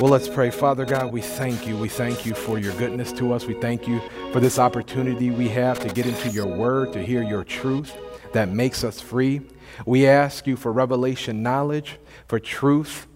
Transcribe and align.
Well, 0.00 0.12
let's 0.12 0.28
pray. 0.28 0.50
Father 0.52 0.84
God, 0.84 1.12
we 1.12 1.20
thank 1.20 1.66
you. 1.66 1.76
We 1.76 1.88
thank 1.88 2.24
you 2.24 2.32
for 2.32 2.56
your 2.56 2.72
goodness 2.74 3.10
to 3.14 3.32
us. 3.32 3.46
We 3.46 3.54
thank 3.54 3.88
you 3.88 4.00
for 4.30 4.38
this 4.38 4.56
opportunity 4.56 5.30
we 5.30 5.48
have 5.48 5.80
to 5.80 5.88
get 5.88 6.06
into 6.06 6.28
your 6.28 6.46
word, 6.46 6.92
to 6.92 7.02
hear 7.02 7.20
your 7.20 7.42
truth 7.42 7.96
that 8.32 8.48
makes 8.48 8.84
us 8.84 9.00
free. 9.00 9.40
We 9.86 10.06
ask 10.06 10.46
you 10.46 10.54
for 10.54 10.72
revelation 10.72 11.42
knowledge, 11.42 11.98
for 12.28 12.38
truth 12.38 13.08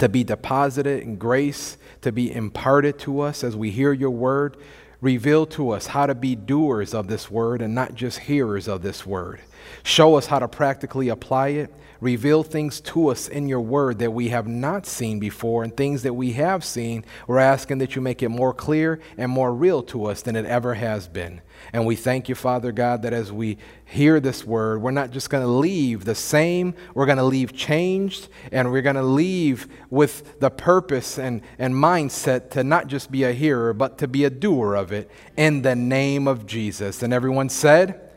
to 0.00 0.08
be 0.08 0.24
deposited 0.24 1.04
in 1.04 1.18
grace, 1.18 1.76
to 2.00 2.10
be 2.10 2.34
imparted 2.34 2.98
to 3.00 3.20
us 3.20 3.44
as 3.44 3.56
we 3.56 3.70
hear 3.70 3.92
your 3.92 4.10
word. 4.10 4.56
Reveal 5.00 5.46
to 5.46 5.70
us 5.70 5.86
how 5.86 6.06
to 6.06 6.16
be 6.16 6.34
doers 6.34 6.94
of 6.94 7.06
this 7.06 7.30
word 7.30 7.62
and 7.62 7.76
not 7.76 7.94
just 7.94 8.18
hearers 8.18 8.66
of 8.66 8.82
this 8.82 9.06
word. 9.06 9.40
Show 9.84 10.16
us 10.16 10.26
how 10.26 10.40
to 10.40 10.48
practically 10.48 11.10
apply 11.10 11.50
it 11.50 11.72
Reveal 12.02 12.42
things 12.42 12.80
to 12.80 13.06
us 13.10 13.28
in 13.28 13.46
your 13.46 13.60
word 13.60 14.00
that 14.00 14.10
we 14.10 14.30
have 14.30 14.48
not 14.48 14.86
seen 14.86 15.20
before 15.20 15.62
and 15.62 15.76
things 15.76 16.02
that 16.02 16.14
we 16.14 16.32
have 16.32 16.64
seen. 16.64 17.04
We're 17.28 17.38
asking 17.38 17.78
that 17.78 17.94
you 17.94 18.02
make 18.02 18.24
it 18.24 18.28
more 18.28 18.52
clear 18.52 18.98
and 19.16 19.30
more 19.30 19.54
real 19.54 19.84
to 19.84 20.06
us 20.06 20.20
than 20.20 20.34
it 20.34 20.44
ever 20.44 20.74
has 20.74 21.06
been. 21.06 21.42
And 21.72 21.86
we 21.86 21.94
thank 21.94 22.28
you, 22.28 22.34
Father 22.34 22.72
God, 22.72 23.02
that 23.02 23.12
as 23.12 23.30
we 23.30 23.56
hear 23.84 24.18
this 24.18 24.44
word, 24.44 24.82
we're 24.82 24.90
not 24.90 25.12
just 25.12 25.30
going 25.30 25.44
to 25.44 25.48
leave 25.48 26.04
the 26.04 26.16
same, 26.16 26.74
we're 26.92 27.06
going 27.06 27.18
to 27.18 27.24
leave 27.24 27.52
changed, 27.52 28.28
and 28.50 28.72
we're 28.72 28.82
going 28.82 28.96
to 28.96 29.02
leave 29.04 29.68
with 29.88 30.40
the 30.40 30.50
purpose 30.50 31.20
and, 31.20 31.40
and 31.56 31.72
mindset 31.72 32.50
to 32.50 32.64
not 32.64 32.88
just 32.88 33.12
be 33.12 33.22
a 33.22 33.32
hearer, 33.32 33.72
but 33.72 33.98
to 33.98 34.08
be 34.08 34.24
a 34.24 34.30
doer 34.30 34.74
of 34.74 34.90
it 34.90 35.08
in 35.36 35.62
the 35.62 35.76
name 35.76 36.26
of 36.26 36.46
Jesus. 36.46 37.00
And 37.04 37.14
everyone 37.14 37.48
said, 37.48 38.08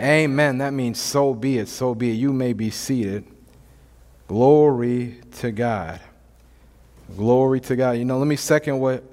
Amen. 0.00 0.58
That 0.58 0.72
means 0.72 0.98
so 0.98 1.34
be 1.34 1.58
it, 1.58 1.68
so 1.68 1.94
be 1.94 2.10
it. 2.10 2.14
You 2.14 2.32
may 2.32 2.54
be 2.54 2.70
seated. 2.70 3.24
Glory 4.28 5.20
to 5.38 5.52
God. 5.52 6.00
Glory 7.16 7.60
to 7.60 7.76
God. 7.76 7.92
You 7.92 8.04
know, 8.06 8.18
let 8.18 8.26
me 8.26 8.36
second 8.36 8.80
what 8.80 9.04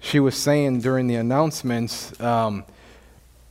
she 0.00 0.20
was 0.20 0.36
saying 0.36 0.80
during 0.80 1.06
the 1.06 1.14
announcements. 1.14 2.18
Um, 2.20 2.64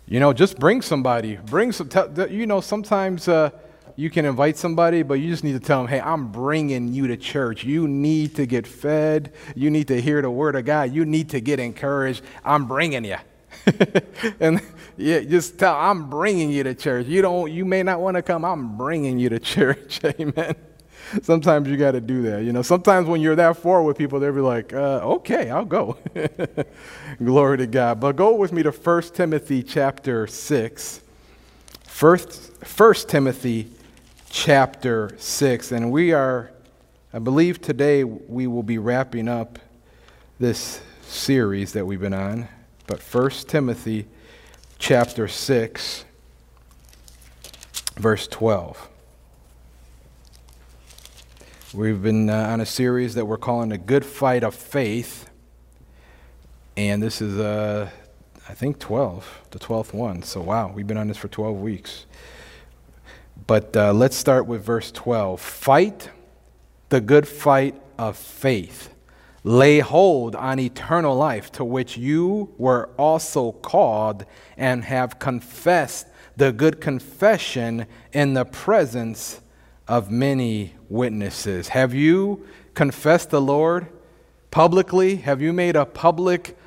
you 0.05 0.19
know, 0.19 0.33
just 0.33 0.59
bring 0.59 0.81
somebody. 0.81 1.38
Bring 1.38 1.72
some. 1.72 1.89
you 2.30 2.45
know, 2.45 2.61
sometimes 2.61 3.27
uh, 3.27 3.49
you 3.95 4.09
can 4.09 4.25
invite 4.25 4.58
somebody, 4.58 5.02
but 5.02 5.16
you 5.16 5.30
just 5.30 5.44
need 5.44 5.53
to 5.53 5.59
tell 5.59 5.80
them, 5.80 5.88
"Hey, 5.88 6.02
I'm 6.02 6.31
bringing 6.31 6.94
you 6.94 7.08
to 7.08 7.17
church. 7.17 7.64
You 7.64 7.88
need 7.88 8.36
to 8.36 8.45
get 8.45 8.67
fed. 8.67 9.33
You 9.55 9.72
need 9.72 9.88
to 9.88 9.99
hear 9.99 10.22
the 10.22 10.30
word 10.30 10.55
of 10.55 10.66
God. 10.66 10.94
You 10.94 11.05
need 11.05 11.30
to 11.30 11.39
get 11.39 11.59
encouraged. 11.59 12.22
I'm 12.44 12.67
bringing 12.67 13.05
you." 13.05 13.17
and 14.39 14.61
yeah, 15.02 15.19
just 15.21 15.57
tell 15.57 15.75
I'm 15.75 16.09
bringing 16.09 16.49
you 16.52 16.63
to 16.63 16.75
church. 16.75 17.07
You 17.07 17.21
don't 17.21 17.52
you 17.52 17.66
may 17.66 17.83
not 17.83 17.99
want 17.99 18.16
to 18.16 18.21
come. 18.21 18.45
I'm 18.45 18.77
bringing 18.77 19.19
you 19.19 19.30
to 19.30 19.39
church. 19.55 19.99
Amen. 20.03 20.55
Sometimes 21.23 21.67
you 21.67 21.75
got 21.75 21.91
to 21.91 22.02
do 22.02 22.21
that. 22.23 22.43
You 22.43 22.53
know, 22.53 22.61
sometimes 22.61 23.08
when 23.08 23.19
you're 23.19 23.35
that 23.35 23.58
far 23.58 23.83
with 23.83 23.97
people, 23.97 24.19
they'll 24.19 24.33
be 24.33 24.39
like, 24.39 24.71
uh, 24.73 25.02
"Okay, 25.03 25.49
I'll 25.49 25.66
go." 25.66 25.97
Glory 27.23 27.58
to 27.58 27.67
God. 27.67 27.99
But 27.99 28.16
go 28.16 28.35
with 28.35 28.53
me 28.53 28.63
to 28.63 28.71
1 28.71 29.02
Timothy 29.13 29.63
chapter 29.63 30.27
6. 30.27 31.02
First, 31.83 32.52
1 32.77 32.93
Timothy 33.08 33.67
chapter 34.30 35.11
6. 35.17 35.71
And 35.71 35.91
we 35.91 36.13
are, 36.13 36.52
I 37.13 37.19
believe 37.19 37.61
today 37.61 38.03
we 38.03 38.47
will 38.47 38.63
be 38.63 38.77
wrapping 38.77 39.27
up 39.27 39.59
this 40.39 40.81
series 41.03 41.73
that 41.73 41.86
we've 41.86 41.99
been 41.99 42.13
on. 42.13 42.47
But 42.88 43.02
1 43.02 43.30
Timothy 43.47 44.08
chapter 44.81 45.27
6, 45.27 46.05
verse 47.97 48.27
12. 48.27 48.89
We've 51.71 52.01
been 52.01 52.31
uh, 52.31 52.47
on 52.49 52.61
a 52.61 52.65
series 52.65 53.13
that 53.13 53.25
we're 53.25 53.37
calling 53.37 53.71
A 53.71 53.77
Good 53.77 54.03
Fight 54.03 54.43
of 54.43 54.55
Faith. 54.55 55.29
And 56.75 57.02
this 57.02 57.21
is, 57.21 57.37
uh, 57.39 57.91
I 58.49 58.53
think, 58.55 58.79
12, 58.79 59.41
the 59.52 59.59
12th 59.59 59.93
one. 59.93 60.23
So, 60.23 60.41
wow, 60.41 60.71
we've 60.73 60.87
been 60.87 60.97
on 60.97 61.07
this 61.07 61.17
for 61.17 61.27
12 61.27 61.61
weeks. 61.61 62.08
But 63.45 63.77
uh, 63.77 63.93
let's 63.93 64.17
start 64.17 64.47
with 64.47 64.65
verse 64.65 64.91
12. 64.91 65.39
Fight 65.39 66.09
the 66.89 66.99
good 66.99 67.27
fight 67.27 67.80
of 67.99 68.17
faith 68.17 68.90
lay 69.43 69.79
hold 69.79 70.35
on 70.35 70.59
eternal 70.59 71.15
life, 71.15 71.52
to 71.52 71.63
which 71.63 71.97
you 71.97 72.53
were 72.57 72.89
also 72.97 73.52
called 73.52 74.25
and 74.57 74.83
have 74.85 75.19
confessed 75.19 76.07
the 76.37 76.52
good 76.52 76.79
confession 76.79 77.85
in 78.13 78.33
the 78.33 78.45
presence 78.45 79.41
of 79.87 80.09
many 80.09 80.73
witnesses. 80.89 81.69
Have 81.69 81.93
you 81.93 82.45
confessed 82.73 83.29
the 83.29 83.41
Lord 83.41 83.87
publicly? 84.52 85.17
Have 85.17 85.41
you 85.41 85.53
made 85.53 85.75
a 85.75 85.85
public 85.85 86.58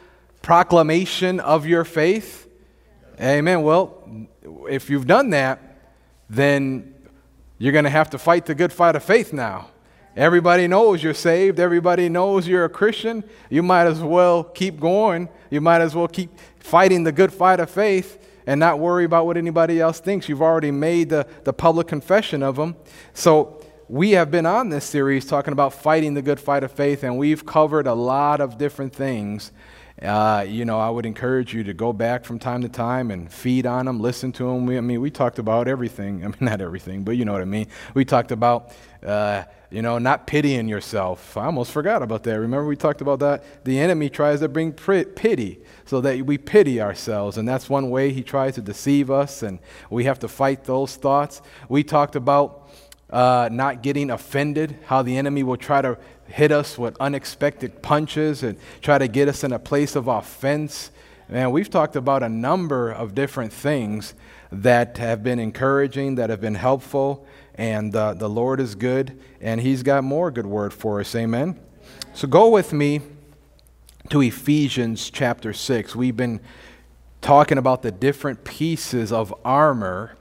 proclamation 0.42 1.41
of 1.41 1.66
your 1.66 1.84
faith? 1.84 2.48
Amen. 3.20 3.62
Well, 3.62 4.26
if 4.68 4.91
you've 4.91 5.06
done 5.06 5.30
that, 5.30 5.78
then 6.28 6.94
you're 7.58 7.72
going 7.72 7.84
to 7.84 7.91
have 7.91 8.10
to 8.10 8.18
fight 8.18 8.46
the 8.46 8.54
good 8.54 8.72
fight 8.72 8.96
of 8.96 9.04
faith 9.04 9.32
now. 9.32 9.70
Everybody 10.16 10.69
knows 10.69 11.02
you're 11.02 11.12
saved. 11.12 11.58
Everybody 11.58 12.08
knows 12.08 12.47
you're 12.47 12.64
a 12.64 12.69
Christian. 12.69 13.25
You 13.50 13.62
might 13.62 13.86
as 13.86 14.00
well 14.00 14.44
keep 14.44 14.78
going. 14.78 15.28
You 15.50 15.60
might 15.60 15.80
as 15.80 15.94
well 15.94 16.06
keep 16.06 16.30
fighting 16.58 17.02
the 17.02 17.12
good 17.12 17.32
fight 17.32 17.58
of 17.58 17.69
faith 17.69 18.20
and 18.47 18.60
not 18.60 18.78
worry 18.78 19.04
about 19.04 19.26
what 19.26 19.36
anybody 19.36 19.80
else 19.80 19.98
thinks. 19.98 20.28
You've 20.28 20.42
already 20.42 20.70
made 20.70 21.08
the, 21.08 21.26
the 21.42 21.53
public 21.53 21.88
confession 21.88 22.42
of 22.42 22.56
them. 22.56 22.76
So, 23.12 23.60
we 23.86 24.12
have 24.12 24.30
been 24.30 24.47
on 24.47 24.70
this 24.70 24.86
series 24.86 25.26
talking 25.26 25.53
about 25.53 25.74
fighting 25.74 26.14
the 26.14 26.22
good 26.22 26.41
fight 26.41 26.64
of 26.64 26.72
faith, 26.72 27.04
and 27.04 27.19
we've 27.19 27.44
covered 27.44 27.86
a 27.86 27.92
lot 27.92 28.41
of 28.41 28.56
different 28.56 28.94
things. 28.94 29.53
Uh, 30.00 30.44
you 30.48 30.64
know, 30.64 30.80
I 30.80 30.88
would 30.88 31.04
encourage 31.04 31.53
you 31.53 31.62
to 31.64 31.74
go 31.74 31.92
back 31.92 32.24
from 32.24 32.38
time 32.38 32.62
to 32.62 32.69
time 32.69 33.10
and 33.10 33.30
feed 33.30 33.66
on 33.66 33.84
them, 33.84 34.00
listen 34.00 34.32
to 34.32 34.44
them. 34.44 34.64
We, 34.64 34.78
I 34.78 34.80
mean, 34.80 35.03
we 35.03 35.10
talked 35.10 35.38
about 35.38 35.69
everything. 35.69 36.24
I 36.24 36.28
mean, 36.28 36.36
not 36.41 36.62
everything, 36.62 37.04
but 37.04 37.12
you 37.12 37.26
know 37.26 37.32
what 37.32 37.42
I 37.42 37.47
mean. 37.47 37.66
We 37.92 38.04
talked 38.04 38.32
about. 38.32 38.72
Uh, 39.04 39.44
you 39.74 39.82
know, 39.82 39.98
not 39.98 40.28
pitying 40.28 40.68
yourself. 40.68 41.36
I 41.36 41.46
almost 41.46 41.72
forgot 41.72 42.00
about 42.00 42.22
that. 42.22 42.38
Remember, 42.38 42.64
we 42.64 42.76
talked 42.76 43.00
about 43.00 43.18
that? 43.18 43.64
The 43.64 43.80
enemy 43.80 44.08
tries 44.08 44.38
to 44.38 44.48
bring 44.48 44.72
pity 44.72 45.58
so 45.84 46.00
that 46.00 46.24
we 46.24 46.38
pity 46.38 46.80
ourselves, 46.80 47.38
and 47.38 47.48
that's 47.48 47.68
one 47.68 47.90
way 47.90 48.12
he 48.12 48.22
tries 48.22 48.54
to 48.54 48.60
deceive 48.60 49.10
us, 49.10 49.42
and 49.42 49.58
we 49.90 50.04
have 50.04 50.20
to 50.20 50.28
fight 50.28 50.62
those 50.62 50.94
thoughts. 50.94 51.42
We 51.68 51.82
talked 51.82 52.14
about 52.14 52.70
uh, 53.10 53.48
not 53.50 53.82
getting 53.82 54.10
offended, 54.10 54.78
how 54.86 55.02
the 55.02 55.16
enemy 55.16 55.42
will 55.42 55.56
try 55.56 55.82
to 55.82 55.98
hit 56.28 56.52
us 56.52 56.78
with 56.78 56.96
unexpected 57.00 57.82
punches 57.82 58.44
and 58.44 58.56
try 58.80 58.98
to 58.98 59.08
get 59.08 59.26
us 59.26 59.42
in 59.42 59.52
a 59.52 59.58
place 59.58 59.96
of 59.96 60.06
offense. 60.06 60.92
And 61.28 61.50
we've 61.50 61.68
talked 61.68 61.96
about 61.96 62.22
a 62.22 62.28
number 62.28 62.92
of 62.92 63.12
different 63.16 63.52
things 63.52 64.14
that 64.52 64.98
have 64.98 65.24
been 65.24 65.41
encouraging, 65.41 66.14
that 66.14 66.30
have 66.30 66.41
been 66.41 66.54
helpful. 66.54 67.26
And 67.56 67.94
uh, 67.94 68.15
the 68.15 68.28
Lord 68.28 68.60
is 68.60 68.75
good, 68.75 69.19
and 69.41 69.60
He's 69.60 69.82
got 69.82 70.03
more 70.04 70.31
good 70.31 70.47
word 70.47 70.72
for 70.72 71.00
us. 71.00 71.15
Amen. 71.15 71.59
So 72.12 72.26
go 72.26 72.48
with 72.48 72.72
me 72.72 73.00
to 74.10 74.20
Ephesians 74.20 75.10
chapter 75.10 75.53
6. 75.53 75.94
We've 75.94 76.16
been 76.16 76.41
talking 77.20 77.56
about 77.56 77.82
the 77.82 77.91
different 77.91 78.44
pieces 78.44 79.12
of 79.12 79.32
armor 79.44 80.16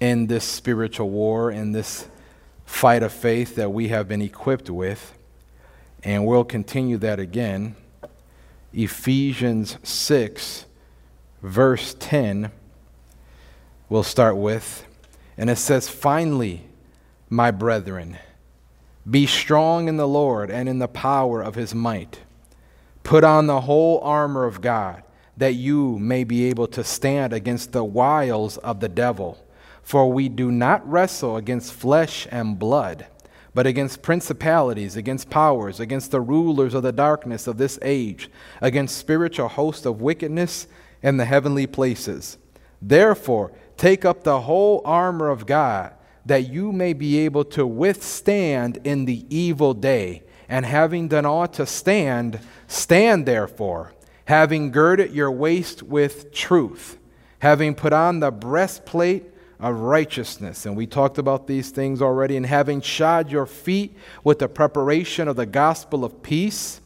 in 0.00 0.26
this 0.26 0.44
spiritual 0.44 1.10
war, 1.10 1.50
in 1.50 1.72
this 1.72 2.06
fight 2.64 3.02
of 3.02 3.12
faith 3.12 3.56
that 3.56 3.70
we 3.70 3.88
have 3.88 4.08
been 4.08 4.22
equipped 4.22 4.70
with. 4.70 5.12
And 6.02 6.26
we'll 6.26 6.44
continue 6.44 6.98
that 6.98 7.18
again. 7.18 7.76
Ephesians 8.72 9.78
6, 9.82 10.66
verse 11.42 11.94
10, 11.98 12.50
we'll 13.88 14.02
start 14.02 14.36
with. 14.36 14.84
And 15.36 15.50
it 15.50 15.56
says, 15.56 15.88
Finally, 15.88 16.66
my 17.28 17.50
brethren, 17.50 18.18
be 19.08 19.26
strong 19.26 19.88
in 19.88 19.96
the 19.96 20.08
Lord 20.08 20.50
and 20.50 20.68
in 20.68 20.78
the 20.78 20.88
power 20.88 21.42
of 21.42 21.54
his 21.54 21.74
might. 21.74 22.20
Put 23.02 23.22
on 23.22 23.46
the 23.46 23.60
whole 23.62 24.00
armor 24.00 24.44
of 24.44 24.60
God, 24.60 25.02
that 25.36 25.54
you 25.54 25.98
may 25.98 26.24
be 26.24 26.46
able 26.46 26.66
to 26.68 26.82
stand 26.82 27.32
against 27.32 27.72
the 27.72 27.84
wiles 27.84 28.56
of 28.58 28.80
the 28.80 28.88
devil. 28.88 29.44
For 29.82 30.10
we 30.10 30.28
do 30.28 30.50
not 30.50 30.88
wrestle 30.90 31.36
against 31.36 31.72
flesh 31.72 32.26
and 32.32 32.58
blood, 32.58 33.06
but 33.54 33.66
against 33.66 34.02
principalities, 34.02 34.96
against 34.96 35.30
powers, 35.30 35.78
against 35.78 36.10
the 36.10 36.20
rulers 36.20 36.74
of 36.74 36.82
the 36.82 36.90
darkness 36.90 37.46
of 37.46 37.58
this 37.58 37.78
age, 37.82 38.28
against 38.60 38.98
spiritual 38.98 39.48
hosts 39.48 39.86
of 39.86 40.00
wickedness 40.00 40.66
in 41.02 41.16
the 41.16 41.24
heavenly 41.24 41.68
places. 41.68 42.38
Therefore, 42.82 43.52
Take 43.76 44.04
up 44.04 44.22
the 44.22 44.40
whole 44.42 44.80
armor 44.84 45.28
of 45.28 45.46
God, 45.46 45.92
that 46.24 46.48
you 46.50 46.72
may 46.72 46.92
be 46.92 47.18
able 47.20 47.44
to 47.44 47.66
withstand 47.66 48.80
in 48.84 49.04
the 49.04 49.24
evil 49.28 49.74
day. 49.74 50.22
And 50.48 50.64
having 50.64 51.08
done 51.08 51.26
all 51.26 51.48
to 51.48 51.66
stand, 51.66 52.40
stand 52.68 53.26
therefore, 53.26 53.92
having 54.26 54.70
girded 54.70 55.12
your 55.12 55.30
waist 55.30 55.82
with 55.82 56.32
truth, 56.32 56.98
having 57.40 57.74
put 57.74 57.92
on 57.92 58.20
the 58.20 58.30
breastplate 58.30 59.24
of 59.58 59.80
righteousness. 59.80 60.64
And 60.64 60.76
we 60.76 60.86
talked 60.86 61.18
about 61.18 61.46
these 61.46 61.70
things 61.70 62.00
already. 62.00 62.36
And 62.36 62.46
having 62.46 62.80
shod 62.80 63.30
your 63.30 63.46
feet 63.46 63.96
with 64.22 64.38
the 64.38 64.48
preparation 64.48 65.28
of 65.28 65.36
the 65.36 65.46
gospel 65.46 66.04
of 66.04 66.22
peace, 66.22 66.80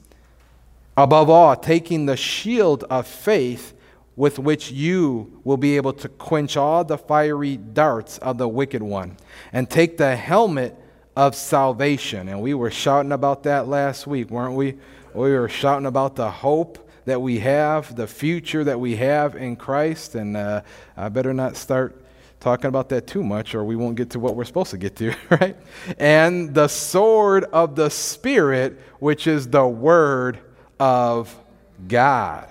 above 0.96 1.30
all, 1.30 1.54
taking 1.56 2.06
the 2.06 2.16
shield 2.16 2.84
of 2.84 3.06
faith 3.06 3.74
with 4.20 4.38
which 4.38 4.70
you 4.70 5.40
will 5.44 5.56
be 5.56 5.76
able 5.76 5.94
to 5.94 6.06
quench 6.06 6.54
all 6.54 6.84
the 6.84 6.98
fiery 6.98 7.56
darts 7.56 8.18
of 8.18 8.36
the 8.36 8.46
wicked 8.46 8.82
one, 8.82 9.16
and 9.50 9.70
take 9.70 9.96
the 9.96 10.14
helmet 10.14 10.76
of 11.16 11.34
salvation. 11.34 12.28
And 12.28 12.42
we 12.42 12.52
were 12.52 12.70
shouting 12.70 13.12
about 13.12 13.44
that 13.44 13.66
last 13.66 14.06
week, 14.06 14.28
weren't 14.28 14.56
we? 14.56 14.76
We 15.14 15.32
were 15.32 15.48
shouting 15.48 15.86
about 15.86 16.16
the 16.16 16.30
hope 16.30 16.86
that 17.06 17.22
we 17.22 17.38
have, 17.38 17.96
the 17.96 18.06
future 18.06 18.62
that 18.62 18.78
we 18.78 18.96
have 18.96 19.36
in 19.36 19.56
Christ. 19.56 20.14
And 20.14 20.36
uh, 20.36 20.64
I 20.98 21.08
better 21.08 21.32
not 21.32 21.56
start 21.56 22.04
talking 22.40 22.66
about 22.66 22.90
that 22.90 23.06
too 23.06 23.22
much 23.22 23.54
or 23.54 23.64
we 23.64 23.74
won't 23.74 23.96
get 23.96 24.10
to 24.10 24.20
what 24.20 24.36
we're 24.36 24.44
supposed 24.44 24.72
to 24.72 24.78
get 24.78 24.96
to, 24.96 25.14
right? 25.30 25.56
And 25.98 26.54
the 26.54 26.68
sword 26.68 27.44
of 27.44 27.74
the 27.74 27.88
Spirit, 27.88 28.78
which 28.98 29.26
is 29.26 29.48
the 29.48 29.66
Word 29.66 30.40
of 30.78 31.34
God. 31.88 32.50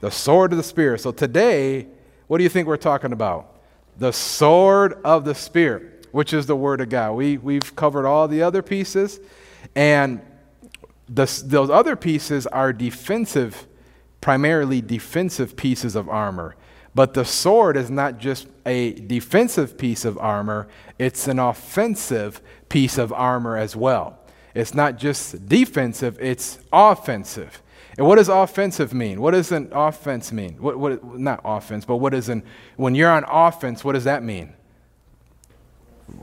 The 0.00 0.10
sword 0.10 0.52
of 0.52 0.58
the 0.58 0.64
Spirit. 0.64 1.00
So 1.00 1.12
today, 1.12 1.86
what 2.26 2.38
do 2.38 2.44
you 2.44 2.50
think 2.50 2.68
we're 2.68 2.76
talking 2.76 3.12
about? 3.12 3.58
The 3.98 4.12
sword 4.12 4.94
of 5.04 5.24
the 5.24 5.34
Spirit, 5.34 6.06
which 6.12 6.32
is 6.32 6.46
the 6.46 6.56
Word 6.56 6.80
of 6.80 6.88
God. 6.88 7.12
We, 7.12 7.36
we've 7.36 7.74
covered 7.74 8.06
all 8.06 8.28
the 8.28 8.42
other 8.42 8.62
pieces, 8.62 9.18
and 9.74 10.20
the, 11.08 11.42
those 11.44 11.70
other 11.70 11.96
pieces 11.96 12.46
are 12.46 12.72
defensive 12.72 13.66
primarily 14.20 14.80
defensive 14.80 15.56
pieces 15.56 15.94
of 15.96 16.08
armor. 16.08 16.56
But 16.94 17.14
the 17.14 17.24
sword 17.24 17.76
is 17.76 17.90
not 17.90 18.18
just 18.18 18.48
a 18.66 18.92
defensive 18.92 19.78
piece 19.78 20.04
of 20.04 20.18
armor, 20.18 20.68
it's 20.98 21.28
an 21.28 21.38
offensive 21.38 22.40
piece 22.68 22.98
of 22.98 23.12
armor 23.12 23.56
as 23.56 23.76
well. 23.76 24.18
It's 24.54 24.74
not 24.74 24.96
just 24.96 25.48
defensive, 25.48 26.18
it's 26.20 26.58
offensive. 26.72 27.62
And 27.98 28.06
what 28.06 28.14
does 28.14 28.28
offensive 28.28 28.94
mean? 28.94 29.20
What 29.20 29.32
does 29.32 29.50
an 29.50 29.70
offense 29.72 30.30
mean? 30.30 30.54
What, 30.60 30.78
what, 30.78 31.18
not 31.18 31.40
offense, 31.44 31.84
but 31.84 31.96
what 31.96 32.14
is 32.14 32.28
an, 32.28 32.44
when 32.76 32.94
you're 32.94 33.10
on 33.10 33.24
offense, 33.28 33.84
what 33.84 33.94
does 33.94 34.04
that 34.04 34.22
mean? 34.22 34.54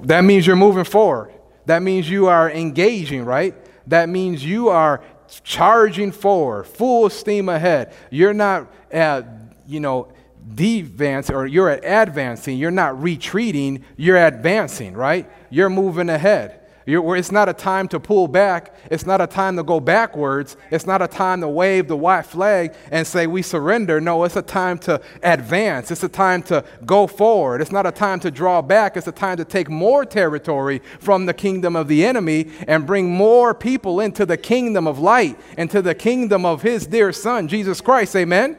That 0.04 0.22
means 0.22 0.48
you're 0.48 0.56
moving 0.56 0.86
forward. 0.86 1.34
That 1.66 1.84
means 1.84 2.10
you 2.10 2.28
are 2.28 2.50
engaging, 2.50 3.26
right? 3.26 3.54
That 3.88 4.08
means 4.08 4.44
you 4.44 4.70
are 4.70 5.04
charging 5.44 6.14
forward, 6.14 6.66
full 6.66 7.10
steam 7.10 7.50
ahead. 7.50 7.94
You're 8.10 8.34
not 8.34 8.72
at, 8.90 9.28
you 9.68 9.82
know, 9.82 10.14
advance 10.58 11.30
or 11.30 11.46
you're 11.46 11.70
at 11.70 12.08
advancing. 12.08 12.58
You're 12.58 12.72
not 12.72 13.02
retreating. 13.04 13.84
You're 13.98 14.26
advancing, 14.26 14.94
right? 14.94 15.30
You're 15.50 15.70
moving 15.70 16.10
ahead. 16.10 16.62
You're, 16.88 17.16
it's 17.16 17.32
not 17.32 17.50
a 17.50 17.54
time 17.54 17.88
to 17.88 18.00
pull 18.00 18.28
back. 18.28 18.76
It's 18.92 19.08
not 19.08 19.20
a 19.20 19.26
time 19.26 19.56
to 19.56 19.64
go 19.64 19.80
backwards. 19.80 20.56
It's 20.70 20.86
not 20.86 21.02
a 21.02 21.08
time 21.08 21.42
to 21.42 21.50
wave 21.50 21.88
the 21.88 21.98
white 21.98 22.28
flag 22.28 22.76
and 22.92 23.08
say, 23.08 23.26
We 23.26 23.42
surrender. 23.42 24.00
No, 24.00 24.24
it's 24.24 24.36
a 24.36 24.44
time 24.44 24.78
to 24.80 25.02
advance. 25.24 25.90
It's 25.90 26.04
a 26.04 26.10
time 26.10 26.44
to 26.44 26.64
go 26.86 27.08
forward. 27.08 27.62
It's 27.62 27.72
not 27.72 27.88
a 27.88 27.92
time 27.92 28.20
to 28.20 28.30
draw 28.30 28.62
back. 28.62 28.98
It's 28.98 29.08
a 29.08 29.12
time 29.12 29.38
to 29.38 29.46
take 29.46 29.68
more 29.68 30.06
territory 30.06 30.80
from 31.00 31.26
the 31.26 31.34
kingdom 31.34 31.76
of 31.76 31.88
the 31.88 32.06
enemy 32.06 32.52
and 32.68 32.86
bring 32.86 33.10
more 33.10 33.56
people 33.56 34.00
into 34.00 34.24
the 34.24 34.38
kingdom 34.38 34.86
of 34.86 35.00
light, 35.00 35.40
into 35.58 35.82
the 35.82 35.96
kingdom 35.96 36.46
of 36.46 36.62
his 36.62 36.86
dear 36.86 37.12
son, 37.12 37.48
Jesus 37.48 37.82
Christ. 37.82 38.16
Amen? 38.16 38.58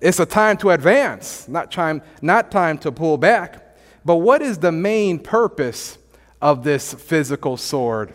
It's 0.00 0.20
a 0.20 0.26
time 0.26 0.56
to 0.58 0.70
advance, 0.70 1.48
not 1.48 1.72
time, 1.72 2.02
not 2.20 2.52
time 2.52 2.78
to 2.78 2.92
pull 2.92 3.18
back. 3.18 3.76
But 4.04 4.16
what 4.16 4.40
is 4.40 4.58
the 4.58 4.72
main 4.72 5.18
purpose? 5.18 5.98
Of 6.42 6.64
this 6.64 6.92
physical 6.92 7.56
sword. 7.56 8.12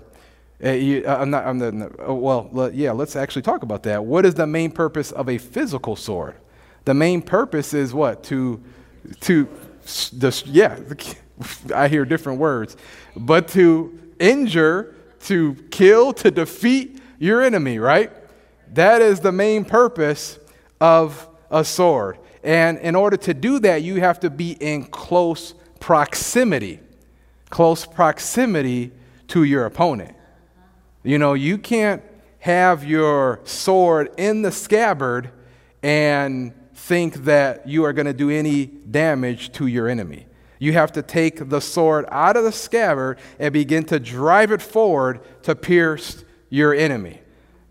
Uh, 0.63 0.71
you, 0.71 1.03
uh, 1.07 1.17
I'm 1.17 1.29
not, 1.29 1.47
I'm 1.47 1.81
uh, 1.81 2.13
well, 2.13 2.69
yeah, 2.73 2.91
let's 2.91 3.15
actually 3.15 3.41
talk 3.43 3.63
about 3.63 3.83
that. 3.83 4.03
What 4.03 4.25
is 4.25 4.35
the 4.35 4.45
main 4.45 4.69
purpose 4.71 5.11
of 5.13 5.29
a 5.29 5.37
physical 5.37 5.95
sword? 5.95 6.35
The 6.83 6.93
main 6.93 7.21
purpose 7.21 7.73
is 7.73 7.93
what? 7.93 8.23
To, 8.25 8.61
to, 9.21 9.47
yeah, 10.45 10.77
I 11.73 11.87
hear 11.87 12.03
different 12.03 12.39
words, 12.39 12.75
but 13.15 13.47
to 13.49 13.97
injure, 14.19 14.95
to 15.21 15.55
kill, 15.71 16.11
to 16.13 16.29
defeat 16.29 17.01
your 17.19 17.41
enemy, 17.41 17.79
right? 17.79 18.11
That 18.73 19.01
is 19.01 19.21
the 19.21 19.31
main 19.31 19.63
purpose 19.63 20.37
of 20.81 21.29
a 21.49 21.63
sword. 21.63 22.19
And 22.43 22.77
in 22.79 22.95
order 22.95 23.17
to 23.17 23.33
do 23.33 23.59
that, 23.59 23.83
you 23.83 24.01
have 24.01 24.19
to 24.21 24.29
be 24.29 24.51
in 24.51 24.85
close 24.85 25.53
proximity 25.79 26.81
close 27.49 27.85
proximity 27.85 28.91
to 29.27 29.43
your 29.43 29.65
opponent. 29.65 30.15
You 31.03 31.17
know, 31.17 31.33
you 31.33 31.57
can't 31.57 32.03
have 32.39 32.83
your 32.83 33.41
sword 33.43 34.09
in 34.17 34.41
the 34.41 34.51
scabbard 34.51 35.31
and 35.81 36.53
think 36.73 37.15
that 37.25 37.67
you 37.67 37.83
are 37.83 37.93
going 37.93 38.05
to 38.05 38.13
do 38.13 38.29
any 38.29 38.65
damage 38.65 39.51
to 39.53 39.67
your 39.67 39.87
enemy. 39.87 40.27
You 40.59 40.73
have 40.73 40.91
to 40.93 41.01
take 41.01 41.49
the 41.49 41.59
sword 41.59 42.05
out 42.09 42.35
of 42.35 42.43
the 42.43 42.51
scabbard 42.51 43.19
and 43.39 43.53
begin 43.53 43.83
to 43.85 43.99
drive 43.99 44.51
it 44.51 44.61
forward 44.61 45.21
to 45.43 45.55
pierce 45.55 46.23
your 46.49 46.73
enemy. 46.73 47.21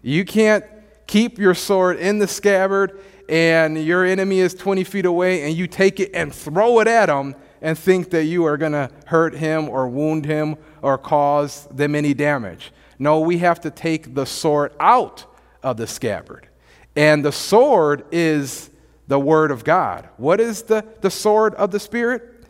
You 0.03 0.25
can't 0.25 0.65
keep 1.07 1.39
your 1.39 1.55
sword 1.55 1.99
in 1.99 2.19
the 2.19 2.29
scabbard 2.29 3.01
and 3.29 3.83
your 3.83 4.05
enemy 4.05 4.39
is 4.39 4.55
20 4.55 4.85
feet 4.85 5.05
away 5.05 5.43
and 5.43 5.57
you 5.57 5.67
take 5.67 5.99
it 5.99 6.11
and 6.15 6.33
throw 6.33 6.81
it 6.81 6.87
at 6.87 7.07
them 7.07 7.35
and 7.61 7.79
think 7.79 8.11
that 8.11 8.25
you 8.25 8.45
are 8.45 8.57
going 8.57 8.73
to 8.73 8.91
hurt 9.07 9.35
him 9.35 9.69
or 9.69 9.89
wound 9.89 10.25
him 10.25 10.57
or 10.83 10.99
cause 10.99 11.67
them 11.67 11.95
any 11.95 12.15
damage. 12.15 12.73
No, 12.99 13.21
we 13.21 13.39
have 13.39 13.61
to 13.61 13.71
take 13.71 14.15
the 14.15 14.27
sword 14.27 14.73
out 14.81 15.25
of 15.63 15.77
the 15.77 15.87
scabbard. 15.87 16.49
And 16.95 17.25
the 17.25 17.33
sword 17.33 18.05
is 18.11 18.71
the 19.07 19.19
word 19.19 19.51
of 19.51 19.65
God. 19.65 20.09
What 20.17 20.41
is 20.41 20.63
the, 20.63 20.85
the 21.01 21.11
sword 21.11 21.55
of 21.55 21.71
the 21.71 21.81
Spirit? 21.81 22.47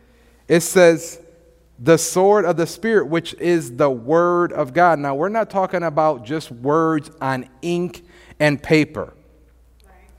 It 0.49 0.61
says, 0.61 1.21
the 1.79 1.99
sword 1.99 2.45
of 2.45 2.57
the 2.57 2.67
Spirit, 2.67 3.09
which 3.09 3.35
is 3.35 3.77
the 3.77 3.91
word 3.91 4.53
of 4.53 4.73
God. 4.73 4.99
Now, 4.99 5.15
we're 5.15 5.29
not 5.29 5.51
talking 5.51 5.83
about 5.83 6.25
just 6.25 6.51
words 6.51 7.11
on 7.21 7.49
ink 7.63 8.05
and 8.41 8.63
paper. 8.63 9.16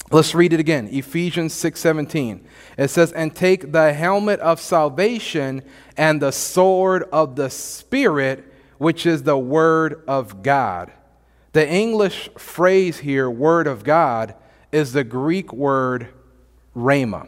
Let's 0.09 0.33
read 0.33 0.53
it 0.53 0.59
again. 0.59 0.87
Ephesians 0.91 1.53
6:17. 1.53 2.41
It 2.77 2.89
says, 2.89 3.11
"And 3.11 3.35
take 3.35 3.73
the 3.73 3.91
helmet 3.93 4.39
of 4.39 4.61
salvation 4.61 5.63
and 5.97 6.21
the 6.21 6.31
sword 6.31 7.03
of 7.11 7.35
the 7.35 7.49
spirit, 7.49 8.45
which 8.77 9.05
is 9.05 9.23
the 9.23 9.37
word 9.37 10.01
of 10.07 10.43
God." 10.43 10.91
The 11.51 11.67
English 11.67 12.29
phrase 12.37 12.99
here, 12.99 13.29
word 13.29 13.67
of 13.67 13.83
God, 13.83 14.35
is 14.71 14.93
the 14.93 15.03
Greek 15.03 15.51
word 15.51 16.07
rhema. 16.75 17.27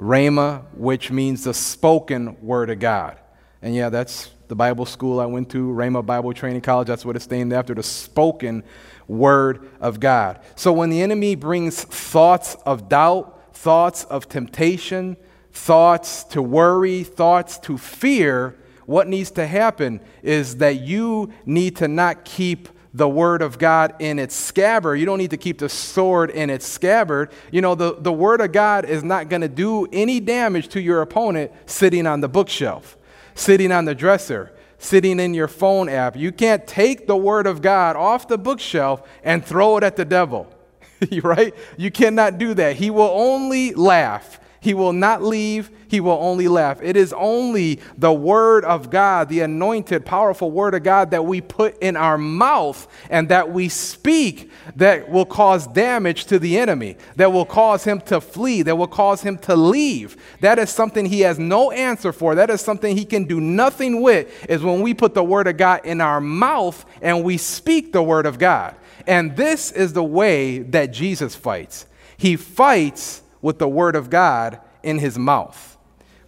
Rhema, 0.00 0.62
which 0.74 1.10
means 1.10 1.44
the 1.44 1.54
spoken 1.54 2.36
word 2.40 2.70
of 2.70 2.78
God. 2.78 3.16
And 3.60 3.74
yeah, 3.74 3.90
that's 3.90 4.30
the 4.48 4.54
Bible 4.54 4.86
school 4.86 5.20
I 5.20 5.26
went 5.26 5.48
to, 5.50 5.68
Rhema 5.68 6.04
Bible 6.04 6.32
Training 6.32 6.60
College. 6.62 6.88
That's 6.88 7.04
what 7.04 7.16
it's 7.16 7.30
named 7.30 7.52
after, 7.52 7.74
the 7.74 7.82
spoken 7.82 8.62
word 9.12 9.68
of 9.80 10.00
God. 10.00 10.40
So 10.56 10.72
when 10.72 10.90
the 10.90 11.02
enemy 11.02 11.34
brings 11.34 11.84
thoughts 11.84 12.56
of 12.66 12.88
doubt, 12.88 13.54
thoughts 13.54 14.04
of 14.04 14.28
temptation, 14.28 15.16
thoughts 15.52 16.24
to 16.24 16.42
worry, 16.42 17.04
thoughts 17.04 17.58
to 17.58 17.78
fear, 17.78 18.58
what 18.86 19.06
needs 19.06 19.30
to 19.32 19.46
happen 19.46 20.00
is 20.22 20.56
that 20.56 20.80
you 20.80 21.32
need 21.46 21.76
to 21.76 21.88
not 21.88 22.24
keep 22.24 22.68
the 22.94 23.08
word 23.08 23.40
of 23.40 23.58
God 23.58 23.94
in 24.00 24.18
its 24.18 24.34
scabbard. 24.34 24.98
You 24.98 25.06
don't 25.06 25.18
need 25.18 25.30
to 25.30 25.36
keep 25.36 25.58
the 25.58 25.68
sword 25.68 26.30
in 26.30 26.50
its 26.50 26.66
scabbard. 26.66 27.30
You 27.50 27.62
know, 27.62 27.74
the, 27.74 27.96
the 27.98 28.12
word 28.12 28.40
of 28.40 28.52
God 28.52 28.84
is 28.84 29.02
not 29.02 29.28
going 29.28 29.40
to 29.40 29.48
do 29.48 29.86
any 29.92 30.20
damage 30.20 30.68
to 30.68 30.80
your 30.80 31.00
opponent 31.00 31.52
sitting 31.64 32.06
on 32.06 32.20
the 32.20 32.28
bookshelf, 32.28 32.98
sitting 33.34 33.72
on 33.72 33.84
the 33.84 33.94
dresser 33.94 34.52
sitting 34.82 35.20
in 35.20 35.34
your 35.34 35.48
phone 35.48 35.88
app. 35.88 36.16
You 36.16 36.32
can't 36.32 36.66
take 36.66 37.06
the 37.06 37.16
Word 37.16 37.46
of 37.46 37.62
God 37.62 37.96
off 37.96 38.28
the 38.28 38.38
bookshelf 38.38 39.08
and 39.22 39.44
throw 39.44 39.76
it 39.76 39.84
at 39.84 39.96
the 39.96 40.04
devil, 40.04 40.52
right? 41.22 41.54
You 41.76 41.90
cannot 41.90 42.38
do 42.38 42.54
that. 42.54 42.76
He 42.76 42.90
will 42.90 43.10
only 43.12 43.74
laugh. 43.74 44.40
He 44.62 44.74
will 44.74 44.92
not 44.92 45.24
leave. 45.24 45.72
He 45.88 45.98
will 45.98 46.18
only 46.20 46.46
laugh. 46.46 46.78
It 46.80 46.96
is 46.96 47.12
only 47.14 47.80
the 47.98 48.12
Word 48.12 48.64
of 48.64 48.90
God, 48.90 49.28
the 49.28 49.40
anointed, 49.40 50.06
powerful 50.06 50.52
Word 50.52 50.74
of 50.74 50.84
God 50.84 51.10
that 51.10 51.26
we 51.26 51.40
put 51.40 51.76
in 51.82 51.96
our 51.96 52.16
mouth 52.16 52.86
and 53.10 53.28
that 53.28 53.52
we 53.52 53.68
speak 53.68 54.52
that 54.76 55.10
will 55.10 55.26
cause 55.26 55.66
damage 55.66 56.26
to 56.26 56.38
the 56.38 56.56
enemy, 56.58 56.96
that 57.16 57.32
will 57.32 57.44
cause 57.44 57.82
him 57.82 58.00
to 58.02 58.20
flee, 58.20 58.62
that 58.62 58.76
will 58.76 58.86
cause 58.86 59.20
him 59.20 59.36
to 59.38 59.56
leave. 59.56 60.16
That 60.38 60.60
is 60.60 60.70
something 60.70 61.06
he 61.06 61.22
has 61.22 61.40
no 61.40 61.72
answer 61.72 62.12
for. 62.12 62.36
That 62.36 62.48
is 62.48 62.60
something 62.60 62.96
he 62.96 63.04
can 63.04 63.24
do 63.24 63.40
nothing 63.40 64.00
with, 64.00 64.48
is 64.48 64.62
when 64.62 64.80
we 64.80 64.94
put 64.94 65.14
the 65.14 65.24
Word 65.24 65.48
of 65.48 65.56
God 65.56 65.84
in 65.84 66.00
our 66.00 66.20
mouth 66.20 66.86
and 67.02 67.24
we 67.24 67.36
speak 67.36 67.92
the 67.92 68.02
Word 68.02 68.26
of 68.26 68.38
God. 68.38 68.76
And 69.08 69.36
this 69.36 69.72
is 69.72 69.92
the 69.92 70.04
way 70.04 70.60
that 70.60 70.92
Jesus 70.92 71.34
fights. 71.34 71.86
He 72.16 72.36
fights 72.36 73.21
with 73.42 73.58
the 73.58 73.68
word 73.68 73.96
of 73.96 74.08
God 74.08 74.60
in 74.82 74.98
his 74.98 75.18
mouth. 75.18 75.76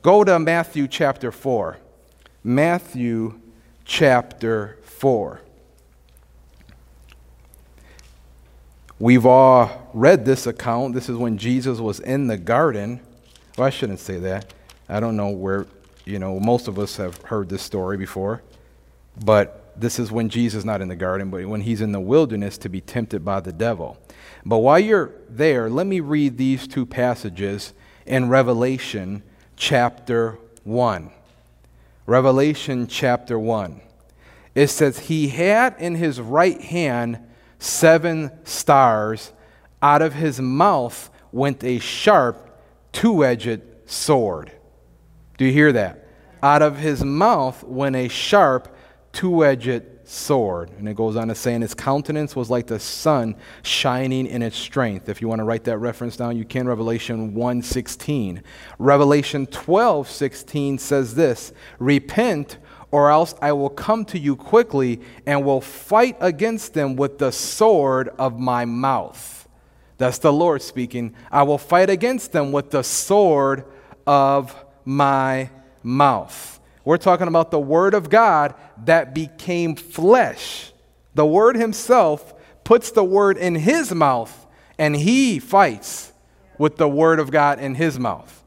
Go 0.02 0.24
to 0.24 0.38
Matthew 0.38 0.86
chapter 0.86 1.32
4. 1.32 1.78
Matthew 2.42 3.40
chapter 3.86 4.76
4. 4.82 5.40
We've 8.98 9.24
all 9.24 9.90
read 9.94 10.24
this 10.24 10.46
account. 10.46 10.94
This 10.94 11.08
is 11.08 11.16
when 11.16 11.38
Jesus 11.38 11.78
was 11.78 12.00
in 12.00 12.26
the 12.26 12.36
garden. 12.36 13.00
Well, 13.56 13.66
I 13.66 13.70
shouldn't 13.70 14.00
say 14.00 14.18
that. 14.18 14.52
I 14.88 15.00
don't 15.00 15.16
know 15.16 15.30
where, 15.30 15.66
you 16.04 16.18
know, 16.18 16.38
most 16.38 16.68
of 16.68 16.78
us 16.78 16.96
have 16.98 17.20
heard 17.22 17.48
this 17.48 17.62
story 17.62 17.96
before. 17.96 18.42
But 19.24 19.63
this 19.76 19.98
is 19.98 20.12
when 20.12 20.28
Jesus 20.28 20.58
is 20.58 20.64
not 20.64 20.80
in 20.80 20.88
the 20.88 20.96
garden, 20.96 21.30
but 21.30 21.44
when 21.46 21.62
he's 21.62 21.80
in 21.80 21.92
the 21.92 22.00
wilderness 22.00 22.58
to 22.58 22.68
be 22.68 22.80
tempted 22.80 23.24
by 23.24 23.40
the 23.40 23.52
devil. 23.52 23.98
But 24.44 24.58
while 24.58 24.78
you're 24.78 25.12
there, 25.28 25.70
let 25.70 25.86
me 25.86 26.00
read 26.00 26.36
these 26.36 26.66
two 26.66 26.86
passages 26.86 27.72
in 28.06 28.28
Revelation 28.28 29.22
chapter 29.56 30.38
1. 30.64 31.10
Revelation 32.06 32.86
chapter 32.86 33.38
1. 33.38 33.80
It 34.54 34.68
says, 34.68 34.98
He 34.98 35.28
had 35.28 35.76
in 35.78 35.94
his 35.94 36.20
right 36.20 36.60
hand 36.60 37.18
seven 37.58 38.30
stars. 38.44 39.32
Out 39.82 40.02
of 40.02 40.14
his 40.14 40.40
mouth 40.40 41.10
went 41.32 41.64
a 41.64 41.78
sharp, 41.78 42.58
two 42.92 43.24
edged 43.24 43.62
sword. 43.86 44.52
Do 45.36 45.44
you 45.44 45.52
hear 45.52 45.72
that? 45.72 46.06
Out 46.42 46.62
of 46.62 46.78
his 46.78 47.02
mouth 47.02 47.64
went 47.64 47.96
a 47.96 48.08
sharp, 48.08 48.73
two 49.14 49.44
edged 49.44 49.82
sword. 50.04 50.70
And 50.78 50.86
it 50.88 50.96
goes 50.96 51.16
on 51.16 51.28
to 51.28 51.34
say, 51.34 51.54
and 51.54 51.62
his 51.62 51.72
countenance 51.72 52.36
was 52.36 52.50
like 52.50 52.66
the 52.66 52.78
sun 52.78 53.36
shining 53.62 54.26
in 54.26 54.42
its 54.42 54.56
strength. 54.56 55.08
If 55.08 55.22
you 55.22 55.28
want 55.28 55.38
to 55.38 55.44
write 55.44 55.64
that 55.64 55.78
reference 55.78 56.16
down, 56.16 56.36
you 56.36 56.44
can. 56.44 56.68
Revelation 56.68 57.34
1:16. 57.34 58.42
Revelation 58.78 59.46
12:16 59.46 60.78
says 60.78 61.14
this: 61.14 61.52
Repent, 61.78 62.58
or 62.90 63.10
else 63.10 63.34
I 63.40 63.52
will 63.52 63.70
come 63.70 64.04
to 64.06 64.18
you 64.18 64.36
quickly 64.36 65.00
and 65.26 65.44
will 65.44 65.60
fight 65.60 66.16
against 66.20 66.74
them 66.74 66.96
with 66.96 67.18
the 67.18 67.32
sword 67.32 68.10
of 68.18 68.38
my 68.38 68.64
mouth. 68.64 69.48
That's 69.96 70.18
the 70.18 70.32
Lord 70.32 70.60
speaking. 70.60 71.14
I 71.30 71.44
will 71.44 71.58
fight 71.58 71.88
against 71.88 72.32
them 72.32 72.52
with 72.52 72.70
the 72.70 72.82
sword 72.82 73.64
of 74.06 74.54
my 74.84 75.50
mouth. 75.82 76.60
We're 76.84 76.98
talking 76.98 77.28
about 77.28 77.50
the 77.50 77.60
Word 77.60 77.94
of 77.94 78.10
God 78.10 78.54
that 78.84 79.14
became 79.14 79.76
flesh. 79.76 80.72
The 81.14 81.26
Word 81.26 81.56
Himself 81.56 82.34
puts 82.64 82.90
the 82.90 83.04
Word 83.04 83.36
in 83.36 83.54
His 83.54 83.92
mouth, 83.92 84.46
and 84.78 84.96
He 84.96 85.38
fights 85.38 86.12
with 86.58 86.76
the 86.76 86.88
Word 86.88 87.20
of 87.20 87.30
God 87.30 87.60
in 87.60 87.74
His 87.74 87.98
mouth. 87.98 88.42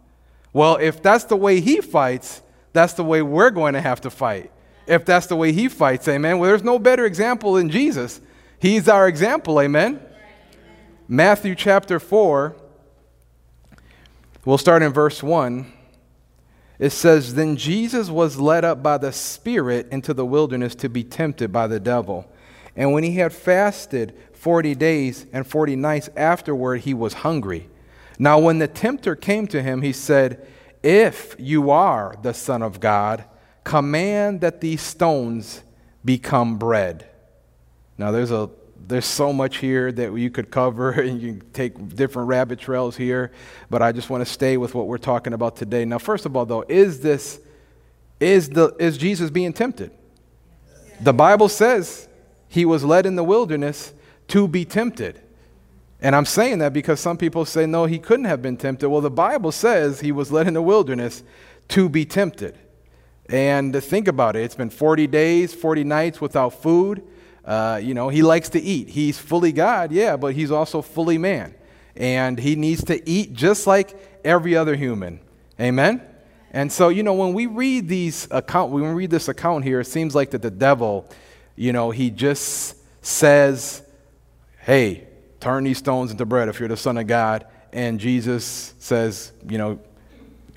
Well, 0.53 0.77
if 0.77 1.01
that's 1.01 1.25
the 1.25 1.35
way 1.35 1.61
He 1.61 1.81
fights, 1.81 2.41
that's 2.73 2.93
the 2.93 3.03
way 3.03 3.21
we're 3.21 3.51
going 3.51 3.73
to 3.73 3.81
have 3.81 4.01
to 4.01 4.09
fight. 4.09 4.51
If 4.85 5.05
that's 5.05 5.27
the 5.27 5.35
way 5.35 5.51
He 5.51 5.67
fights, 5.67 6.07
amen. 6.07 6.39
Well, 6.39 6.49
there's 6.49 6.63
no 6.63 6.79
better 6.79 7.05
example 7.05 7.53
than 7.53 7.69
Jesus. 7.69 8.21
He's 8.59 8.87
our 8.87 9.07
example, 9.07 9.61
amen. 9.61 10.01
Matthew 11.07 11.55
chapter 11.55 11.99
4, 11.99 12.55
we'll 14.45 14.57
start 14.57 14.81
in 14.81 14.91
verse 14.91 15.23
1 15.23 15.73
it 16.79 16.91
says, 16.91 17.33
Then 17.33 17.57
Jesus 17.57 18.09
was 18.09 18.39
led 18.39 18.63
up 18.63 18.83
by 18.83 18.97
the 18.97 19.11
Spirit 19.11 19.87
into 19.91 20.13
the 20.13 20.25
wilderness 20.25 20.75
to 20.75 20.89
be 20.89 21.03
tempted 21.03 21.51
by 21.51 21.67
the 21.67 21.79
devil. 21.79 22.31
And 22.75 22.93
when 22.93 23.03
he 23.03 23.15
had 23.15 23.33
fasted 23.33 24.15
40 24.33 24.75
days 24.75 25.25
and 25.33 25.47
40 25.47 25.75
nights 25.75 26.09
afterward, 26.15 26.81
he 26.81 26.93
was 26.93 27.13
hungry. 27.13 27.69
Now, 28.19 28.39
when 28.39 28.59
the 28.59 28.67
tempter 28.67 29.15
came 29.15 29.47
to 29.47 29.61
him, 29.61 29.81
he 29.81 29.93
said, 29.93 30.47
If 30.83 31.35
you 31.39 31.71
are 31.71 32.15
the 32.21 32.33
Son 32.33 32.61
of 32.61 32.79
God, 32.79 33.25
command 33.63 34.41
that 34.41 34.61
these 34.61 34.81
stones 34.81 35.63
become 36.05 36.57
bread. 36.57 37.07
Now, 37.97 38.11
there's 38.11 38.31
a 38.31 38.49
there's 38.87 39.05
so 39.05 39.33
much 39.33 39.57
here 39.57 39.91
that 39.91 40.13
you 40.13 40.29
could 40.29 40.51
cover, 40.51 40.91
and 41.01 41.21
you 41.21 41.33
can 41.33 41.51
take 41.51 41.95
different 41.95 42.27
rabbit 42.27 42.59
trails 42.59 42.95
here, 42.95 43.31
but 43.69 43.81
I 43.81 43.91
just 43.91 44.09
want 44.09 44.25
to 44.25 44.31
stay 44.31 44.57
with 44.57 44.75
what 44.75 44.87
we're 44.87 44.97
talking 44.97 45.33
about 45.33 45.55
today. 45.55 45.85
Now, 45.85 45.97
first 45.97 46.25
of 46.25 46.35
all, 46.35 46.45
though, 46.45 46.65
is 46.67 46.99
this 47.01 47.39
is 48.19 48.49
the 48.49 48.75
is 48.79 48.97
Jesus 48.97 49.29
being 49.29 49.53
tempted? 49.53 49.91
The 51.01 51.13
Bible 51.13 51.49
says 51.49 52.07
he 52.47 52.65
was 52.65 52.83
led 52.83 53.05
in 53.05 53.15
the 53.15 53.23
wilderness 53.23 53.93
to 54.29 54.47
be 54.47 54.65
tempted. 54.65 55.21
And 56.01 56.15
I'm 56.15 56.25
saying 56.25 56.59
that 56.59 56.73
because 56.73 56.99
some 56.99 57.17
people 57.17 57.45
say, 57.45 57.65
no, 57.65 57.85
he 57.85 57.99
couldn't 57.99 58.25
have 58.25 58.41
been 58.41 58.57
tempted. 58.57 58.89
Well, 58.89 59.01
the 59.01 59.09
Bible 59.09 59.51
says 59.51 59.99
he 59.99 60.11
was 60.11 60.31
led 60.31 60.47
in 60.47 60.53
the 60.53 60.61
wilderness 60.61 61.23
to 61.69 61.89
be 61.89 62.05
tempted. 62.05 62.57
And 63.29 63.75
think 63.83 64.07
about 64.07 64.35
it 64.35 64.43
it's 64.43 64.55
been 64.55 64.69
40 64.69 65.07
days, 65.07 65.53
40 65.53 65.83
nights 65.83 66.21
without 66.21 66.61
food. 66.61 67.03
Uh, 67.47 67.79
you 67.81 67.93
know, 67.93 68.09
he 68.09 68.21
likes 68.23 68.49
to 68.49 68.61
eat. 68.61 68.89
He's 68.89 69.17
fully 69.17 69.53
God, 69.53 69.93
yeah, 69.93 70.17
but 70.17 70.35
he's 70.35 70.51
also 70.51 70.81
fully 70.81 71.17
man. 71.17 71.55
And 71.95 72.37
he 72.37 72.57
needs 72.57 72.83
to 72.85 73.09
eat 73.09 73.33
just 73.33 73.65
like 73.65 73.95
every 74.25 74.57
other 74.57 74.75
human. 74.75 75.21
Amen? 75.57 76.01
And 76.51 76.69
so, 76.71 76.89
you 76.89 77.03
know, 77.03 77.13
when 77.13 77.33
we 77.33 77.45
read 77.45 77.87
these 77.87 78.27
account, 78.31 78.71
when 78.71 78.83
we 78.83 78.89
read 78.89 79.09
this 79.09 79.29
account 79.29 79.63
here, 79.63 79.79
it 79.79 79.85
seems 79.85 80.13
like 80.13 80.31
that 80.31 80.41
the 80.41 80.51
devil, 80.51 81.09
you 81.55 81.71
know, 81.71 81.89
he 81.89 82.09
just 82.09 82.75
says, 83.01 83.81
hey, 84.59 85.07
turn 85.39 85.63
these 85.63 85.77
stones 85.77 86.11
into 86.11 86.25
bread 86.25 86.49
if 86.49 86.59
you're 86.59 86.67
the 86.69 86.75
son 86.75 86.97
of 86.97 87.07
God. 87.07 87.47
And 87.71 87.97
Jesus 87.97 88.73
says, 88.79 89.31
you 89.47 89.57
know, 89.57 89.79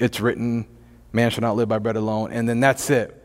it's 0.00 0.20
written, 0.20 0.66
man 1.12 1.30
shall 1.30 1.42
not 1.42 1.54
live 1.54 1.68
by 1.68 1.78
bread 1.78 1.97
alone. 1.97 2.32
And 2.32 2.49
then 2.49 2.59
that's 2.59 2.90
it. 2.90 3.16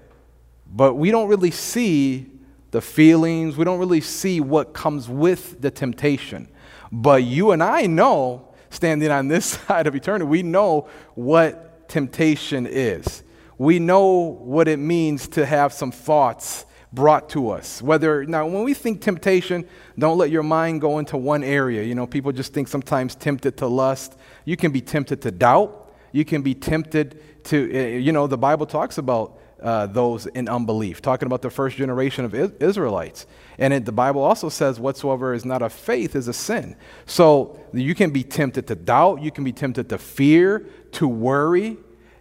But 0.68 0.94
we 0.94 1.10
don't 1.10 1.28
really 1.30 1.52
see 1.52 2.28
the 2.76 2.82
feelings. 2.82 3.56
We 3.56 3.64
don't 3.64 3.80
really 3.80 4.02
see 4.02 4.42
what 4.42 4.74
comes 4.74 5.08
with 5.08 5.62
the 5.62 5.72
temptation. 5.72 6.50
But 6.92 7.24
you 7.24 7.52
and 7.52 7.64
I 7.64 7.86
know, 7.86 8.54
standing 8.70 9.10
on 9.10 9.30
this 9.30 9.46
side 9.68 9.88
of 9.88 9.96
eternity, 9.96 10.26
we 10.26 10.44
know 10.44 10.90
what 11.14 11.88
temptation 11.88 12.68
is. 12.68 13.24
We 13.58 13.80
know 13.80 14.08
what 14.42 14.68
it 14.68 14.78
means 14.78 15.30
to 15.30 15.46
have 15.46 15.72
some 15.72 15.90
thoughts 15.90 16.66
brought 16.92 17.30
to 17.30 17.50
us. 17.50 17.82
Whether 17.82 18.26
now 18.26 18.46
when 18.46 18.66
we 18.66 18.74
think 18.74 19.02
temptation, 19.02 19.66
don't 19.98 20.18
let 20.18 20.30
your 20.30 20.44
mind 20.44 20.82
go 20.82 21.00
into 21.00 21.16
one 21.16 21.46
area. 21.46 21.82
You 21.82 21.96
know, 21.96 22.06
people 22.06 22.34
just 22.34 22.54
think 22.54 22.68
sometimes 22.68 23.16
tempted 23.16 23.56
to 23.58 23.68
lust. 23.68 24.18
You 24.44 24.58
can 24.58 24.74
be 24.74 24.82
tempted 24.82 25.22
to 25.22 25.32
doubt. 25.32 25.94
You 26.12 26.26
can 26.26 26.42
be 26.42 26.54
tempted 26.54 27.46
to 27.46 27.72
eh, 27.72 27.98
you 28.00 28.12
know, 28.12 28.28
the 28.28 28.38
Bible 28.38 28.66
talks 28.66 28.98
about 28.98 29.40
uh, 29.66 29.88
those 29.88 30.28
in 30.28 30.48
unbelief, 30.48 31.02
talking 31.02 31.26
about 31.26 31.42
the 31.42 31.50
first 31.50 31.76
generation 31.76 32.24
of 32.24 32.36
Israelites. 32.62 33.26
And 33.58 33.74
it, 33.74 33.84
the 33.84 33.92
Bible 33.92 34.22
also 34.22 34.48
says, 34.48 34.80
whatsoever 34.80 35.34
is 35.34 35.44
not 35.44 35.64
of 35.64 35.74
faith 35.74 36.16
is 36.16 36.28
a 36.28 36.34
sin. 36.34 36.76
So 37.08 37.60
you 37.74 37.96
can 37.96 38.12
be 38.12 38.24
tempted 38.24 38.68
to 38.68 38.76
doubt, 38.76 39.24
you 39.24 39.32
can 39.32 39.44
be 39.44 39.52
tempted 39.52 39.90
to 39.90 39.98
fear, 39.98 40.68
to 40.92 41.08
worry. 41.08 41.78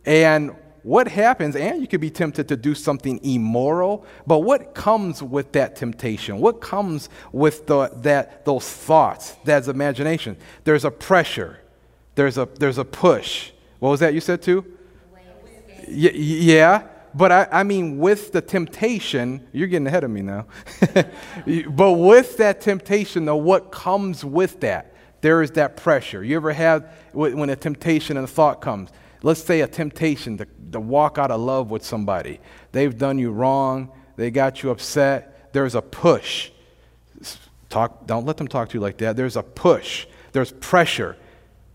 And 0.07 0.57
what 0.85 1.07
happens, 1.07 1.55
and 1.55 1.83
you 1.83 1.87
could 1.87 2.01
be 2.01 2.09
tempted 2.09 2.49
to 2.49 2.57
do 2.57 2.75
something 2.75 3.23
immoral, 3.23 4.07
but 4.27 4.39
what 4.39 4.75
comes 4.75 5.23
with 5.23 5.53
that 5.53 5.77
temptation? 5.77 6.39
What 6.39 6.63
comes 6.63 7.11
with 7.31 7.67
the, 7.67 7.91
that, 7.97 8.47
those 8.47 8.67
thoughts, 8.67 9.33
that 9.45 9.69
imagination? 9.69 10.39
There's 10.65 10.87
a 10.87 10.91
pressure, 10.91 11.61
there's 12.15 12.39
a, 12.39 12.49
there's 12.59 12.79
a 12.79 12.87
push. 12.87 13.51
What 13.81 13.91
was 13.91 14.01
that 14.01 14.15
you 14.15 14.21
said 14.23 14.41
too? 14.41 14.65
Y- 15.87 16.11
yeah 16.15 16.89
but 17.15 17.31
I, 17.31 17.49
I, 17.51 17.63
mean, 17.63 17.99
with 17.99 18.33
the 18.33 18.41
temptation, 18.41 19.47
you're 19.53 19.69
getting 19.69 19.87
ahead 19.87 20.05
of 20.05 20.11
me 20.11 20.23
now. 20.23 20.47
but 21.69 21.93
with 21.93 22.37
that 22.39 22.61
temptation, 22.61 23.25
though, 23.25 23.37
what 23.37 23.71
comes 23.71 24.25
with 24.25 24.61
that? 24.61 24.95
There 25.21 25.41
is 25.41 25.53
that 25.53 25.77
pressure. 25.77 26.23
You 26.25 26.37
ever 26.37 26.53
have, 26.53 26.93
when 27.13 27.49
a 27.49 27.57
temptation 27.57 28.17
and 28.17 28.25
a 28.25 28.29
thought 28.29 28.61
comes, 28.61 28.91
let's 29.23 29.43
say 29.43 29.63
a 29.63 29.67
temptation 29.67 30.37
to, 30.39 30.47
to 30.73 30.81
walk 30.81 31.17
out 31.17 31.31
of 31.31 31.41
love 31.41 31.71
with 31.71 31.85
somebody. 31.85 32.41
They've 32.73 32.97
done 32.97 33.19
you 33.19 33.31
wrong, 33.31 33.91
they 34.17 34.31
got 34.31 34.63
you 34.63 34.71
upset. 34.71 35.53
There's 35.53 35.75
a 35.75 35.83
push. 35.83 36.51
Talk, 37.71 38.07
don't 38.07 38.27
let 38.27 38.37
them 38.37 38.49
talk 38.49 38.69
to 38.71 38.75
you 38.75 38.81
like 38.81 38.99
that. 38.99 39.17
There's 39.17 39.37
a 39.37 39.43
push, 39.43 40.07
there's 40.33 40.53
pressure. 40.53 41.17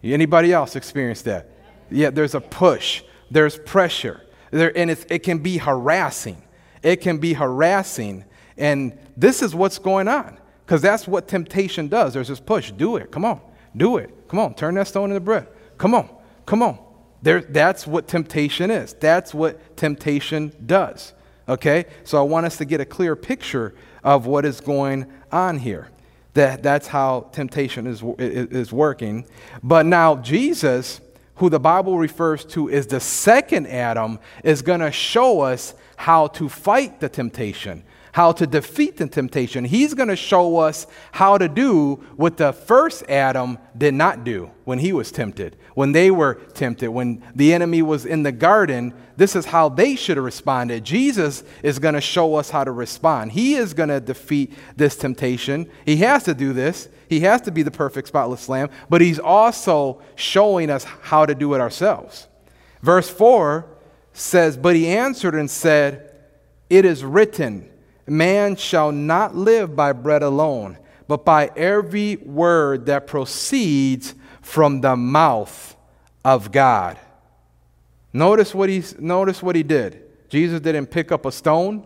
Anybody 0.03 0.53
else 0.53 0.75
experience 0.75 1.24
that? 1.24 1.50
Yeah, 1.89 2.10
there's 2.10 2.36
a 2.36 2.41
push, 2.41 3.03
there's 3.31 3.58
pressure. 3.58 4.22
There, 4.51 4.75
and 4.77 4.89
it 4.91 5.24
can 5.24 5.39
be 5.39 5.58
harassing. 5.58 6.41
It 6.82 6.98
can 6.98 7.18
be 7.18 7.34
harassing. 7.34 8.25
And 8.58 8.98
this 9.15 9.41
is 9.41 9.53
what's 9.53 9.79
going 9.79 10.08
on 10.08 10.38
because 10.65 10.82
that's 10.82 11.08
what 11.08 11.27
temptation 11.27 11.88
does. 11.88 12.13
There's 12.13 12.27
this 12.27 12.39
push 12.39 12.72
do 12.72 12.98
it. 12.98 13.12
Come 13.12 13.25
on. 13.25 13.41
Do 13.75 13.98
it. 13.98 14.27
Come 14.27 14.39
on. 14.39 14.53
Turn 14.56 14.75
that 14.75 14.88
stone 14.88 15.10
into 15.10 15.20
bread. 15.20 15.48
Come 15.77 15.94
on. 15.94 16.10
Come 16.46 16.62
on. 16.62 16.79
There, 17.22 17.41
that's 17.41 17.86
what 17.86 18.08
temptation 18.08 18.72
is. 18.72 18.94
That's 18.94 19.34
what 19.34 19.77
temptation 19.77 20.53
does. 20.65 21.13
Okay? 21.48 21.86
So 22.03 22.18
I 22.18 22.22
want 22.22 22.46
us 22.46 22.58
to 22.58 22.65
get 22.65 22.79
a 22.79 22.86
clear 22.86 23.15
picture 23.15 23.75
of 24.03 24.25
what 24.25 24.46
is 24.46 24.62
going 24.62 25.12
on 25.32 25.58
here. 25.58 25.89
That, 26.34 26.63
that's 26.63 26.88
how 26.88 27.29
temptation 27.32 27.88
is, 27.88 28.03
is 28.18 28.72
working. 28.72 29.25
But 29.63 29.86
now, 29.86 30.18
Jesus 30.18 31.01
who 31.39 31.50
the 31.50 31.60
Bible 31.60 31.98
refers 31.98 32.43
to 32.43 32.69
as 32.69 32.88
the 32.88 33.00
second 33.00 33.65
Adam, 33.67 34.19
is 34.43 34.62
going 34.62 34.81
to 34.81 34.91
show 34.91 35.39
us 35.39 35.74
how 35.96 36.27
to 36.27 36.50
fight 36.50 37.00
the 37.00 37.08
temptation, 37.08 37.81
how 38.11 38.31
to 38.33 38.47
defeat 38.47 38.97
the 38.97 39.07
temptation. 39.07 39.65
He's 39.65 39.93
going 39.93 40.09
to 40.09 40.15
show 40.15 40.57
us 40.57 40.87
how 41.11 41.37
to 41.37 41.47
do 41.47 41.95
what 42.15 42.37
the 42.37 42.53
first 42.53 43.03
Adam 43.09 43.57
did 43.77 43.93
not 43.93 44.23
do 44.23 44.51
when 44.65 44.79
he 44.79 44.93
was 44.93 45.11
tempted. 45.11 45.55
When 45.75 45.91
they 45.91 46.11
were 46.11 46.35
tempted, 46.53 46.89
when 46.89 47.23
the 47.35 47.53
enemy 47.53 47.81
was 47.81 48.05
in 48.05 48.23
the 48.23 48.31
garden, 48.31 48.93
this 49.15 49.35
is 49.35 49.45
how 49.45 49.69
they 49.69 49.95
should 49.95 50.17
have 50.17 50.25
responded. 50.25 50.83
Jesus 50.83 51.43
is 51.63 51.79
going 51.79 51.93
to 51.93 52.01
show 52.01 52.35
us 52.35 52.49
how 52.49 52.63
to 52.63 52.71
respond. 52.71 53.31
He 53.31 53.55
is 53.55 53.73
going 53.73 53.89
to 53.89 53.99
defeat 53.99 54.53
this 54.75 54.95
temptation. 54.95 55.69
He 55.85 55.97
has 55.97 56.23
to 56.23 56.33
do 56.33 56.53
this. 56.53 56.89
He 57.09 57.21
has 57.21 57.41
to 57.41 57.51
be 57.51 57.63
the 57.63 57.71
perfect 57.71 58.07
spotless 58.07 58.47
lamb, 58.47 58.69
but 58.89 59.01
he's 59.01 59.19
also 59.19 60.01
showing 60.15 60.69
us 60.69 60.83
how 60.83 61.25
to 61.25 61.33
do 61.33 61.53
it 61.53 61.61
ourselves. 61.61 62.27
Verse 62.81 63.09
4 63.09 63.65
says, 64.13 64.57
But 64.57 64.75
he 64.75 64.87
answered 64.87 65.35
and 65.35 65.49
said, 65.49 66.15
It 66.69 66.85
is 66.85 67.03
written, 67.03 67.69
Man 68.09 68.55
shall 68.55 68.91
not 68.91 69.35
live 69.35 69.75
by 69.75 69.93
bread 69.93 70.23
alone, 70.23 70.77
but 71.07 71.25
by 71.25 71.51
every 71.55 72.17
word 72.17 72.85
that 72.87 73.07
proceeds 73.07 74.15
from 74.41 74.81
the 74.81 74.95
mouth 74.95 75.75
of 76.25 76.51
God. 76.51 76.97
Notice 78.11 78.55
what, 78.55 78.69
he, 78.69 78.83
notice 78.97 79.43
what 79.43 79.55
he 79.55 79.63
did. 79.63 80.03
Jesus 80.29 80.59
didn't 80.59 80.87
pick 80.87 81.11
up 81.11 81.25
a 81.25 81.31
stone 81.31 81.85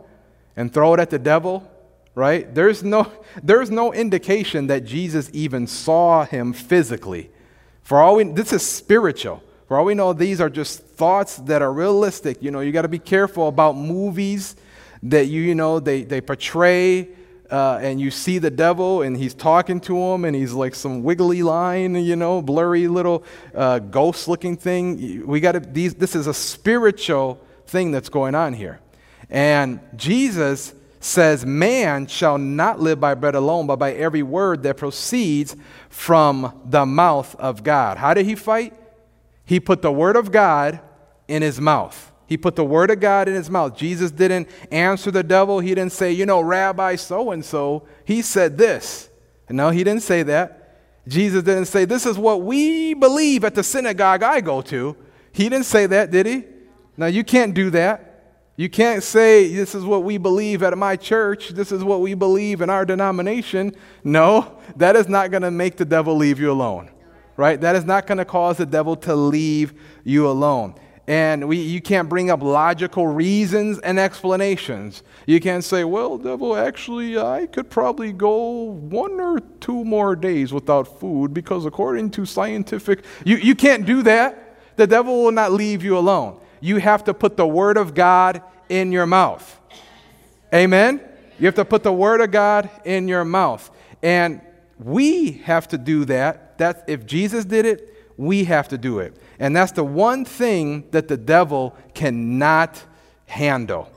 and 0.55 0.73
throw 0.73 0.93
it 0.93 0.99
at 0.99 1.09
the 1.09 1.19
devil, 1.19 1.69
right? 2.15 2.53
There's 2.53 2.83
no, 2.83 3.11
there's 3.43 3.71
no 3.71 3.93
indication 3.93 4.67
that 4.67 4.85
Jesus 4.85 5.29
even 5.33 5.67
saw 5.67 6.25
him 6.25 6.53
physically. 6.53 7.29
For 7.81 8.01
all 8.01 8.15
we, 8.15 8.23
this 8.23 8.53
is 8.53 8.65
spiritual. 8.65 9.43
For 9.67 9.77
all 9.77 9.85
we 9.85 9.93
know, 9.93 10.13
these 10.13 10.39
are 10.39 10.49
just 10.49 10.81
thoughts 10.81 11.37
that 11.37 11.61
are 11.61 11.71
realistic. 11.71 12.41
You 12.41 12.51
know, 12.51 12.59
you 12.59 12.71
got 12.71 12.83
to 12.83 12.87
be 12.87 12.99
careful 12.99 13.47
about 13.47 13.75
movies 13.75 14.55
that 15.03 15.27
you, 15.27 15.41
you 15.41 15.55
know, 15.55 15.79
they, 15.79 16.03
they 16.03 16.22
portray 16.22 17.10
uh, 17.51 17.77
and 17.81 18.00
you 18.00 18.10
see 18.10 18.39
the 18.39 18.50
devil 18.50 19.01
and 19.01 19.15
he's 19.15 19.33
talking 19.33 19.79
to 19.81 19.95
him 19.95 20.25
and 20.25 20.36
he's 20.36 20.53
like 20.53 20.74
some 20.74 21.03
wiggly 21.03 21.43
line, 21.43 21.95
you 21.95 22.15
know, 22.15 22.41
blurry 22.41 22.88
little 22.88 23.24
uh, 23.53 23.79
ghost 23.79 24.27
looking 24.27 24.57
thing. 24.57 25.25
We 25.27 25.39
got 25.39 25.51
to, 25.51 25.60
these, 25.60 25.93
this 25.93 26.15
is 26.15 26.25
a 26.25 26.33
spiritual 26.33 27.39
thing 27.67 27.91
that's 27.91 28.10
going 28.10 28.33
on 28.33 28.53
here. 28.53 28.79
And 29.29 29.79
Jesus 29.95 30.74
says, 31.00 31.45
Man 31.45 32.07
shall 32.07 32.38
not 32.38 32.79
live 32.79 33.00
by 33.00 33.13
bread 33.13 33.36
alone, 33.36 33.67
but 33.67 33.75
by 33.75 33.93
every 33.93 34.24
word 34.24 34.63
that 34.63 34.77
proceeds 34.77 35.55
from 35.89 36.62
the 36.65 36.86
mouth 36.86 37.36
of 37.36 37.63
God. 37.63 37.98
How 37.98 38.13
did 38.13 38.25
he 38.25 38.36
fight? 38.36 38.74
He 39.45 39.60
put 39.60 39.81
the 39.81 39.91
word 39.91 40.15
of 40.15 40.31
God 40.31 40.79
in 41.27 41.41
his 41.41 41.60
mouth. 41.60 42.12
He 42.33 42.37
put 42.37 42.55
the 42.55 42.65
word 42.65 42.89
of 42.89 42.99
God 42.99 43.27
in 43.27 43.35
his 43.35 43.47
mouth. 43.47 43.77
Jesus 43.77 44.09
didn't 44.09 44.49
answer 44.71 45.11
the 45.11 45.21
devil. 45.21 45.59
He 45.59 45.75
didn't 45.75 45.91
say, 45.91 46.11
you 46.11 46.25
know, 46.25 46.41
Rabbi 46.41 46.95
so 46.95 47.29
and 47.29 47.45
so. 47.45 47.85
He 48.05 48.23
said 48.23 48.57
this. 48.57 49.07
No, 49.51 49.69
he 49.69 49.83
didn't 49.83 50.01
say 50.01 50.23
that. 50.23 50.79
Jesus 51.07 51.43
didn't 51.43 51.65
say, 51.65 51.85
this 51.85 52.07
is 52.07 52.17
what 52.17 52.41
we 52.41 52.95
believe 52.95 53.43
at 53.43 53.53
the 53.53 53.61
synagogue 53.61 54.23
I 54.23 54.41
go 54.41 54.63
to. 54.63 54.97
He 55.31 55.47
didn't 55.47 55.67
say 55.67 55.85
that, 55.85 56.09
did 56.09 56.25
he? 56.25 56.45
Now, 56.97 57.05
you 57.05 57.23
can't 57.23 57.53
do 57.53 57.69
that. 57.69 58.39
You 58.55 58.67
can't 58.67 59.03
say, 59.03 59.53
this 59.53 59.75
is 59.75 59.85
what 59.85 60.03
we 60.03 60.17
believe 60.17 60.63
at 60.63 60.75
my 60.75 60.95
church. 60.95 61.49
This 61.49 61.71
is 61.71 61.83
what 61.83 62.01
we 62.01 62.15
believe 62.15 62.61
in 62.61 62.69
our 62.71 62.83
denomination. 62.83 63.75
No, 64.03 64.59
that 64.77 64.95
is 64.95 65.07
not 65.07 65.29
going 65.29 65.43
to 65.43 65.51
make 65.51 65.77
the 65.77 65.85
devil 65.85 66.15
leave 66.15 66.39
you 66.39 66.51
alone, 66.51 66.89
right? 67.37 67.61
That 67.61 67.75
is 67.75 67.85
not 67.85 68.07
going 68.07 68.17
to 68.17 68.25
cause 68.25 68.57
the 68.57 68.65
devil 68.65 68.95
to 68.95 69.13
leave 69.13 69.79
you 70.03 70.27
alone 70.27 70.73
and 71.07 71.50
we, 71.50 71.57
you 71.57 71.81
can't 71.81 72.07
bring 72.07 72.29
up 72.29 72.41
logical 72.41 73.07
reasons 73.07 73.77
and 73.79 74.00
explanations. 74.00 75.03
You 75.25 75.41
can't 75.41 75.63
say, 75.63 75.83
well, 75.83 76.17
devil, 76.17 76.55
actually, 76.55 77.17
I 77.17 77.48
could 77.48 77.69
probably 77.69 78.13
go 78.13 78.72
one 78.72 79.19
or 79.19 79.41
two 79.60 79.83
more 79.83 80.15
days 80.15 80.53
without 80.53 81.00
food 81.00 81.33
because 81.33 81.65
according 81.65 82.12
to 82.12 82.25
scientific, 82.25 83.04
you, 83.25 83.36
you 83.36 83.54
can't 83.54 83.86
do 83.86 84.01
that. 84.04 84.58
The 84.77 84.88
devil 84.88 85.23
will 85.23 85.32
not 85.34 85.51
leave 85.51 85.84
you 85.84 85.97
alone. 85.97 86.39
You 86.62 86.77
have 86.77 87.04
to 87.06 87.13
put 87.13 87.36
the 87.36 87.47
word 87.47 87.75
of 87.75 87.93
God 87.93 88.41
in 88.69 88.93
your 88.93 89.06
mouth. 89.06 89.60
Amen? 90.54 91.01
You 91.38 91.47
have 91.47 91.56
to 91.56 91.65
put 91.65 91.84
the 91.84 91.91
word 91.91 92.21
of 92.21 92.32
God 92.32 92.69
in 92.86 93.10
your 93.10 93.25
mouth. 93.25 93.69
And 94.01 94.39
we 94.80 95.34
have 95.43 95.67
to 95.69 95.77
do 95.77 96.06
that. 96.06 96.58
That 96.60 96.86
if 96.88 97.06
Jesus 97.06 97.43
did 97.43 97.65
it, 97.65 97.92
we 98.17 98.45
have 98.45 98.67
to 98.69 98.78
do 98.78 98.99
it. 98.99 99.15
And 99.39 99.56
that's 99.56 99.71
the 99.71 99.84
one 99.84 100.26
thing 100.26 100.89
that 100.91 101.08
the 101.08 101.17
devil 101.17 101.76
cannot 101.93 102.84
handle. 103.26 103.89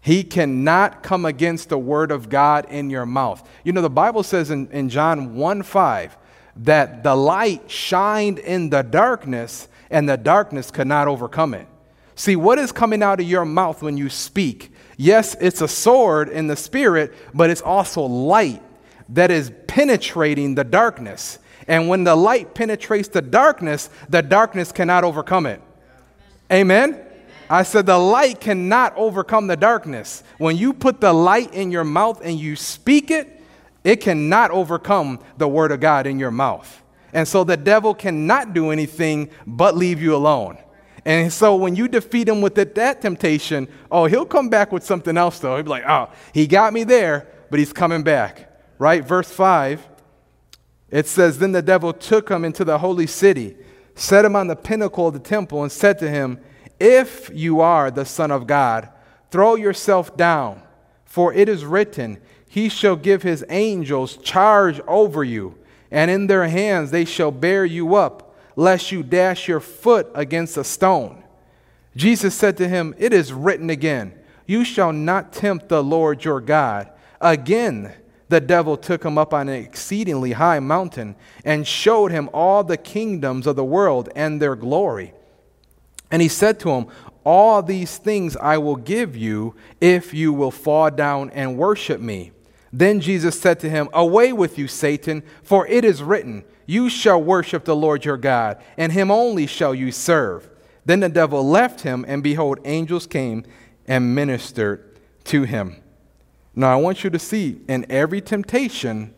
He 0.00 0.24
cannot 0.24 1.02
come 1.02 1.24
against 1.24 1.68
the 1.68 1.78
word 1.78 2.10
of 2.10 2.28
God 2.28 2.66
in 2.70 2.90
your 2.90 3.06
mouth. 3.06 3.46
You 3.64 3.72
know, 3.72 3.82
the 3.82 3.90
Bible 3.90 4.22
says 4.22 4.50
in, 4.50 4.68
in 4.70 4.88
John 4.88 5.34
1 5.36 5.62
5 5.62 6.16
that 6.56 7.02
the 7.02 7.14
light 7.14 7.70
shined 7.70 8.38
in 8.38 8.70
the 8.70 8.82
darkness 8.82 9.68
and 9.90 10.08
the 10.08 10.16
darkness 10.16 10.70
could 10.70 10.86
not 10.86 11.08
overcome 11.08 11.54
it. 11.54 11.66
See, 12.14 12.36
what 12.36 12.58
is 12.58 12.72
coming 12.72 13.02
out 13.02 13.20
of 13.20 13.26
your 13.26 13.44
mouth 13.44 13.82
when 13.82 13.96
you 13.96 14.08
speak? 14.08 14.72
Yes, 14.96 15.36
it's 15.40 15.62
a 15.62 15.68
sword 15.68 16.28
in 16.28 16.46
the 16.46 16.56
spirit, 16.56 17.14
but 17.32 17.50
it's 17.50 17.62
also 17.62 18.02
light 18.02 18.62
that 19.10 19.30
is 19.30 19.52
penetrating 19.66 20.54
the 20.54 20.64
darkness. 20.64 21.38
And 21.70 21.88
when 21.88 22.02
the 22.02 22.16
light 22.16 22.52
penetrates 22.52 23.06
the 23.06 23.22
darkness, 23.22 23.90
the 24.08 24.22
darkness 24.22 24.72
cannot 24.72 25.04
overcome 25.04 25.46
it. 25.46 25.62
Amen? 26.50 26.94
Amen? 26.94 27.06
I 27.48 27.62
said 27.62 27.86
the 27.86 27.96
light 27.96 28.40
cannot 28.40 28.96
overcome 28.96 29.46
the 29.46 29.56
darkness. 29.56 30.24
When 30.38 30.56
you 30.56 30.72
put 30.72 31.00
the 31.00 31.12
light 31.12 31.54
in 31.54 31.70
your 31.70 31.84
mouth 31.84 32.20
and 32.24 32.38
you 32.38 32.56
speak 32.56 33.12
it, 33.12 33.40
it 33.84 34.00
cannot 34.00 34.50
overcome 34.50 35.20
the 35.36 35.46
word 35.46 35.70
of 35.70 35.78
God 35.78 36.08
in 36.08 36.18
your 36.18 36.32
mouth. 36.32 36.82
And 37.12 37.26
so 37.26 37.44
the 37.44 37.56
devil 37.56 37.94
cannot 37.94 38.52
do 38.52 38.70
anything 38.70 39.30
but 39.46 39.76
leave 39.76 40.02
you 40.02 40.16
alone. 40.16 40.58
And 41.04 41.32
so 41.32 41.54
when 41.54 41.76
you 41.76 41.86
defeat 41.86 42.28
him 42.28 42.40
with 42.40 42.56
that 42.56 43.00
temptation, 43.00 43.68
oh, 43.92 44.06
he'll 44.06 44.26
come 44.26 44.48
back 44.48 44.72
with 44.72 44.84
something 44.84 45.16
else 45.16 45.38
though. 45.38 45.54
He'll 45.54 45.64
be 45.64 45.70
like, 45.70 45.88
oh, 45.88 46.10
he 46.34 46.48
got 46.48 46.72
me 46.72 46.82
there, 46.82 47.28
but 47.48 47.60
he's 47.60 47.72
coming 47.72 48.02
back. 48.02 48.48
Right? 48.78 49.04
Verse 49.04 49.30
5 49.30 49.89
it 50.90 51.06
says, 51.06 51.38
Then 51.38 51.52
the 51.52 51.62
devil 51.62 51.92
took 51.92 52.30
him 52.30 52.44
into 52.44 52.64
the 52.64 52.78
holy 52.78 53.06
city, 53.06 53.56
set 53.94 54.24
him 54.24 54.34
on 54.34 54.48
the 54.48 54.56
pinnacle 54.56 55.08
of 55.08 55.14
the 55.14 55.20
temple, 55.20 55.62
and 55.62 55.70
said 55.70 55.98
to 56.00 56.10
him, 56.10 56.40
If 56.78 57.30
you 57.32 57.60
are 57.60 57.90
the 57.90 58.04
Son 58.04 58.30
of 58.30 58.46
God, 58.46 58.88
throw 59.30 59.54
yourself 59.54 60.16
down, 60.16 60.62
for 61.04 61.32
it 61.32 61.48
is 61.48 61.64
written, 61.64 62.20
He 62.48 62.68
shall 62.68 62.96
give 62.96 63.22
his 63.22 63.44
angels 63.48 64.16
charge 64.16 64.80
over 64.86 65.22
you, 65.22 65.56
and 65.90 66.10
in 66.10 66.26
their 66.26 66.48
hands 66.48 66.90
they 66.90 67.04
shall 67.04 67.30
bear 67.30 67.64
you 67.64 67.94
up, 67.94 68.34
lest 68.56 68.92
you 68.92 69.02
dash 69.02 69.48
your 69.48 69.60
foot 69.60 70.08
against 70.14 70.56
a 70.56 70.64
stone. 70.64 71.22
Jesus 71.96 72.34
said 72.34 72.56
to 72.58 72.68
him, 72.68 72.94
It 72.98 73.12
is 73.12 73.32
written 73.32 73.70
again, 73.70 74.14
You 74.46 74.64
shall 74.64 74.92
not 74.92 75.32
tempt 75.32 75.68
the 75.68 75.82
Lord 75.82 76.24
your 76.24 76.40
God. 76.40 76.90
Again, 77.20 77.92
the 78.30 78.40
devil 78.40 78.76
took 78.76 79.04
him 79.04 79.18
up 79.18 79.34
on 79.34 79.48
an 79.48 79.56
exceedingly 79.56 80.32
high 80.32 80.60
mountain 80.60 81.16
and 81.44 81.66
showed 81.66 82.12
him 82.12 82.30
all 82.32 82.62
the 82.62 82.76
kingdoms 82.76 83.44
of 83.44 83.56
the 83.56 83.64
world 83.64 84.08
and 84.14 84.40
their 84.40 84.54
glory. 84.54 85.12
And 86.12 86.22
he 86.22 86.28
said 86.28 86.60
to 86.60 86.70
him, 86.70 86.86
All 87.24 87.60
these 87.60 87.98
things 87.98 88.36
I 88.36 88.58
will 88.58 88.76
give 88.76 89.16
you 89.16 89.56
if 89.80 90.14
you 90.14 90.32
will 90.32 90.52
fall 90.52 90.92
down 90.92 91.30
and 91.30 91.58
worship 91.58 92.00
me. 92.00 92.30
Then 92.72 93.00
Jesus 93.00 93.38
said 93.38 93.58
to 93.60 93.68
him, 93.68 93.88
Away 93.92 94.32
with 94.32 94.58
you, 94.58 94.68
Satan, 94.68 95.24
for 95.42 95.66
it 95.66 95.84
is 95.84 96.00
written, 96.00 96.44
You 96.66 96.88
shall 96.88 97.20
worship 97.20 97.64
the 97.64 97.74
Lord 97.74 98.04
your 98.04 98.16
God, 98.16 98.62
and 98.76 98.92
him 98.92 99.10
only 99.10 99.48
shall 99.48 99.74
you 99.74 99.90
serve. 99.90 100.48
Then 100.84 101.00
the 101.00 101.08
devil 101.08 101.44
left 101.46 101.80
him, 101.80 102.04
and 102.06 102.22
behold, 102.22 102.60
angels 102.64 103.08
came 103.08 103.44
and 103.88 104.14
ministered 104.14 104.96
to 105.24 105.42
him. 105.42 105.79
Now, 106.60 106.74
I 106.74 106.76
want 106.76 107.04
you 107.04 107.08
to 107.08 107.18
see 107.18 107.58
in 107.68 107.86
every 107.88 108.20
temptation 108.20 109.14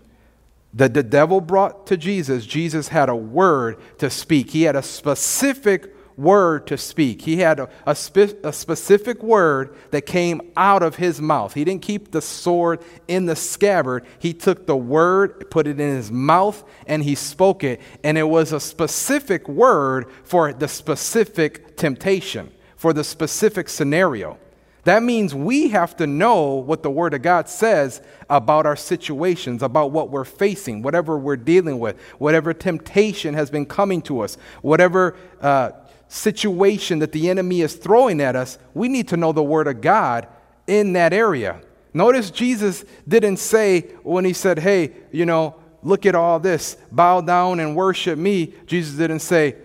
that 0.74 0.94
the 0.94 1.02
devil 1.02 1.40
brought 1.40 1.88
to 1.88 1.96
Jesus, 1.96 2.46
Jesus 2.46 2.87
had 2.87 3.09
a 3.09 3.16
word 3.16 3.81
to 3.98 4.11
speak. 4.11 4.50
He 4.50 4.62
had 4.62 4.76
a 4.76 4.83
specific 4.83 5.92
word 6.16 6.68
to 6.68 6.78
speak. 6.78 7.22
He 7.22 7.38
had 7.38 7.59
a, 7.59 7.68
a, 7.85 7.96
spe- 7.96 8.44
a, 8.44 8.52
specific 8.52 9.24
word 9.24 9.74
that 9.90 10.02
came 10.02 10.52
out 10.57 10.85
of 10.85 10.94
his 10.94 11.20
mouth. 11.20 11.55
He 11.55 11.64
didn't 11.64 11.83
keep 11.83 12.12
the 12.12 12.22
sword 12.22 12.81
in 13.09 13.26
the 13.26 13.35
scabbard. 13.35 14.07
He 14.20 14.33
took 14.33 14.66
the 14.66 14.76
word, 14.76 15.50
put 15.50 15.66
it 15.66 15.81
in 15.81 15.96
his 15.96 16.12
mouth, 16.12 16.62
and 16.87 17.02
he 17.02 17.16
spoke 17.16 17.64
it. 17.64 17.81
And 18.05 18.16
it 18.16 18.28
was 18.28 18.52
a 18.52 18.61
specific 18.61 19.48
word 19.48 20.07
for 20.22 20.52
the 20.52 20.68
specific 20.68 21.76
temptation, 21.76 22.52
for 22.76 22.92
the 22.92 23.02
specific 23.02 23.68
scenario. 23.68 24.38
That 24.85 25.05
means 25.05 25.33
we 25.33 25.68
have 25.68 25.97
to 25.99 26.07
know 26.09 26.55
what 26.55 26.83
the 26.83 26.90
Word 26.90 27.14
of 27.14 27.23
God 27.23 27.49
says 27.49 28.01
about 28.29 28.66
our 28.66 28.75
situations, 28.75 29.62
about 29.62 29.92
what 29.92 30.11
we're 30.11 30.25
facing, 30.25 30.83
whatever 30.83 31.16
we're 31.16 31.37
dealing 31.37 31.79
with, 31.79 32.01
whatever 32.18 32.53
temptation 32.53 33.35
has 33.35 33.49
been 33.49 33.64
coming 33.64 34.03
to 34.03 34.21
us, 34.21 34.37
whatever 34.61 35.16
uh, 35.40 35.71
situation 36.09 36.99
that 36.99 37.12
the 37.12 37.31
enemy 37.31 37.61
is 37.61 37.75
throwing 37.75 38.21
at 38.21 38.35
us, 38.35 38.59
we 38.75 38.88
need 38.88 39.07
to 39.09 39.16
know 39.16 39.31
the 39.31 39.42
Word 39.42 39.68
of 39.68 39.81
God 39.81 40.27
in 40.66 40.95
that 40.95 41.12
area. 41.12 41.61
Notice 41.95 42.31
Jesus 42.31 42.85
didn't 43.07 43.37
say 43.37 43.83
when 44.03 44.25
he 44.25 44.33
said, 44.33 44.59
Hey, 44.59 44.92
you 45.12 45.27
know, 45.27 45.55
look 45.85 46.07
at 46.07 46.16
all 46.16 46.40
this, 46.40 46.77
bow 46.90 47.21
down 47.21 47.61
and 47.61 47.77
worship 47.77 48.18
me. 48.18 48.53
Jesus 48.66 48.97
didn't 48.97 49.21
say, 49.21 49.57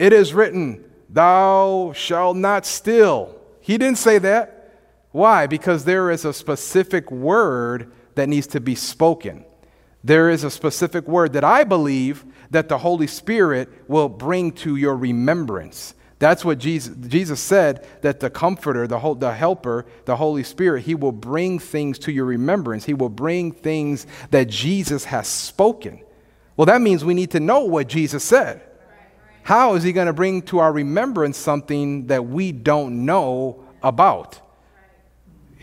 It 0.00 0.12
is 0.12 0.34
written, 0.34 0.84
Thou 1.08 1.92
shalt 1.94 2.36
not 2.36 2.66
steal. 2.66 3.38
He 3.60 3.78
didn't 3.78 3.98
say 3.98 4.18
that. 4.18 4.53
Why? 5.14 5.46
Because 5.46 5.84
there 5.84 6.10
is 6.10 6.24
a 6.24 6.32
specific 6.32 7.08
word 7.08 7.92
that 8.16 8.28
needs 8.28 8.48
to 8.48 8.58
be 8.58 8.74
spoken. 8.74 9.44
There 10.02 10.28
is 10.28 10.42
a 10.42 10.50
specific 10.50 11.06
word 11.06 11.34
that 11.34 11.44
I 11.44 11.62
believe 11.62 12.24
that 12.50 12.68
the 12.68 12.78
Holy 12.78 13.06
Spirit 13.06 13.68
will 13.88 14.08
bring 14.08 14.50
to 14.54 14.74
your 14.74 14.96
remembrance. 14.96 15.94
That's 16.18 16.44
what 16.44 16.58
Jesus, 16.58 16.96
Jesus 17.06 17.38
said 17.38 17.86
that 18.02 18.18
the 18.18 18.28
comforter, 18.28 18.88
the, 18.88 18.98
whole, 18.98 19.14
the 19.14 19.32
helper, 19.32 19.86
the 20.04 20.16
Holy 20.16 20.42
Spirit, 20.42 20.82
he 20.82 20.96
will 20.96 21.12
bring 21.12 21.60
things 21.60 22.00
to 22.00 22.10
your 22.10 22.24
remembrance. 22.24 22.84
He 22.84 22.94
will 22.94 23.08
bring 23.08 23.52
things 23.52 24.08
that 24.32 24.48
Jesus 24.48 25.04
has 25.04 25.28
spoken. 25.28 26.00
Well, 26.56 26.66
that 26.66 26.80
means 26.80 27.04
we 27.04 27.14
need 27.14 27.30
to 27.30 27.40
know 27.40 27.60
what 27.60 27.86
Jesus 27.86 28.24
said. 28.24 28.62
How 29.44 29.74
is 29.74 29.84
he 29.84 29.92
going 29.92 30.08
to 30.08 30.12
bring 30.12 30.42
to 30.42 30.58
our 30.58 30.72
remembrance 30.72 31.36
something 31.36 32.08
that 32.08 32.26
we 32.26 32.50
don't 32.50 33.06
know 33.06 33.64
about? 33.80 34.40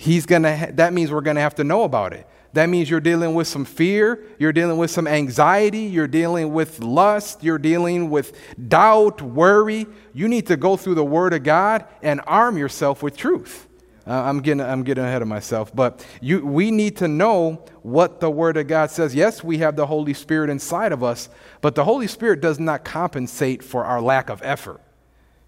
He's 0.01 0.25
going 0.25 0.41
to 0.41 0.57
ha- 0.57 0.71
that 0.73 0.93
means 0.93 1.11
we're 1.11 1.21
going 1.21 1.35
to 1.35 1.43
have 1.43 1.53
to 1.55 1.63
know 1.63 1.83
about 1.83 2.11
it. 2.11 2.25
That 2.53 2.69
means 2.69 2.89
you're 2.89 2.99
dealing 2.99 3.35
with 3.35 3.47
some 3.47 3.65
fear, 3.65 4.25
you're 4.39 4.51
dealing 4.51 4.79
with 4.79 4.89
some 4.89 5.05
anxiety, 5.05 5.83
you're 5.83 6.07
dealing 6.07 6.53
with 6.53 6.79
lust, 6.79 7.43
you're 7.43 7.59
dealing 7.59 8.09
with 8.09 8.35
doubt, 8.67 9.21
worry. 9.21 9.85
You 10.11 10.27
need 10.27 10.47
to 10.47 10.57
go 10.57 10.75
through 10.75 10.95
the 10.95 11.05
Word 11.05 11.35
of 11.35 11.43
God 11.43 11.85
and 12.01 12.19
arm 12.25 12.57
yourself 12.57 13.03
with 13.03 13.15
truth. 13.15 13.67
Uh, 14.07 14.13
I'm, 14.13 14.39
getting, 14.39 14.61
I'm 14.61 14.81
getting 14.81 15.03
ahead 15.03 15.21
of 15.21 15.27
myself, 15.27 15.73
but 15.75 16.03
you, 16.19 16.43
we 16.43 16.71
need 16.71 16.97
to 16.97 17.07
know 17.07 17.63
what 17.83 18.21
the 18.21 18.31
Word 18.31 18.57
of 18.57 18.65
God 18.65 18.89
says. 18.89 19.13
Yes, 19.13 19.43
we 19.43 19.59
have 19.59 19.75
the 19.75 19.85
Holy 19.85 20.15
Spirit 20.15 20.49
inside 20.49 20.93
of 20.93 21.03
us, 21.03 21.29
but 21.61 21.75
the 21.75 21.83
Holy 21.83 22.07
Spirit 22.07 22.41
does 22.41 22.59
not 22.59 22.83
compensate 22.83 23.63
for 23.63 23.85
our 23.85 24.01
lack 24.01 24.31
of 24.31 24.41
effort. 24.43 24.81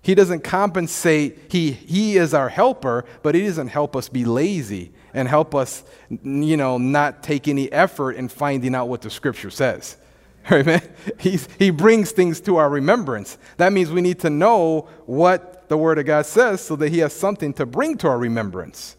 He 0.03 0.15
doesn't 0.15 0.43
compensate, 0.43 1.45
he, 1.49 1.71
he 1.71 2.17
is 2.17 2.33
our 2.33 2.49
helper, 2.49 3.05
but 3.23 3.35
he 3.35 3.45
doesn't 3.45 3.69
help 3.69 3.95
us 3.95 4.09
be 4.09 4.25
lazy 4.25 4.91
and 5.13 5.29
help 5.29 5.55
us, 5.55 5.83
you 6.09 6.57
know, 6.57 6.77
not 6.77 7.23
take 7.23 7.47
any 7.47 7.71
effort 7.71 8.11
in 8.11 8.27
finding 8.27 8.75
out 8.75 8.89
what 8.89 9.01
the 9.01 9.09
scripture 9.09 9.49
says. 9.49 9.95
Amen. 10.51 10.81
He's, 11.19 11.47
he 11.57 11.69
brings 11.69 12.11
things 12.11 12.41
to 12.41 12.57
our 12.57 12.69
remembrance. 12.69 13.37
That 13.55 13.71
means 13.71 13.91
we 13.91 14.01
need 14.01 14.19
to 14.19 14.29
know 14.29 14.89
what 15.05 15.69
the 15.69 15.77
Word 15.77 15.97
of 15.97 16.05
God 16.05 16.25
says 16.25 16.59
so 16.59 16.75
that 16.75 16.89
He 16.89 16.99
has 16.99 17.13
something 17.13 17.53
to 17.53 17.65
bring 17.65 17.97
to 17.99 18.09
our 18.09 18.17
remembrance. 18.17 18.97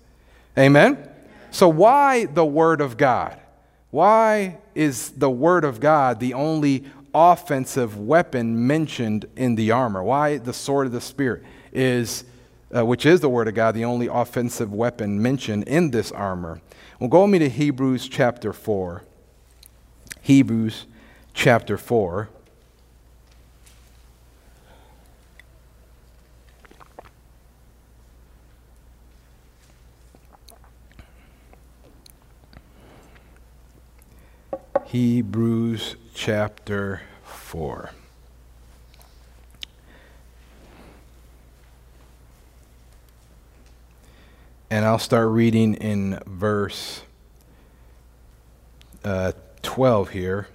Amen. 0.57 1.07
So, 1.51 1.69
why 1.69 2.25
the 2.25 2.47
Word 2.47 2.81
of 2.81 2.97
God? 2.97 3.39
Why 3.91 4.59
is 4.75 5.11
the 5.11 5.31
Word 5.31 5.65
of 5.65 5.81
God 5.81 6.19
the 6.19 6.33
only 6.33 6.85
offensive 7.15 7.97
weapon 7.99 8.67
mentioned 8.67 9.27
in 9.37 9.55
the 9.55 9.71
armor? 9.71 10.03
Why 10.03 10.39
the 10.39 10.53
sword 10.53 10.87
of 10.87 10.93
the 10.93 11.01
Spirit 11.01 11.43
is 11.73 12.25
uh, 12.75 12.85
which 12.85 13.07
is 13.07 13.21
the 13.21 13.29
Word 13.29 13.47
of 13.47 13.55
God, 13.55 13.75
the 13.75 13.85
only 13.85 14.09
offensive 14.09 14.73
weapon 14.73 15.23
mentioned 15.23 15.65
in 15.65 15.91
this 15.91 16.11
armor. 16.11 16.61
Well, 16.99 17.09
go 17.09 17.23
with 17.23 17.31
me 17.31 17.39
to 17.41 17.49
Hebrews 17.49 18.09
chapter 18.09 18.53
4. 18.53 19.03
Hebrews 20.23 20.87
chapter 21.33 21.79
4. 21.79 22.29
Hebrews 34.87 35.97
chapter 36.15 37.03
4. 37.25 37.91
And 44.71 44.85
I'll 44.85 44.99
start 44.99 45.29
reading 45.29 45.75
in 45.75 46.21
verse 46.27 47.03
uh, 49.05 49.33
12 49.63 50.11
here. 50.11 50.49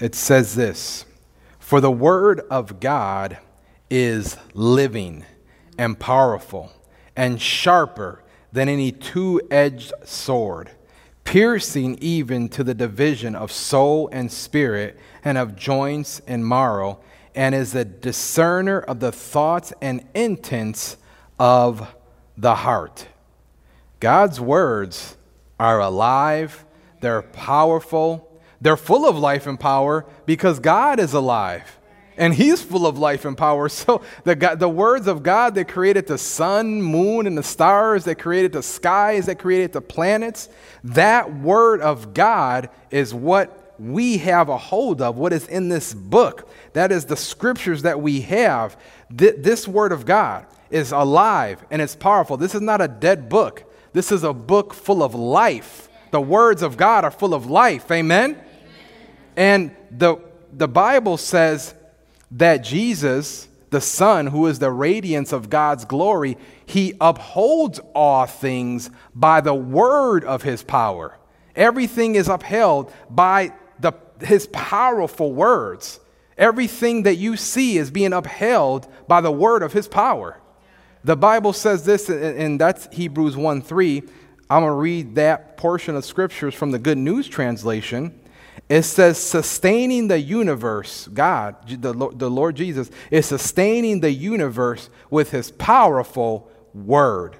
It 0.00 0.14
says 0.14 0.54
this 0.54 1.04
For 1.58 1.80
the 1.80 1.90
word 1.90 2.40
of 2.50 2.80
God 2.80 3.38
is 3.88 4.36
living 4.52 5.24
and 5.78 5.98
powerful 5.98 6.72
and 7.16 7.40
sharper 7.40 8.22
than 8.52 8.68
any 8.68 8.92
two 8.92 9.40
edged 9.50 9.92
sword, 10.04 10.70
piercing 11.24 11.98
even 12.00 12.48
to 12.50 12.62
the 12.62 12.74
division 12.74 13.34
of 13.34 13.50
soul 13.50 14.08
and 14.12 14.30
spirit 14.30 14.98
and 15.24 15.36
of 15.36 15.56
joints 15.56 16.20
and 16.26 16.46
marrow, 16.46 17.00
and 17.34 17.54
is 17.54 17.74
a 17.74 17.84
discerner 17.84 18.80
of 18.80 19.00
the 19.00 19.10
thoughts 19.10 19.72
and 19.80 20.06
intents 20.14 20.96
of 21.38 21.94
the 22.36 22.54
heart. 22.54 23.08
God's 24.00 24.40
words 24.40 25.16
are 25.58 25.80
alive, 25.80 26.64
they're 27.00 27.22
powerful, 27.22 28.30
they're 28.60 28.76
full 28.76 29.08
of 29.08 29.18
life 29.18 29.46
and 29.46 29.58
power 29.58 30.06
because 30.26 30.58
God 30.60 31.00
is 31.00 31.12
alive 31.12 31.78
and 32.16 32.34
he's 32.34 32.62
full 32.62 32.86
of 32.86 32.98
life 32.98 33.24
and 33.24 33.36
power. 33.36 33.68
So 33.74 34.02
the, 34.24 34.34
God, 34.34 34.60
the 34.60 34.68
words 34.68 35.06
of 35.06 35.22
God 35.22 35.54
that 35.56 35.68
created 35.68 36.06
the 36.06 36.16
sun, 36.16 36.80
moon, 36.80 37.26
and 37.26 37.36
the 37.36 37.42
stars, 37.42 38.04
that 38.04 38.16
created 38.16 38.52
the 38.52 38.62
skies, 38.62 39.26
that 39.26 39.38
created 39.38 39.72
the 39.72 39.80
planets, 39.80 40.48
that 40.84 41.34
word 41.34 41.80
of 41.80 42.14
God 42.14 42.70
is 42.90 43.12
what 43.12 43.74
we 43.78 44.18
have 44.18 44.48
a 44.48 44.56
hold 44.56 45.02
of, 45.02 45.18
what 45.18 45.32
is 45.32 45.46
in 45.48 45.68
this 45.68 45.92
book. 45.92 46.48
That 46.72 46.92
is 46.92 47.06
the 47.06 47.16
scriptures 47.16 47.82
that 47.82 48.00
we 48.00 48.20
have. 48.22 48.76
Th- 49.16 49.34
this 49.38 49.66
word 49.66 49.92
of 49.92 50.06
God 50.06 50.46
is 50.70 50.92
alive 50.92 51.64
and 51.70 51.82
it's 51.82 51.96
powerful. 51.96 52.36
This 52.36 52.54
is 52.54 52.60
not 52.60 52.80
a 52.80 52.88
dead 52.88 53.28
book. 53.28 53.64
This 53.92 54.12
is 54.12 54.24
a 54.24 54.32
book 54.32 54.74
full 54.74 55.02
of 55.02 55.14
life. 55.14 55.88
The 56.10 56.20
words 56.20 56.62
of 56.62 56.76
God 56.76 57.04
are 57.04 57.10
full 57.10 57.34
of 57.34 57.50
life. 57.50 57.90
Amen? 57.90 58.30
Amen. 58.30 58.42
And 59.36 59.76
the, 59.90 60.16
the 60.52 60.68
Bible 60.68 61.16
says 61.16 61.74
that 62.34 62.58
Jesus, 62.58 63.48
the 63.70 63.80
Son, 63.80 64.26
who 64.26 64.46
is 64.46 64.58
the 64.58 64.70
radiance 64.70 65.32
of 65.32 65.50
God's 65.50 65.84
glory, 65.84 66.36
he 66.66 66.94
upholds 67.00 67.80
all 67.94 68.26
things 68.26 68.90
by 69.14 69.40
the 69.40 69.54
word 69.54 70.24
of 70.24 70.42
his 70.42 70.62
power. 70.62 71.16
Everything 71.56 72.16
is 72.16 72.28
upheld 72.28 72.92
by 73.08 73.52
the, 73.78 73.92
his 74.20 74.46
powerful 74.48 75.32
words. 75.32 76.00
Everything 76.36 77.04
that 77.04 77.14
you 77.14 77.36
see 77.36 77.78
is 77.78 77.90
being 77.90 78.12
upheld 78.12 78.88
by 79.06 79.20
the 79.20 79.30
word 79.30 79.62
of 79.62 79.72
his 79.72 79.86
power. 79.86 80.40
The 81.04 81.16
Bible 81.16 81.52
says 81.52 81.84
this, 81.84 82.08
and 82.08 82.60
that's 82.60 82.88
Hebrews 82.92 83.36
1 83.36 83.62
3. 83.62 84.02
I'm 84.50 84.62
going 84.62 84.70
to 84.70 84.74
read 84.74 85.14
that 85.14 85.56
portion 85.56 85.94
of 85.94 86.04
scriptures 86.04 86.54
from 86.54 86.70
the 86.72 86.78
Good 86.78 86.98
News 86.98 87.28
translation. 87.28 88.18
It 88.68 88.82
says, 88.82 89.18
sustaining 89.18 90.08
the 90.08 90.18
universe, 90.18 91.06
God, 91.08 91.56
the, 91.68 91.92
the 91.92 92.30
Lord 92.30 92.56
Jesus, 92.56 92.90
is 93.10 93.26
sustaining 93.26 94.00
the 94.00 94.10
universe 94.10 94.88
with 95.10 95.30
his 95.30 95.50
powerful 95.50 96.50
word. 96.72 97.36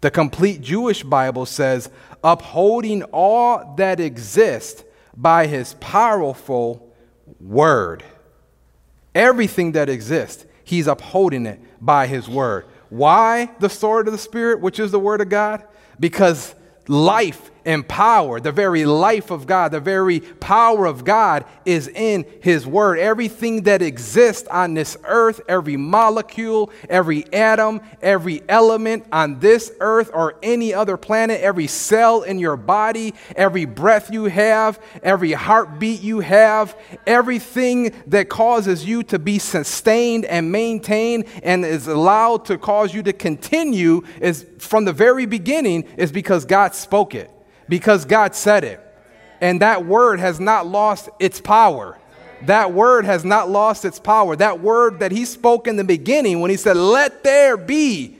The 0.00 0.10
complete 0.10 0.60
Jewish 0.60 1.02
Bible 1.02 1.46
says, 1.46 1.90
upholding 2.22 3.04
all 3.04 3.74
that 3.76 4.00
exists 4.00 4.84
by 5.16 5.46
his 5.46 5.74
powerful 5.80 6.94
word. 7.40 8.04
Everything 9.14 9.72
that 9.72 9.88
exists, 9.88 10.44
he's 10.62 10.86
upholding 10.86 11.46
it 11.46 11.60
by 11.80 12.06
his 12.06 12.28
word. 12.28 12.66
Why 12.90 13.50
the 13.58 13.70
sword 13.70 14.06
of 14.06 14.12
the 14.12 14.18
Spirit, 14.18 14.60
which 14.60 14.78
is 14.78 14.92
the 14.92 15.00
word 15.00 15.20
of 15.20 15.28
God? 15.28 15.64
Because 15.98 16.54
life 16.86 17.50
and 17.64 17.86
power, 17.86 18.40
the 18.40 18.52
very 18.52 18.84
life 18.84 19.30
of 19.30 19.46
God, 19.46 19.72
the 19.72 19.80
very 19.80 20.20
power 20.20 20.86
of 20.86 21.04
God 21.04 21.44
is 21.64 21.88
in 21.88 22.24
His 22.40 22.66
Word. 22.66 22.98
Everything 22.98 23.62
that 23.64 23.82
exists 23.82 24.48
on 24.48 24.74
this 24.74 24.96
earth, 25.04 25.40
every 25.48 25.76
molecule, 25.76 26.70
every 26.88 27.30
atom, 27.32 27.80
every 28.00 28.42
element 28.48 29.04
on 29.12 29.38
this 29.40 29.72
earth 29.80 30.10
or 30.12 30.36
any 30.42 30.72
other 30.72 30.96
planet, 30.96 31.40
every 31.40 31.66
cell 31.66 32.22
in 32.22 32.38
your 32.38 32.56
body, 32.56 33.14
every 33.36 33.64
breath 33.64 34.10
you 34.10 34.24
have, 34.24 34.80
every 35.02 35.32
heartbeat 35.32 36.00
you 36.00 36.20
have, 36.20 36.76
everything 37.06 37.94
that 38.06 38.28
causes 38.28 38.84
you 38.84 39.02
to 39.02 39.18
be 39.18 39.38
sustained 39.38 40.24
and 40.24 40.50
maintained 40.50 41.24
and 41.42 41.64
is 41.64 41.86
allowed 41.86 42.44
to 42.46 42.58
cause 42.58 42.94
you 42.94 43.02
to 43.02 43.12
continue 43.12 44.02
is 44.20 44.46
from 44.58 44.84
the 44.84 44.92
very 44.92 45.26
beginning 45.26 45.84
is 45.96 46.12
because 46.12 46.44
God 46.44 46.74
spoke 46.74 47.14
it 47.14 47.30
because 47.68 48.04
God 48.04 48.34
said 48.34 48.64
it. 48.64 48.80
And 49.40 49.62
that 49.62 49.84
word 49.86 50.20
has 50.20 50.40
not 50.40 50.66
lost 50.66 51.08
its 51.18 51.40
power. 51.40 51.98
that 52.42 52.72
word 52.72 53.04
has 53.04 53.24
not 53.24 53.50
lost 53.50 53.84
its 53.84 53.98
power. 53.98 54.36
That 54.36 54.60
word 54.60 55.00
that 55.00 55.10
he 55.10 55.24
spoke 55.24 55.66
in 55.66 55.76
the 55.76 55.84
beginning 55.84 56.40
when 56.40 56.50
he 56.50 56.56
said, 56.56 56.76
Let 56.76 57.24
there 57.24 57.56
be, 57.56 58.16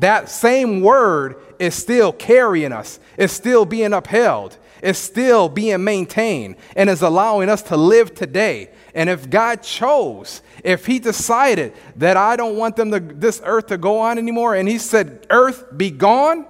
that 0.00 0.28
same 0.28 0.80
word 0.80 1.36
is 1.58 1.74
still 1.74 2.12
carrying 2.12 2.72
us, 2.72 2.98
it's 3.16 3.32
still 3.32 3.64
being 3.64 3.92
upheld, 3.92 4.58
it's 4.82 4.98
still 4.98 5.48
being 5.48 5.82
maintained, 5.82 6.56
and 6.76 6.90
is 6.90 7.00
allowing 7.00 7.48
us 7.48 7.62
to 7.62 7.76
live 7.76 8.14
today. 8.14 8.70
And 8.94 9.08
if 9.08 9.30
God 9.30 9.62
chose, 9.62 10.42
if 10.62 10.84
He 10.84 10.98
decided 10.98 11.72
that 11.96 12.18
I 12.18 12.36
don't 12.36 12.56
want 12.56 12.76
them 12.76 12.90
to, 12.90 13.00
this 13.00 13.40
earth 13.44 13.68
to 13.68 13.78
go 13.78 14.00
on 14.00 14.18
anymore, 14.18 14.54
and 14.54 14.68
He 14.68 14.78
said, 14.78 15.26
Earth, 15.30 15.64
be 15.74 15.90
gone, 15.90 16.46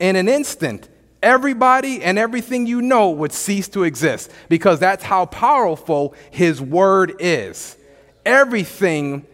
in 0.00 0.16
an 0.16 0.28
instant, 0.28 0.88
everybody 1.22 2.02
and 2.02 2.18
everything 2.18 2.66
you 2.66 2.82
know 2.82 3.10
would 3.10 3.32
cease 3.32 3.68
to 3.68 3.84
exist 3.84 4.30
because 4.48 4.78
that's 4.78 5.02
how 5.02 5.26
powerful 5.26 6.14
His 6.30 6.60
Word 6.60 7.14
is. 7.18 7.76
Everything 8.24 9.26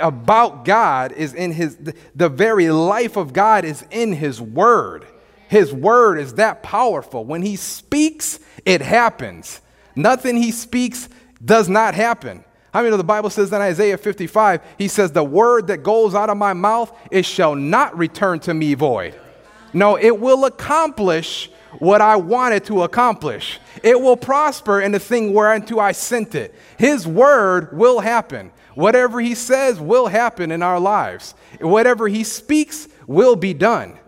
about 0.00 0.64
God 0.64 1.12
is 1.12 1.34
in 1.34 1.52
His, 1.52 1.76
the 2.14 2.28
very 2.28 2.70
life 2.70 3.16
of 3.16 3.32
God 3.32 3.64
is 3.64 3.84
in 3.90 4.12
His 4.12 4.40
Word. 4.40 5.06
His 5.48 5.72
Word 5.72 6.18
is 6.18 6.34
that 6.34 6.62
powerful. 6.62 7.24
When 7.24 7.42
He 7.42 7.56
speaks, 7.56 8.40
it 8.64 8.80
happens. 8.80 9.60
Nothing 9.94 10.36
He 10.36 10.50
speaks 10.50 11.08
does 11.44 11.68
not 11.68 11.94
happen. 11.94 12.44
How 12.72 12.80
I 12.80 12.82
many 12.82 12.90
know 12.90 12.98
the 12.98 13.04
Bible 13.04 13.30
says 13.30 13.50
in 13.52 13.60
Isaiah 13.60 13.96
55, 13.96 14.60
He 14.76 14.88
says, 14.88 15.12
The 15.12 15.24
word 15.24 15.68
that 15.68 15.82
goes 15.82 16.14
out 16.14 16.28
of 16.28 16.36
my 16.36 16.52
mouth, 16.52 16.94
it 17.10 17.24
shall 17.24 17.54
not 17.54 17.96
return 17.96 18.38
to 18.40 18.52
me 18.52 18.74
void 18.74 19.18
no, 19.76 19.98
it 19.98 20.18
will 20.18 20.46
accomplish 20.46 21.50
what 21.80 22.00
I 22.00 22.16
wanted 22.16 22.64
to 22.64 22.82
accomplish. 22.82 23.60
It 23.82 24.00
will 24.00 24.16
prosper 24.16 24.80
in 24.80 24.92
the 24.92 24.98
thing 24.98 25.34
whereunto 25.34 25.78
I 25.78 25.92
sent 25.92 26.34
it. 26.34 26.54
His 26.78 27.06
word 27.06 27.76
will 27.76 28.00
happen. 28.00 28.52
Whatever 28.74 29.20
he 29.20 29.34
says 29.34 29.78
will 29.78 30.06
happen 30.06 30.50
in 30.50 30.62
our 30.62 30.80
lives. 30.80 31.34
Whatever 31.60 32.08
he 32.08 32.24
speaks 32.24 32.88
will 33.06 33.36
be 33.36 33.52
done. 33.52 33.98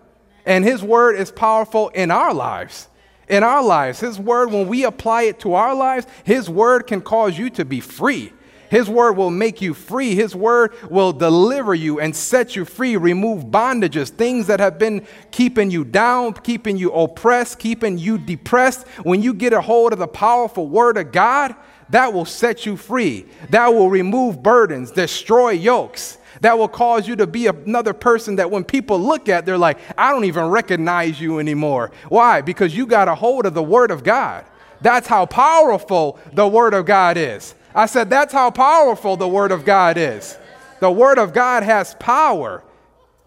And 0.46 0.64
his 0.64 0.82
word 0.82 1.16
is 1.16 1.30
powerful 1.30 1.90
in 1.90 2.10
our 2.10 2.32
lives. 2.32 2.88
In 3.28 3.42
our 3.42 3.62
lives, 3.62 4.00
his 4.00 4.18
word, 4.18 4.50
when 4.50 4.68
we 4.68 4.84
apply 4.84 5.24
it 5.24 5.40
to 5.40 5.52
our 5.52 5.74
lives, 5.74 6.06
his 6.24 6.48
word 6.48 6.86
can 6.86 7.02
cause 7.02 7.38
you 7.38 7.50
to 7.50 7.66
be 7.66 7.80
free. 7.80 8.32
His 8.70 8.88
word 8.88 9.16
will 9.16 9.30
make 9.30 9.60
you 9.60 9.74
free. 9.74 10.14
His 10.14 10.34
word 10.34 10.74
will 10.90 11.12
deliver 11.12 11.74
you 11.74 12.00
and 12.00 12.14
set 12.14 12.56
you 12.56 12.64
free, 12.64 12.96
remove 12.96 13.46
bondages, 13.46 14.10
things 14.10 14.46
that 14.48 14.60
have 14.60 14.78
been 14.78 15.06
keeping 15.30 15.70
you 15.70 15.84
down, 15.84 16.34
keeping 16.34 16.76
you 16.76 16.92
oppressed, 16.92 17.58
keeping 17.58 17.98
you 17.98 18.18
depressed. 18.18 18.86
When 19.02 19.22
you 19.22 19.34
get 19.34 19.52
a 19.52 19.60
hold 19.60 19.92
of 19.92 19.98
the 19.98 20.08
powerful 20.08 20.68
word 20.68 20.96
of 20.96 21.12
God, 21.12 21.54
that 21.90 22.12
will 22.12 22.26
set 22.26 22.66
you 22.66 22.76
free. 22.76 23.26
That 23.50 23.68
will 23.68 23.88
remove 23.88 24.42
burdens, 24.42 24.90
destroy 24.90 25.50
yokes. 25.50 26.18
That 26.42 26.58
will 26.58 26.68
cause 26.68 27.08
you 27.08 27.16
to 27.16 27.26
be 27.26 27.46
another 27.46 27.92
person 27.92 28.36
that 28.36 28.50
when 28.50 28.62
people 28.62 29.00
look 29.00 29.28
at, 29.28 29.46
they're 29.46 29.58
like, 29.58 29.78
I 29.96 30.12
don't 30.12 30.24
even 30.24 30.46
recognize 30.46 31.20
you 31.20 31.38
anymore. 31.38 31.90
Why? 32.08 32.42
Because 32.42 32.76
you 32.76 32.86
got 32.86 33.08
a 33.08 33.14
hold 33.14 33.46
of 33.46 33.54
the 33.54 33.62
word 33.62 33.90
of 33.90 34.04
God. 34.04 34.44
That's 34.80 35.08
how 35.08 35.26
powerful 35.26 36.18
the 36.32 36.46
word 36.46 36.74
of 36.74 36.86
God 36.86 37.16
is. 37.16 37.54
I 37.78 37.86
said, 37.86 38.10
that's 38.10 38.32
how 38.32 38.50
powerful 38.50 39.16
the 39.16 39.28
Word 39.28 39.52
of 39.52 39.64
God 39.64 39.96
is. 39.96 40.36
The 40.80 40.90
Word 40.90 41.16
of 41.16 41.32
God 41.32 41.62
has 41.62 41.94
power, 41.94 42.64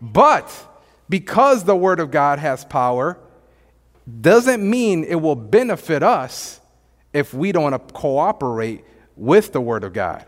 but 0.02 0.54
because 1.08 1.64
the 1.64 1.76
Word 1.76 2.02
of 2.02 2.12
God 2.12 2.38
has 2.38 2.66
power, 2.66 3.18
doesn't 4.20 4.62
mean 4.70 5.06
it 5.06 5.16
will 5.16 5.38
benefit 5.38 6.04
us 6.04 6.60
if 7.14 7.34
we 7.34 7.54
don't 7.54 7.94
cooperate 7.94 8.84
with 9.16 9.54
the 9.54 9.62
Word 9.62 9.86
of 9.86 9.94
God. 9.94 10.26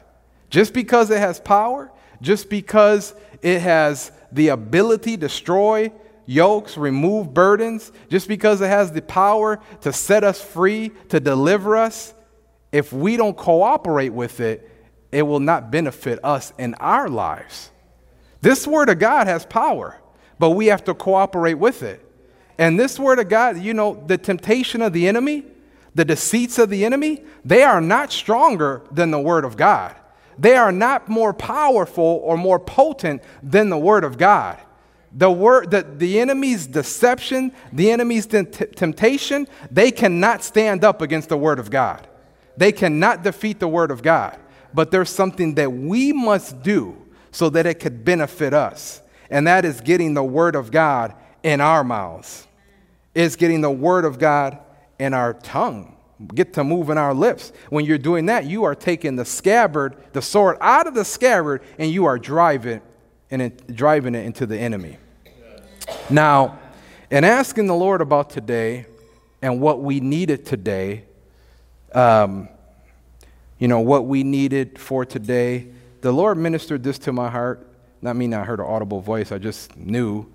Just 0.50 0.74
because 0.74 1.12
it 1.12 1.20
has 1.20 1.42
power, 1.42 1.92
just 2.22 2.50
because 2.50 3.14
it 3.42 3.60
has 3.60 4.14
the 4.32 4.48
ability 4.48 5.18
to 5.18 5.18
destroy 5.18 5.92
yokes, 6.26 6.78
remove 6.78 7.34
burdens, 7.34 7.92
just 8.08 8.30
because 8.30 8.62
it 8.62 8.68
has 8.68 8.90
the 8.94 9.02
power 9.02 9.60
to 9.82 9.92
set 9.92 10.24
us 10.24 10.42
free, 10.42 10.92
to 11.10 11.20
deliver 11.20 11.76
us, 11.76 12.14
if 12.74 12.92
we 12.92 13.16
don't 13.16 13.38
cooperate 13.38 14.10
with 14.10 14.40
it, 14.40 14.70
it 15.12 15.22
will 15.22 15.40
not 15.40 15.72
benefit 15.72 16.20
us 16.24 16.52
in 16.58 16.74
our 16.76 17.08
lives. 17.08 17.70
This 18.42 18.68
word 18.68 18.90
of 18.90 18.98
God 18.98 19.28
has 19.28 19.46
power, 19.46 20.02
but 20.40 20.50
we 20.50 20.66
have 20.66 20.84
to 20.86 20.96
cooperate 20.96 21.54
with 21.54 21.84
it. 21.84 22.04
And 22.58 22.80
this 22.80 23.00
word 23.00 23.20
of 23.20 23.30
God, 23.30 23.60
you 23.60 23.76
know, 23.76 24.04
the 24.08 24.18
temptation 24.18 24.82
of 24.82 24.92
the 24.92 25.08
enemy, 25.08 25.46
the 25.94 26.04
deceits 26.04 26.58
of 26.58 26.70
the 26.70 26.84
enemy, 26.84 27.24
they 27.46 27.62
are 27.62 27.80
not 27.80 28.12
stronger 28.12 28.82
than 28.92 29.12
the 29.12 29.20
word 29.20 29.46
of 29.46 29.56
God. 29.56 29.96
They 30.40 30.56
are 30.56 30.72
not 30.72 31.08
more 31.08 31.34
powerful 31.34 32.22
or 32.24 32.38
more 32.38 32.60
potent 32.60 33.22
than 33.44 33.70
the 33.70 33.78
word 33.78 34.04
of 34.04 34.18
God. 34.18 34.60
The 35.16 35.30
word 35.30 35.70
the, 35.70 35.84
the 35.84 36.20
enemy's 36.20 36.66
deception, 36.66 37.52
the 37.72 37.92
enemy's 37.92 38.26
t- 38.26 38.44
temptation, 38.44 39.48
they 39.70 39.92
cannot 39.92 40.44
stand 40.44 40.84
up 40.84 41.04
against 41.04 41.30
the 41.30 41.38
word 41.38 41.60
of 41.60 41.70
God. 41.70 42.08
They 42.58 42.72
cannot 42.72 43.24
defeat 43.24 43.60
the 43.60 43.68
Word 43.68 43.92
of 43.92 44.02
God, 44.02 44.38
but 44.74 44.92
there's 44.92 45.10
something 45.10 45.56
that 45.56 45.72
we 45.72 46.14
must 46.14 46.62
do 46.62 46.98
so 47.32 47.50
that 47.50 47.66
it 47.66 47.80
could 47.80 48.06
benefit 48.06 48.54
us, 48.54 49.02
and 49.30 49.48
that 49.48 49.66
is 49.66 49.82
getting 49.82 50.14
the 50.14 50.24
Word 50.24 50.56
of 50.56 50.72
God 50.72 51.16
in 51.42 51.62
our 51.62 51.84
mouths. 51.84 52.48
It's 53.16 53.36
getting 53.36 53.62
the 53.62 53.72
Word 53.72 54.06
of 54.06 54.20
God 54.20 54.60
in 55.00 55.14
our 55.14 55.34
tongue. 55.34 55.96
Get 56.34 56.54
to 56.54 56.64
move 56.64 56.90
in 56.90 56.98
our 56.98 57.14
lips. 57.14 57.52
When 57.70 57.86
you're 57.86 57.98
doing 57.98 58.28
that, 58.28 58.46
you 58.46 58.64
are 58.64 58.76
taking 58.76 59.16
the 59.16 59.26
scabbard, 59.26 59.98
the 60.14 60.22
sword 60.22 60.58
out 60.62 60.88
of 60.88 60.94
the 60.94 61.04
scabbard, 61.04 61.64
and 61.78 61.92
you 61.92 62.06
are 62.06 62.20
driving, 62.20 62.82
and 63.32 63.42
it, 63.42 63.76
driving 63.76 64.16
it 64.16 64.26
into 64.26 64.46
the 64.46 64.58
enemy. 64.58 64.98
Now, 66.10 66.60
in 67.10 67.24
asking 67.24 67.68
the 67.68 67.76
Lord 67.76 68.02
about 68.02 68.30
today 68.30 68.86
and 69.42 69.60
what 69.60 69.82
we 69.82 70.00
needed 70.00 70.46
today, 70.46 71.06
um, 71.94 72.50
you 73.60 73.68
know, 73.68 73.80
what 73.80 74.06
we 74.06 74.24
needed 74.24 74.80
for 74.80 75.06
today. 75.06 75.68
The 76.02 76.12
Lord 76.12 76.38
ministered 76.38 76.84
this 76.84 76.98
to 77.00 77.14
my 77.14 77.30
heart. 77.30 77.68
Not 78.02 78.16
mean 78.16 78.34
I 78.34 78.44
heard 78.44 78.60
an 78.60 78.66
audible 78.66 79.00
voice, 79.00 79.32
I 79.32 79.38
just 79.38 79.76
knew 79.78 80.26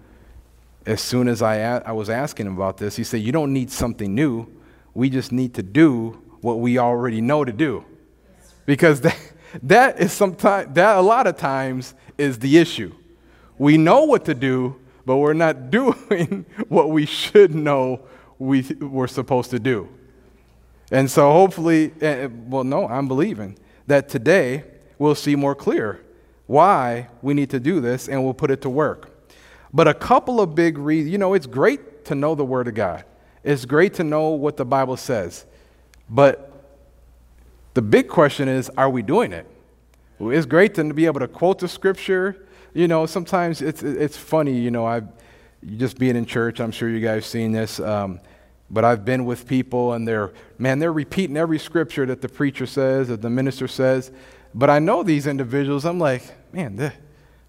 as 0.86 1.02
soon 1.02 1.28
as 1.28 1.42
I, 1.42 1.56
a- 1.56 1.82
I 1.84 1.92
was 1.92 2.08
asking 2.08 2.46
him 2.46 2.54
about 2.56 2.78
this. 2.78 2.96
He 2.96 3.04
said, 3.04 3.20
You 3.20 3.30
don't 3.30 3.52
need 3.52 3.70
something 3.70 4.14
new. 4.14 4.46
We 4.94 5.10
just 5.10 5.32
need 5.32 5.54
to 5.54 5.62
do 5.62 6.22
what 6.40 6.60
we 6.60 6.78
already 6.78 7.20
know 7.20 7.44
to 7.44 7.52
do. 7.52 7.84
Because 8.64 9.02
that, 9.02 9.18
that 9.62 10.00
is 10.00 10.12
sometimes, 10.12 10.74
that 10.74 10.96
a 10.96 11.00
lot 11.02 11.26
of 11.26 11.36
times 11.36 11.94
is 12.16 12.38
the 12.38 12.56
issue. 12.56 12.94
We 13.58 13.76
know 13.76 14.04
what 14.04 14.24
to 14.24 14.34
do, 14.34 14.76
but 15.04 15.18
we're 15.18 15.34
not 15.34 15.70
doing 15.70 16.46
what 16.68 16.90
we 16.90 17.04
should 17.04 17.54
know 17.54 18.00
we, 18.38 18.62
we're 18.80 19.08
supposed 19.08 19.50
to 19.50 19.58
do. 19.58 19.88
And 20.90 21.10
so 21.10 21.32
hopefully, 21.32 21.92
uh, 22.02 22.28
well, 22.46 22.64
no, 22.64 22.88
I'm 22.88 23.08
believing 23.08 23.58
that 23.86 24.08
today 24.08 24.64
we'll 24.98 25.14
see 25.14 25.36
more 25.36 25.54
clear 25.54 26.00
why 26.46 27.08
we 27.20 27.34
need 27.34 27.50
to 27.50 27.60
do 27.60 27.80
this 27.80 28.08
and 28.08 28.24
we'll 28.24 28.34
put 28.34 28.50
it 28.50 28.62
to 28.62 28.70
work. 28.70 29.14
But 29.72 29.86
a 29.86 29.94
couple 29.94 30.40
of 30.40 30.54
big 30.54 30.78
reasons, 30.78 31.12
you 31.12 31.18
know, 31.18 31.34
it's 31.34 31.46
great 31.46 32.06
to 32.06 32.14
know 32.14 32.34
the 32.34 32.44
Word 32.44 32.68
of 32.68 32.74
God. 32.74 33.04
It's 33.44 33.64
great 33.64 33.94
to 33.94 34.04
know 34.04 34.30
what 34.30 34.56
the 34.56 34.64
Bible 34.64 34.96
says. 34.96 35.44
But 36.08 36.52
the 37.74 37.82
big 37.82 38.08
question 38.08 38.48
is, 38.48 38.70
are 38.70 38.88
we 38.88 39.02
doing 39.02 39.32
it? 39.32 39.46
It's 40.20 40.46
great 40.46 40.74
to 40.76 40.92
be 40.92 41.06
able 41.06 41.20
to 41.20 41.28
quote 41.28 41.58
the 41.58 41.68
scripture. 41.68 42.46
You 42.72 42.88
know, 42.88 43.06
sometimes 43.06 43.60
it's, 43.62 43.82
it's 43.82 44.16
funny, 44.16 44.58
you 44.58 44.70
know, 44.70 44.86
I 44.86 45.02
just 45.76 45.98
being 45.98 46.16
in 46.16 46.24
church, 46.24 46.60
I'm 46.60 46.70
sure 46.70 46.88
you 46.88 47.00
guys 47.00 47.26
seen 47.26 47.52
this. 47.52 47.78
Um, 47.78 48.20
but 48.70 48.84
I've 48.84 49.04
been 49.04 49.24
with 49.24 49.46
people 49.46 49.94
and 49.94 50.06
they're, 50.06 50.32
man, 50.58 50.78
they're 50.78 50.92
repeating 50.92 51.36
every 51.36 51.58
scripture 51.58 52.04
that 52.06 52.20
the 52.20 52.28
preacher 52.28 52.66
says, 52.66 53.08
that 53.08 53.22
the 53.22 53.30
minister 53.30 53.66
says. 53.66 54.10
But 54.54 54.70
I 54.70 54.78
know 54.78 55.02
these 55.02 55.26
individuals, 55.26 55.84
I'm 55.84 55.98
like, 55.98 56.22
man, 56.52 56.76
this, 56.76 56.92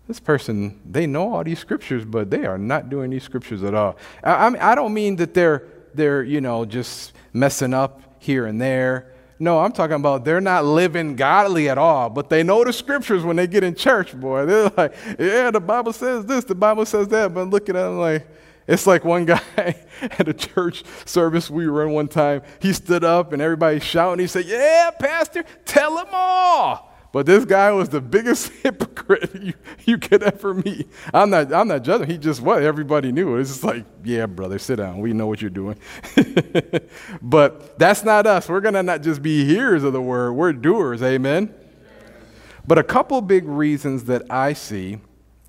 this 0.08 0.20
person, 0.20 0.80
they 0.90 1.06
know 1.06 1.36
all 1.36 1.44
these 1.44 1.60
scriptures, 1.60 2.06
but 2.06 2.30
they 2.30 2.46
are 2.46 2.58
not 2.58 2.90
doing 2.90 3.10
these 3.12 3.24
scriptures 3.24 3.64
at 3.64 3.74
all. 3.74 3.98
I, 4.24 4.32
I, 4.32 4.72
I 4.72 4.76
don't 4.76 4.94
mean 4.94 5.18
that 5.18 5.34
they're, 5.34 5.68
they're, 5.94 6.24
you 6.24 6.42
know, 6.42 6.66
just 6.66 7.14
messing 7.34 7.74
up 7.74 8.02
here 8.20 8.46
and 8.46 8.60
there. 8.60 9.14
No, 9.42 9.60
I'm 9.60 9.72
talking 9.72 9.96
about 9.96 10.26
they're 10.26 10.42
not 10.42 10.66
living 10.66 11.16
godly 11.16 11.70
at 11.70 11.78
all, 11.78 12.10
but 12.10 12.30
they 12.30 12.44
know 12.44 12.64
the 12.64 12.74
scriptures 12.74 13.24
when 13.24 13.38
they 13.38 13.48
get 13.48 13.64
in 13.64 13.74
church, 13.74 14.14
boy. 14.14 14.46
They're 14.46 14.72
like, 14.76 14.96
yeah, 15.18 15.52
the 15.52 15.62
Bible 15.62 15.94
says 15.94 16.26
this, 16.26 16.44
the 16.44 16.56
Bible 16.56 16.86
says 16.86 17.08
that, 17.10 17.34
but 17.34 17.50
looking 17.50 17.76
at 17.76 17.84
them 17.84 18.00
like, 18.00 18.28
it's 18.70 18.86
like 18.86 19.04
one 19.04 19.26
guy 19.26 19.76
at 20.02 20.28
a 20.28 20.34
church 20.34 20.84
service 21.06 21.50
we 21.50 21.68
were 21.68 21.86
in 21.86 21.92
one 21.92 22.08
time. 22.08 22.44
He 22.62 22.72
stood 22.72 23.04
up 23.04 23.34
and 23.34 23.42
everybody 23.42 23.80
shouting. 23.80 24.20
He 24.20 24.28
said, 24.28 24.46
Yeah, 24.46 24.92
Pastor, 24.92 25.44
tell 25.66 25.96
them 25.96 26.08
all. 26.12 26.86
But 27.12 27.26
this 27.26 27.44
guy 27.44 27.72
was 27.72 27.90
the 27.90 28.02
biggest 28.02 28.52
hypocrite 28.64 29.32
you, 29.42 29.54
you 29.86 29.98
could 29.98 30.22
ever 30.22 30.54
meet. 30.54 30.88
I'm 31.12 31.32
not, 31.32 31.52
I'm 31.52 31.68
not 31.68 31.84
judging. 31.84 32.08
He 32.08 32.20
just 32.20 32.42
was. 32.42 32.64
Everybody 32.64 33.12
knew 33.12 33.36
it. 33.36 33.42
It's 33.42 33.50
just 33.50 33.64
like, 33.64 33.86
yeah, 34.04 34.28
brother, 34.28 34.60
sit 34.60 34.76
down. 34.76 35.00
We 35.00 35.14
know 35.14 35.26
what 35.26 35.42
you're 35.42 35.50
doing. 35.50 35.80
but 37.24 37.80
that's 37.80 38.04
not 38.04 38.28
us. 38.28 38.48
We're 38.48 38.62
going 38.62 38.76
to 38.76 38.84
not 38.84 39.02
just 39.02 39.24
be 39.24 39.46
hearers 39.46 39.84
of 39.84 39.94
the 39.94 40.02
word, 40.02 40.34
we're 40.34 40.54
doers. 40.54 41.02
Amen? 41.02 41.54
But 42.68 42.78
a 42.78 42.84
couple 42.84 43.20
big 43.22 43.46
reasons 43.46 44.04
that 44.04 44.30
I 44.30 44.54
see, 44.54 45.00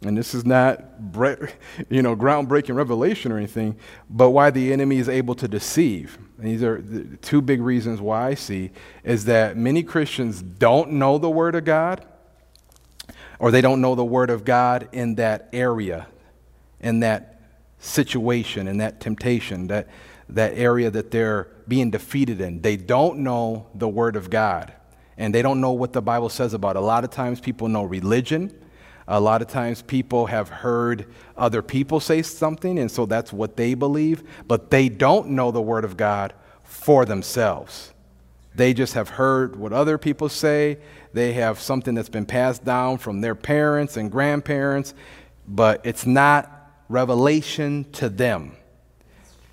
and 0.03 0.17
this 0.17 0.35
is 0.35 0.47
not 0.47 0.83
you 1.91 2.03
know, 2.03 2.17
groundbreaking 2.17 2.75
revelation 2.75 3.33
or 3.33 3.37
anything, 3.37 3.77
but 4.09 4.31
why 4.31 4.51
the 4.51 4.73
enemy 4.73 4.99
is 4.99 5.09
able 5.09 5.35
to 5.35 5.47
deceive. 5.47 6.19
And 6.39 6.47
these 6.47 6.63
are 6.63 6.81
the 6.81 7.17
two 7.19 7.43
big 7.43 7.61
reasons 7.61 8.01
why 8.01 8.29
I 8.29 8.35
see 8.35 8.71
is 9.05 9.27
that 9.27 9.57
many 9.57 9.83
Christians 9.83 10.41
don't 10.41 10.93
know 10.93 11.19
the 11.19 11.29
Word 11.29 11.55
of 11.55 11.65
God, 11.65 12.05
or 13.39 13.51
they 13.51 13.61
don't 13.61 13.81
know 13.81 13.95
the 13.95 14.05
Word 14.05 14.31
of 14.31 14.45
God 14.45 14.89
in 14.93 15.17
that 15.17 15.49
area, 15.53 16.07
in 16.81 17.01
that 17.01 17.41
situation, 17.79 18.69
in 18.69 18.79
that 18.79 19.01
temptation, 19.01 19.67
that, 19.67 19.89
that 20.31 20.57
area 20.57 20.91
that 20.91 21.11
they're 21.11 21.49
being 21.69 21.91
defeated 21.91 22.41
in. 22.41 22.63
They 22.63 22.77
don't 22.77 23.19
know 23.19 23.67
the 23.75 23.89
Word 23.89 24.17
of 24.17 24.31
God, 24.31 24.73
and 25.19 25.35
they 25.35 25.43
don't 25.43 25.61
know 25.61 25.73
what 25.73 25.93
the 25.93 26.03
Bible 26.03 26.31
says 26.31 26.55
about 26.55 26.77
it. 26.77 26.79
A 26.79 26.83
lot 26.83 27.05
of 27.05 27.11
times 27.11 27.39
people 27.39 27.69
know 27.69 27.85
religion. 27.85 28.55
A 29.09 29.21
lot 29.21 29.43
of 29.43 29.49
times 29.49 29.83
people 29.83 30.27
have 30.27 30.49
heard 30.49 31.07
other 31.37 31.63
people 31.63 32.01
say 32.01 32.23
something, 32.23 32.79
and 32.79 32.91
so 32.91 33.07
that's 33.07 33.33
what 33.33 33.57
they 33.57 33.75
believe, 33.75 34.23
but 34.47 34.71
they 34.71 34.89
don't 34.89 35.31
know 35.31 35.51
the 35.51 35.63
Word 35.63 35.85
of 35.85 35.97
God 35.97 36.33
for 36.63 37.05
themselves. 37.05 37.93
They 38.55 38.75
just 38.75 38.95
have 38.95 39.11
heard 39.11 39.57
what 39.57 39.73
other 39.73 39.99
people 39.99 40.29
say. 40.29 40.79
They 41.13 41.33
have 41.35 41.61
something 41.61 41.95
that's 41.95 42.09
been 42.09 42.27
passed 42.27 42.65
down 42.65 42.99
from 42.99 43.21
their 43.21 43.35
parents 43.35 43.97
and 43.97 44.11
grandparents, 44.11 44.95
but 45.47 45.81
it's 45.85 46.07
not 46.07 46.51
revelation 46.89 47.87
to 47.93 48.09
them. 48.09 48.57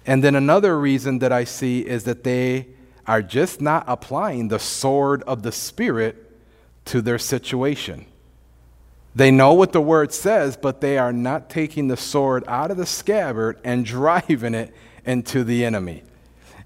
And 0.06 0.24
then 0.24 0.36
another 0.36 0.80
reason 0.80 1.20
that 1.20 1.32
I 1.32 1.44
see 1.44 1.82
is 1.82 2.06
that 2.06 2.24
they 2.24 2.68
are 3.06 3.22
just 3.22 3.62
not 3.62 3.86
applying 3.88 4.48
the 4.48 4.60
sword 4.60 5.24
of 5.24 5.44
the 5.44 5.52
Spirit 5.52 6.32
to 6.86 7.02
their 7.02 7.20
situation. 7.20 8.06
They 9.18 9.32
know 9.32 9.56
what 9.56 9.72
the 9.72 9.82
word 9.82 10.14
says, 10.14 10.56
but 10.56 10.80
they 10.80 11.00
are 11.00 11.12
not 11.12 11.50
taking 11.50 11.88
the 11.88 11.98
sword 11.98 12.44
out 12.48 12.70
of 12.70 12.78
the 12.78 12.86
scabbard 12.86 13.60
and 13.64 13.84
driving 13.98 14.54
it 14.54 14.72
into 15.08 15.44
the 15.44 15.66
enemy. 15.66 16.04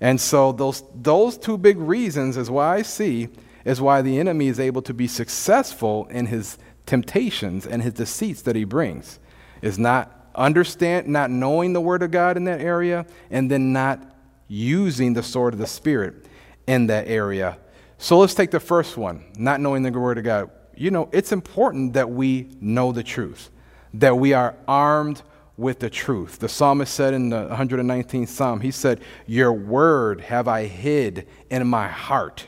And 0.01 0.19
so 0.19 0.51
those, 0.51 0.83
those 0.93 1.37
two 1.37 1.57
big 1.57 1.77
reasons 1.77 2.35
is 2.35 2.49
why 2.49 2.75
I 2.75 2.81
see 2.81 3.29
is 3.63 3.79
why 3.79 4.01
the 4.01 4.19
enemy 4.19 4.49
is 4.49 4.59
able 4.59 4.81
to 4.81 4.93
be 4.93 5.07
successful 5.07 6.07
in 6.07 6.25
his 6.25 6.57
temptations 6.85 7.65
and 7.65 7.81
his 7.81 7.93
deceits 7.93 8.41
that 8.41 8.57
he 8.57 8.65
brings. 8.65 9.19
Is 9.61 9.79
not 9.79 10.29
understand 10.35 11.07
not 11.07 11.31
knowing 11.31 11.71
the 11.71 11.79
word 11.79 12.03
of 12.03 12.11
God 12.11 12.35
in 12.35 12.43
that 12.45 12.59
area 12.59 13.05
and 13.29 13.49
then 13.49 13.71
not 13.71 14.03
using 14.49 15.13
the 15.13 15.23
sword 15.23 15.53
of 15.53 15.59
the 15.59 15.67
spirit 15.67 16.25
in 16.67 16.87
that 16.87 17.07
area. 17.07 17.57
So 17.97 18.17
let's 18.19 18.33
take 18.33 18.51
the 18.51 18.59
first 18.59 18.97
one, 18.97 19.23
not 19.37 19.61
knowing 19.61 19.83
the 19.83 19.91
word 19.91 20.17
of 20.17 20.25
God 20.25 20.49
you 20.81 20.89
know, 20.89 21.09
it's 21.11 21.31
important 21.31 21.93
that 21.93 22.09
we 22.09 22.49
know 22.59 22.91
the 22.91 23.03
truth, 23.03 23.51
that 23.93 24.17
we 24.17 24.33
are 24.33 24.55
armed 24.67 25.21
with 25.55 25.79
the 25.79 25.91
truth. 25.91 26.39
The 26.39 26.49
psalmist 26.49 26.91
said 26.91 27.13
in 27.13 27.29
the 27.29 27.47
119th 27.49 28.29
Psalm, 28.29 28.61
he 28.61 28.71
said, 28.71 29.01
Your 29.27 29.53
word 29.53 30.21
have 30.21 30.47
I 30.47 30.65
hid 30.65 31.27
in 31.51 31.67
my 31.67 31.87
heart 31.87 32.47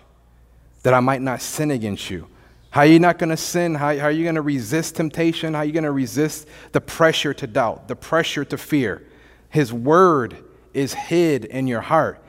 that 0.81 0.95
I 0.95 0.99
might 0.99 1.21
not 1.21 1.41
sin 1.41 1.69
against 1.69 2.09
you. 2.09 2.27
How 2.71 2.81
are 2.81 2.87
you 2.87 2.97
not 2.97 3.19
going 3.19 3.29
to 3.29 3.37
sin? 3.37 3.75
How, 3.75 3.95
how, 3.95 4.05
are 4.05 4.11
you 4.11 4.23
going 4.23 4.33
to 4.33 4.41
resist 4.41 4.95
temptation? 4.95 5.53
How 5.53 5.59
are 5.59 5.65
you 5.65 5.71
going 5.71 5.83
to 5.83 5.91
resist 5.91 6.47
the 6.71 6.81
pressure 6.81 7.35
to 7.35 7.45
doubt, 7.45 7.87
the 7.87 7.95
pressure 7.95 8.43
to 8.45 8.57
fear? 8.57 9.03
His 9.49 9.71
word 9.71 10.37
is 10.73 10.95
hid 10.95 11.45
in 11.45 11.67
your 11.67 11.81
heart. 11.81 12.22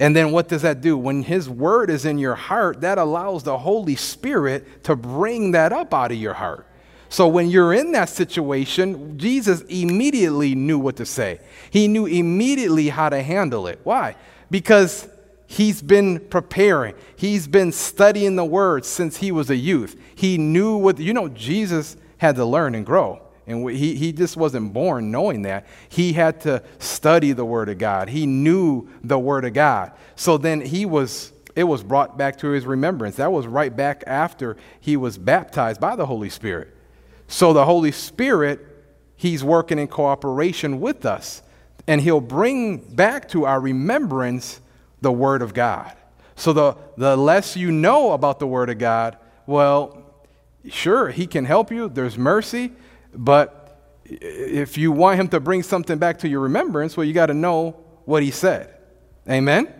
And 0.00 0.16
then 0.16 0.32
what 0.32 0.48
does 0.48 0.62
that 0.62 0.80
do? 0.80 0.96
When 0.96 1.22
His 1.22 1.48
word 1.48 1.90
is 1.90 2.06
in 2.06 2.18
your 2.18 2.34
heart, 2.34 2.80
that 2.80 2.96
allows 2.96 3.42
the 3.42 3.58
Holy 3.58 3.96
Spirit 3.96 4.82
to 4.84 4.96
bring 4.96 5.52
that 5.52 5.72
up 5.72 5.92
out 5.92 6.10
of 6.10 6.16
your 6.16 6.34
heart. 6.34 6.66
So 7.10 7.28
when 7.28 7.50
you're 7.50 7.74
in 7.74 7.92
that 7.92 8.08
situation, 8.08 9.18
Jesus 9.18 9.60
immediately 9.62 10.54
knew 10.54 10.78
what 10.78 10.96
to 10.96 11.06
say. 11.06 11.40
He 11.70 11.86
knew 11.86 12.06
immediately 12.06 12.88
how 12.88 13.10
to 13.10 13.22
handle 13.22 13.66
it. 13.66 13.80
Why? 13.84 14.16
Because 14.50 15.06
he's 15.46 15.82
been 15.82 16.20
preparing. 16.20 16.94
He's 17.16 17.46
been 17.46 17.70
studying 17.70 18.36
the 18.36 18.44
word 18.44 18.86
since 18.86 19.18
he 19.18 19.32
was 19.32 19.50
a 19.50 19.56
youth. 19.56 20.00
He 20.14 20.38
knew 20.38 20.76
what, 20.76 20.98
you 20.98 21.12
know, 21.12 21.28
Jesus 21.28 21.96
had 22.18 22.36
to 22.36 22.44
learn 22.44 22.74
and 22.74 22.86
grow. 22.86 23.20
And 23.50 23.68
he, 23.68 23.96
he 23.96 24.12
just 24.12 24.36
wasn't 24.36 24.72
born 24.72 25.10
knowing 25.10 25.42
that. 25.42 25.66
He 25.88 26.12
had 26.12 26.40
to 26.42 26.62
study 26.78 27.32
the 27.32 27.44
Word 27.44 27.68
of 27.68 27.78
God. 27.78 28.08
He 28.08 28.24
knew 28.24 28.88
the 29.02 29.18
Word 29.18 29.44
of 29.44 29.54
God. 29.54 29.92
So 30.14 30.38
then 30.38 30.60
he 30.60 30.86
was, 30.86 31.32
it 31.56 31.64
was 31.64 31.82
brought 31.82 32.16
back 32.16 32.38
to 32.38 32.48
his 32.50 32.64
remembrance. 32.64 33.16
That 33.16 33.32
was 33.32 33.48
right 33.48 33.74
back 33.74 34.04
after 34.06 34.56
he 34.80 34.96
was 34.96 35.18
baptized 35.18 35.80
by 35.80 35.96
the 35.96 36.06
Holy 36.06 36.30
Spirit. 36.30 36.76
So 37.26 37.52
the 37.52 37.64
Holy 37.64 37.90
Spirit, 37.90 38.60
he's 39.16 39.42
working 39.42 39.80
in 39.80 39.88
cooperation 39.88 40.80
with 40.80 41.04
us. 41.04 41.42
And 41.88 42.00
he'll 42.00 42.20
bring 42.20 42.76
back 42.76 43.28
to 43.30 43.46
our 43.46 43.60
remembrance 43.60 44.60
the 45.00 45.10
Word 45.10 45.42
of 45.42 45.54
God. 45.54 45.92
So 46.36 46.52
the, 46.52 46.76
the 46.96 47.16
less 47.16 47.56
you 47.56 47.72
know 47.72 48.12
about 48.12 48.38
the 48.38 48.46
Word 48.46 48.70
of 48.70 48.78
God, 48.78 49.16
well, 49.44 50.04
sure, 50.68 51.08
he 51.08 51.26
can 51.26 51.44
help 51.44 51.72
you. 51.72 51.88
There's 51.88 52.16
mercy. 52.16 52.72
But 53.14 53.60
if 54.04 54.76
you 54.76 54.92
want 54.92 55.20
him 55.20 55.28
to 55.28 55.40
bring 55.40 55.62
something 55.62 55.98
back 55.98 56.18
to 56.20 56.28
your 56.28 56.40
remembrance, 56.40 56.96
well, 56.96 57.04
you 57.04 57.12
got 57.12 57.26
to 57.26 57.34
know 57.34 57.76
what 58.04 58.22
he 58.22 58.30
said. 58.30 58.74
Amen? 59.28 59.66
Amen? 59.66 59.74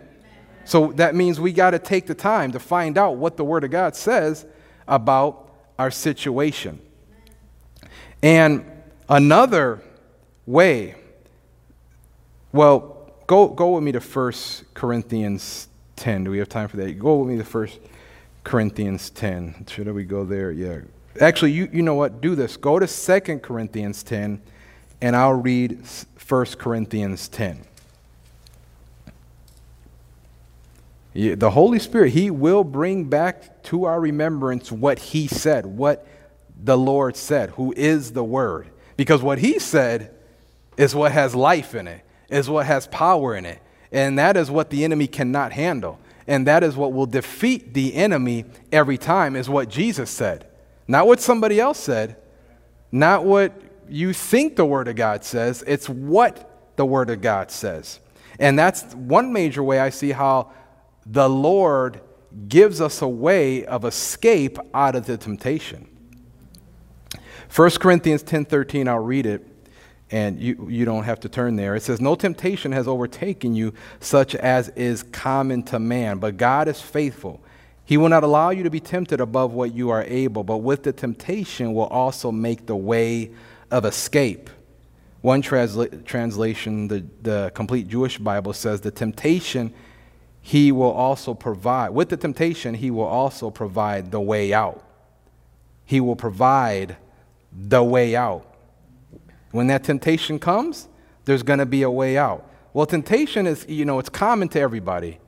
So 0.65 0.91
that 0.93 1.15
means 1.15 1.39
we 1.39 1.51
got 1.51 1.71
to 1.71 1.79
take 1.79 2.07
the 2.07 2.15
time 2.15 2.51
to 2.51 2.59
find 2.59 2.97
out 2.97 3.17
what 3.17 3.35
the 3.35 3.43
Word 3.43 3.63
of 3.63 3.71
God 3.71 3.95
says 3.95 4.45
about 4.87 5.49
our 5.79 5.91
situation. 5.91 6.79
And 8.21 8.65
another 9.09 9.81
way, 10.45 10.95
well, 12.51 13.11
go, 13.27 13.47
go 13.47 13.71
with 13.71 13.83
me 13.83 13.91
to 13.93 13.99
1 13.99 14.33
Corinthians 14.73 15.67
10. 15.95 16.25
Do 16.25 16.31
we 16.31 16.37
have 16.37 16.49
time 16.49 16.67
for 16.67 16.77
that? 16.77 16.99
Go 16.99 17.17
with 17.17 17.35
me 17.35 17.43
to 17.43 17.49
1 17.49 17.67
Corinthians 18.43 19.09
10. 19.09 19.65
Should 19.67 19.91
we 19.91 20.03
go 20.03 20.23
there? 20.23 20.51
Yeah. 20.51 20.81
Actually, 21.19 21.51
you, 21.51 21.69
you 21.71 21.81
know 21.81 21.95
what? 21.95 22.21
Do 22.21 22.35
this. 22.35 22.57
Go 22.57 22.79
to 22.79 22.87
2 22.87 23.39
Corinthians 23.39 24.03
10, 24.03 24.41
and 25.01 25.15
I'll 25.15 25.33
read 25.33 25.83
1 26.27 26.45
Corinthians 26.57 27.27
10. 27.27 27.65
The 31.13 31.49
Holy 31.51 31.79
Spirit, 31.79 32.11
He 32.11 32.31
will 32.31 32.63
bring 32.63 33.05
back 33.05 33.63
to 33.63 33.83
our 33.83 33.99
remembrance 33.99 34.71
what 34.71 34.97
He 34.97 35.27
said, 35.27 35.65
what 35.65 36.07
the 36.63 36.77
Lord 36.77 37.17
said, 37.17 37.49
who 37.51 37.73
is 37.75 38.13
the 38.13 38.23
Word. 38.23 38.69
Because 38.95 39.21
what 39.21 39.39
He 39.39 39.59
said 39.59 40.15
is 40.77 40.95
what 40.95 41.11
has 41.11 41.35
life 41.35 41.75
in 41.75 41.87
it, 41.87 42.01
is 42.29 42.49
what 42.49 42.65
has 42.65 42.87
power 42.87 43.35
in 43.35 43.45
it. 43.45 43.59
And 43.91 44.17
that 44.17 44.37
is 44.37 44.49
what 44.49 44.69
the 44.69 44.85
enemy 44.85 45.07
cannot 45.07 45.51
handle. 45.51 45.99
And 46.27 46.47
that 46.47 46.63
is 46.63 46.77
what 46.77 46.93
will 46.93 47.07
defeat 47.07 47.73
the 47.73 47.93
enemy 47.95 48.45
every 48.71 48.97
time, 48.97 49.35
is 49.35 49.49
what 49.49 49.67
Jesus 49.67 50.09
said. 50.09 50.47
Not 50.91 51.07
what 51.07 51.21
somebody 51.21 51.57
else 51.57 51.79
said, 51.79 52.17
not 52.91 53.23
what 53.23 53.53
you 53.87 54.11
think 54.11 54.57
the 54.57 54.65
Word 54.65 54.89
of 54.89 54.97
God 54.97 55.23
says, 55.23 55.63
it's 55.65 55.87
what 55.87 56.75
the 56.75 56.85
Word 56.85 57.09
of 57.09 57.21
God 57.21 57.49
says. 57.49 58.01
And 58.39 58.59
that's 58.59 58.93
one 58.93 59.31
major 59.31 59.63
way 59.63 59.79
I 59.79 59.89
see 59.89 60.11
how 60.11 60.51
the 61.05 61.29
Lord 61.29 62.01
gives 62.49 62.81
us 62.81 63.01
a 63.01 63.07
way 63.07 63.65
of 63.65 63.85
escape 63.85 64.57
out 64.73 64.95
of 64.95 65.05
the 65.05 65.15
temptation. 65.15 65.87
1 67.55 67.69
Corinthians 67.79 68.21
10:13 68.21 68.89
I'll 68.89 68.99
read 68.99 69.25
it 69.25 69.47
and 70.11 70.41
you, 70.41 70.67
you 70.69 70.83
don't 70.83 71.05
have 71.05 71.21
to 71.21 71.29
turn 71.29 71.55
there. 71.55 71.73
It 71.73 71.83
says 71.83 72.01
no 72.01 72.15
temptation 72.15 72.73
has 72.73 72.85
overtaken 72.85 73.55
you 73.55 73.73
such 74.01 74.35
as 74.35 74.67
is 74.75 75.03
common 75.03 75.63
to 75.63 75.79
man, 75.79 76.17
but 76.17 76.35
God 76.35 76.67
is 76.67 76.81
faithful 76.81 77.41
he 77.91 77.97
will 77.97 78.07
not 78.07 78.23
allow 78.23 78.51
you 78.51 78.63
to 78.63 78.69
be 78.69 78.79
tempted 78.79 79.19
above 79.19 79.51
what 79.51 79.75
you 79.75 79.89
are 79.89 80.03
able, 80.03 80.45
but 80.45 80.59
with 80.59 80.83
the 80.83 80.93
temptation 80.93 81.73
will 81.73 81.87
also 81.87 82.31
make 82.31 82.65
the 82.65 82.73
way 82.73 83.31
of 83.69 83.83
escape. 83.83 84.49
One 85.19 85.41
transla- 85.41 86.05
translation, 86.05 86.87
the, 86.87 87.03
the 87.21 87.51
complete 87.53 87.89
Jewish 87.89 88.17
Bible, 88.17 88.53
says 88.53 88.79
the 88.79 88.91
temptation 88.91 89.73
he 90.39 90.71
will 90.71 90.93
also 90.93 91.33
provide. 91.33 91.89
With 91.89 92.07
the 92.07 92.15
temptation, 92.15 92.75
he 92.75 92.91
will 92.91 93.03
also 93.03 93.49
provide 93.49 94.09
the 94.09 94.21
way 94.21 94.53
out. 94.53 94.85
He 95.83 95.99
will 95.99 96.15
provide 96.15 96.95
the 97.51 97.83
way 97.83 98.15
out. 98.15 98.55
When 99.51 99.67
that 99.67 99.83
temptation 99.83 100.39
comes, 100.39 100.87
there's 101.25 101.43
going 101.43 101.59
to 101.59 101.65
be 101.65 101.81
a 101.81 101.91
way 101.91 102.17
out. 102.17 102.49
Well, 102.71 102.85
temptation 102.85 103.45
is, 103.47 103.65
you 103.67 103.83
know, 103.83 103.99
it's 103.99 104.07
common 104.07 104.47
to 104.47 104.61
everybody, 104.61 105.19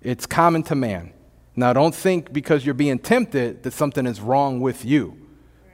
it's 0.00 0.24
common 0.24 0.62
to 0.62 0.76
man. 0.76 1.14
Now, 1.54 1.72
don't 1.72 1.94
think 1.94 2.32
because 2.32 2.64
you're 2.64 2.74
being 2.74 2.98
tempted 2.98 3.62
that 3.62 3.72
something 3.72 4.06
is 4.06 4.20
wrong 4.20 4.60
with 4.60 4.84
you. 4.84 5.16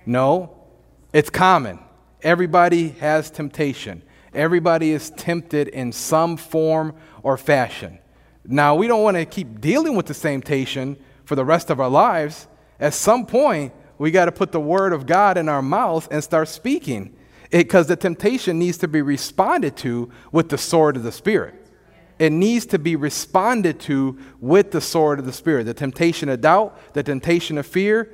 No, 0.05 0.57
it's 1.13 1.31
common. 1.31 1.79
Everybody 2.23 2.91
has 3.01 3.31
temptation. 3.31 4.03
Everybody 4.35 4.91
is 4.91 5.11
tempted 5.11 5.69
in 5.69 5.93
some 5.93 6.37
form 6.37 6.95
or 7.23 7.37
fashion. 7.37 7.99
Now, 8.45 8.75
we 8.75 8.89
don't 8.89 9.03
want 9.03 9.17
to 9.17 9.25
keep 9.25 9.61
dealing 9.61 9.95
with 9.95 10.07
the 10.07 10.15
same 10.15 10.41
temptation 10.41 10.97
for 11.25 11.37
the 11.37 11.45
rest 11.45 11.71
of 11.71 11.81
our 11.81 11.89
lives. 11.89 12.49
At 12.81 12.95
some 12.95 13.27
point, 13.27 13.73
we 13.99 14.11
got 14.11 14.25
to 14.25 14.33
put 14.33 14.53
the 14.53 14.61
word 14.61 14.93
of 14.93 15.07
God 15.07 15.37
in 15.37 15.49
our 15.49 15.63
mouth 15.63 16.09
and 16.11 16.25
start 16.25 16.49
speaking. 16.49 17.15
Because 17.51 17.87
the 17.87 17.97
temptation 17.97 18.59
needs 18.59 18.79
to 18.79 18.89
be 18.89 19.01
responded 19.01 19.77
to 19.79 20.11
with 20.33 20.49
the 20.49 20.59
sword 20.59 20.97
of 20.97 21.03
the 21.03 21.13
Spirit. 21.13 21.68
It 22.19 22.33
needs 22.33 22.67
to 22.67 22.79
be 22.79 22.97
responded 22.97 23.79
to 23.81 24.19
with 24.41 24.73
the 24.73 24.81
sword 24.81 25.19
of 25.19 25.27
the 25.27 25.33
Spirit. 25.33 25.65
The 25.65 25.75
temptation 25.75 26.29
of 26.29 26.41
doubt, 26.41 26.79
the 26.95 27.03
temptation 27.03 27.59
of 27.59 27.67
fear, 27.67 28.13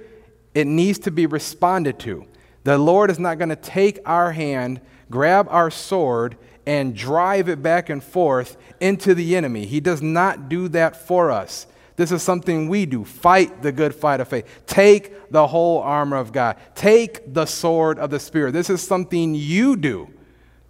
it 0.55 0.67
needs 0.67 0.99
to 1.01 1.11
be 1.11 1.27
responded 1.27 1.99
to. 2.01 2.27
The 2.65 2.79
Lord 2.79 3.11
is 3.11 3.19
not 3.19 3.39
going 3.39 3.49
to 3.51 3.57
take 3.57 4.01
our 4.07 4.33
hand, 4.33 4.81
grab 5.11 5.47
our 5.51 5.71
sword, 5.71 6.37
and 6.67 6.97
drive 6.97 7.49
it 7.49 7.63
back 7.63 7.91
and 7.91 8.03
forth 8.03 8.57
into 8.81 9.15
the 9.15 9.37
enemy. 9.37 9.67
He 9.67 9.81
does 9.81 10.01
not 10.01 10.49
do 10.49 10.69
that 10.69 10.97
for 10.97 11.31
us. 11.31 11.67
This 11.97 12.11
is 12.11 12.23
something 12.23 12.69
we 12.69 12.87
do. 12.87 13.05
Fight 13.05 13.63
the 13.63 13.71
good 13.71 13.95
fight 13.95 14.21
of 14.21 14.29
faith. 14.29 14.47
Take 14.67 15.31
the 15.31 15.47
whole 15.47 15.81
armor 15.81 16.17
of 16.17 16.33
God. 16.33 16.57
Take 16.75 17.33
the 17.33 17.47
sword 17.47 17.99
of 17.99 18.11
the 18.11 18.19
Spirit. 18.19 18.53
This 18.53 18.71
is 18.71 18.83
something 18.83 19.35
you 19.35 19.77
do. 19.77 20.11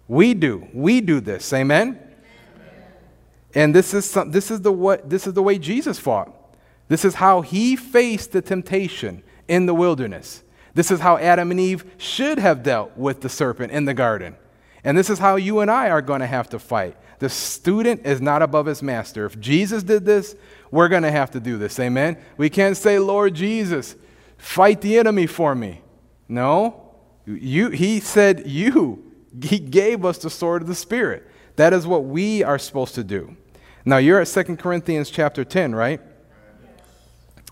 We 0.07 0.33
do. 0.33 0.67
We 0.73 1.01
do 1.01 1.19
this. 1.19 1.51
Amen? 1.51 1.99
And 3.55 3.73
this 3.73 3.93
is, 3.93 4.07
some, 4.09 4.31
this, 4.31 4.51
is 4.51 4.61
the 4.61 4.71
what, 4.71 5.09
this 5.09 5.25
is 5.25 5.33
the 5.33 5.41
way 5.41 5.57
Jesus 5.57 5.97
fought. 5.97 6.31
This 6.89 7.05
is 7.05 7.15
how 7.15 7.41
he 7.41 7.75
faced 7.75 8.33
the 8.33 8.41
temptation 8.41 9.23
in 9.47 9.65
the 9.65 9.73
wilderness. 9.73 10.43
This 10.73 10.91
is 10.91 10.99
how 10.99 11.17
Adam 11.17 11.51
and 11.51 11.59
Eve 11.59 11.85
should 11.97 12.37
have 12.37 12.61
dealt 12.61 12.95
with 12.97 13.21
the 13.21 13.29
serpent 13.29 13.71
in 13.71 13.85
the 13.85 13.93
garden. 13.93 14.35
And 14.83 14.97
this 14.97 15.09
is 15.09 15.19
how 15.19 15.37
you 15.37 15.61
and 15.61 15.71
I 15.71 15.89
are 15.89 16.01
going 16.01 16.19
to 16.19 16.27
have 16.27 16.49
to 16.49 16.59
fight. 16.59 16.97
The 17.19 17.29
student 17.29 18.05
is 18.05 18.21
not 18.21 18.41
above 18.41 18.65
his 18.65 18.83
master. 18.83 19.25
If 19.25 19.39
Jesus 19.39 19.83
did 19.83 20.05
this, 20.05 20.35
we're 20.69 20.89
going 20.89 21.03
to 21.03 21.11
have 21.11 21.31
to 21.31 21.39
do 21.39 21.57
this. 21.57 21.79
Amen? 21.79 22.17
We 22.35 22.49
can't 22.49 22.75
say, 22.75 22.99
Lord 22.99 23.33
Jesus, 23.33 23.95
fight 24.37 24.81
the 24.81 24.99
enemy 24.99 25.27
for 25.27 25.55
me. 25.55 25.81
No. 26.27 26.91
You, 27.25 27.69
he 27.69 28.01
said, 28.01 28.43
You. 28.45 29.01
He 29.41 29.59
gave 29.59 30.05
us 30.05 30.17
the 30.17 30.29
sword 30.29 30.61
of 30.61 30.67
the 30.67 30.75
Spirit. 30.75 31.25
That 31.55 31.73
is 31.73 31.87
what 31.87 32.03
we 32.03 32.43
are 32.43 32.59
supposed 32.59 32.95
to 32.95 33.03
do. 33.03 33.35
Now, 33.87 33.97
you're 33.97 34.19
at 34.19 34.27
2 34.27 34.57
Corinthians 34.57 35.11
chapter 35.11 35.45
10, 35.45 35.75
right? 35.75 36.01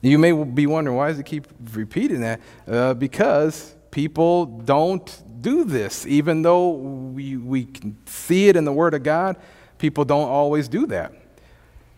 You 0.01 0.17
may 0.17 0.31
be 0.31 0.65
wondering, 0.65 0.97
why 0.97 1.09
does 1.09 1.19
it 1.19 1.27
keep 1.27 1.47
repeating 1.73 2.21
that? 2.21 2.41
Uh, 2.67 2.95
because 2.95 3.75
people 3.91 4.47
don't 4.47 5.23
do 5.41 5.63
this. 5.63 6.07
Even 6.07 6.41
though 6.41 6.71
we, 6.71 7.37
we 7.37 7.65
can 7.65 7.95
see 8.07 8.49
it 8.49 8.55
in 8.55 8.65
the 8.65 8.73
Word 8.73 8.95
of 8.95 9.03
God, 9.03 9.37
people 9.77 10.03
don't 10.05 10.27
always 10.27 10.67
do 10.67 10.87
that. 10.87 11.13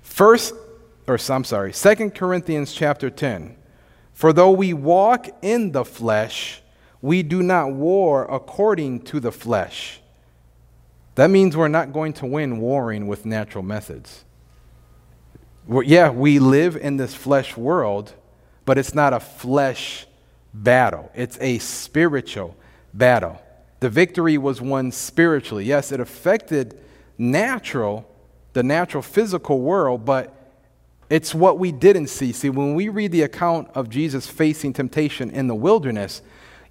First, 0.01 0.53
or 1.07 1.17
I'm 1.29 1.45
sorry, 1.45 1.71
Second 1.71 2.13
Corinthians 2.13 2.73
chapter 2.73 3.09
10. 3.09 3.55
For 4.13 4.33
though 4.33 4.51
we 4.51 4.73
walk 4.73 5.27
in 5.41 5.71
the 5.71 5.85
flesh, 5.85 6.61
we 7.01 7.23
do 7.23 7.41
not 7.41 7.71
war 7.71 8.25
according 8.25 9.03
to 9.03 9.21
the 9.21 9.31
flesh. 9.31 10.01
That 11.15 11.29
means 11.29 11.55
we're 11.55 11.69
not 11.69 11.93
going 11.93 12.13
to 12.13 12.25
win 12.25 12.59
warring 12.59 13.07
with 13.07 13.25
natural 13.25 13.63
methods. 13.63 14.24
We're, 15.67 15.83
yeah, 15.83 16.09
we 16.09 16.39
live 16.39 16.75
in 16.75 16.97
this 16.97 17.15
flesh 17.15 17.57
world, 17.57 18.13
but 18.65 18.77
it's 18.77 18.93
not 18.93 19.13
a 19.13 19.19
flesh 19.19 20.05
battle, 20.53 21.11
it's 21.15 21.37
a 21.41 21.57
spiritual 21.59 22.55
battle. 22.93 23.41
The 23.79 23.89
victory 23.89 24.37
was 24.37 24.61
won 24.61 24.91
spiritually. 24.91 25.65
Yes, 25.65 25.91
it 25.91 25.99
affected 25.99 26.79
natural, 27.17 28.09
the 28.53 28.63
natural 28.63 29.03
physical 29.03 29.59
world, 29.59 30.05
but 30.05 30.33
it's 31.09 31.35
what 31.35 31.59
we 31.59 31.71
didn't 31.71 32.07
see. 32.07 32.31
See, 32.31 32.49
when 32.49 32.73
we 32.73 32.89
read 32.89 33.11
the 33.11 33.23
account 33.23 33.69
of 33.75 33.89
Jesus 33.89 34.27
facing 34.27 34.73
temptation 34.73 35.29
in 35.29 35.47
the 35.47 35.55
wilderness, 35.55 36.21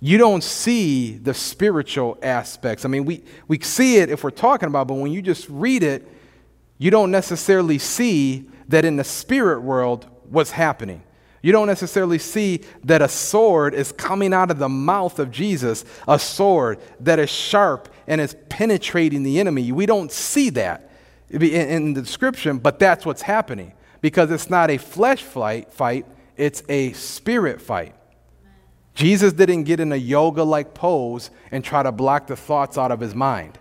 you 0.01 0.19
don't 0.19 0.43
see 0.43 1.13
the 1.19 1.35
spiritual 1.35 2.19
aspects. 2.23 2.85
I 2.85 2.89
mean, 2.89 3.05
we, 3.05 3.23
we 3.49 3.61
see 3.61 3.99
it 3.99 4.11
if 4.11 4.25
we're 4.25 4.31
talking 4.31 4.69
about, 4.69 4.89
but 4.89 4.95
when 4.95 5.13
you 5.13 5.23
just 5.23 5.49
read 5.49 5.83
it, 5.83 6.09
you 6.85 6.91
don't 6.91 7.11
necessarily 7.11 7.79
see 7.79 8.45
that 8.69 8.85
in 8.85 8.97
the 8.97 9.05
spirit 9.05 9.63
world 9.63 10.07
what's 10.29 10.51
happening. 10.51 11.03
You 11.41 11.51
don't 11.51 11.67
necessarily 11.67 12.19
see 12.19 12.61
that 12.85 13.01
a 13.01 13.09
sword 13.09 13.73
is 13.73 13.91
coming 13.91 14.35
out 14.35 14.51
of 14.51 14.59
the 14.59 14.69
mouth 14.69 15.19
of 15.19 15.31
Jesus, 15.31 15.87
a 16.07 16.19
sword 16.19 16.79
that 17.01 17.19
is 17.19 17.31
sharp 17.31 17.89
and 18.07 18.21
is 18.21 18.37
penetrating 18.51 19.23
the 19.23 19.41
enemy. 19.41 19.73
We 19.73 19.87
don't 19.87 20.13
see 20.13 20.51
that 20.51 20.91
in 21.31 21.95
the 21.95 22.03
description, 22.03 22.59
but 22.59 22.79
that's 22.79 23.07
what's 23.07 23.23
happening 23.23 23.73
because 24.03 24.31
it's 24.31 24.51
not 24.51 24.71
a 24.71 24.77
flesh 24.77 25.23
fight, 25.23 25.73
fight 25.73 26.05
it's 26.37 26.63
a 26.69 26.93
spirit 26.93 27.63
fight. 27.63 27.95
Jesus 28.93 29.33
didn't 29.33 29.63
get 29.63 29.81
in 29.81 29.91
a 29.91 29.97
yoga 29.97 30.43
like 30.45 30.75
pose 30.75 31.31
and 31.51 31.65
try 31.65 31.83
to 31.83 31.93
block 31.93 32.27
the 32.27 32.37
thoughts 32.37 32.77
out 32.77 32.93
of 32.93 33.01
his 33.01 33.15
mind. 33.15 33.59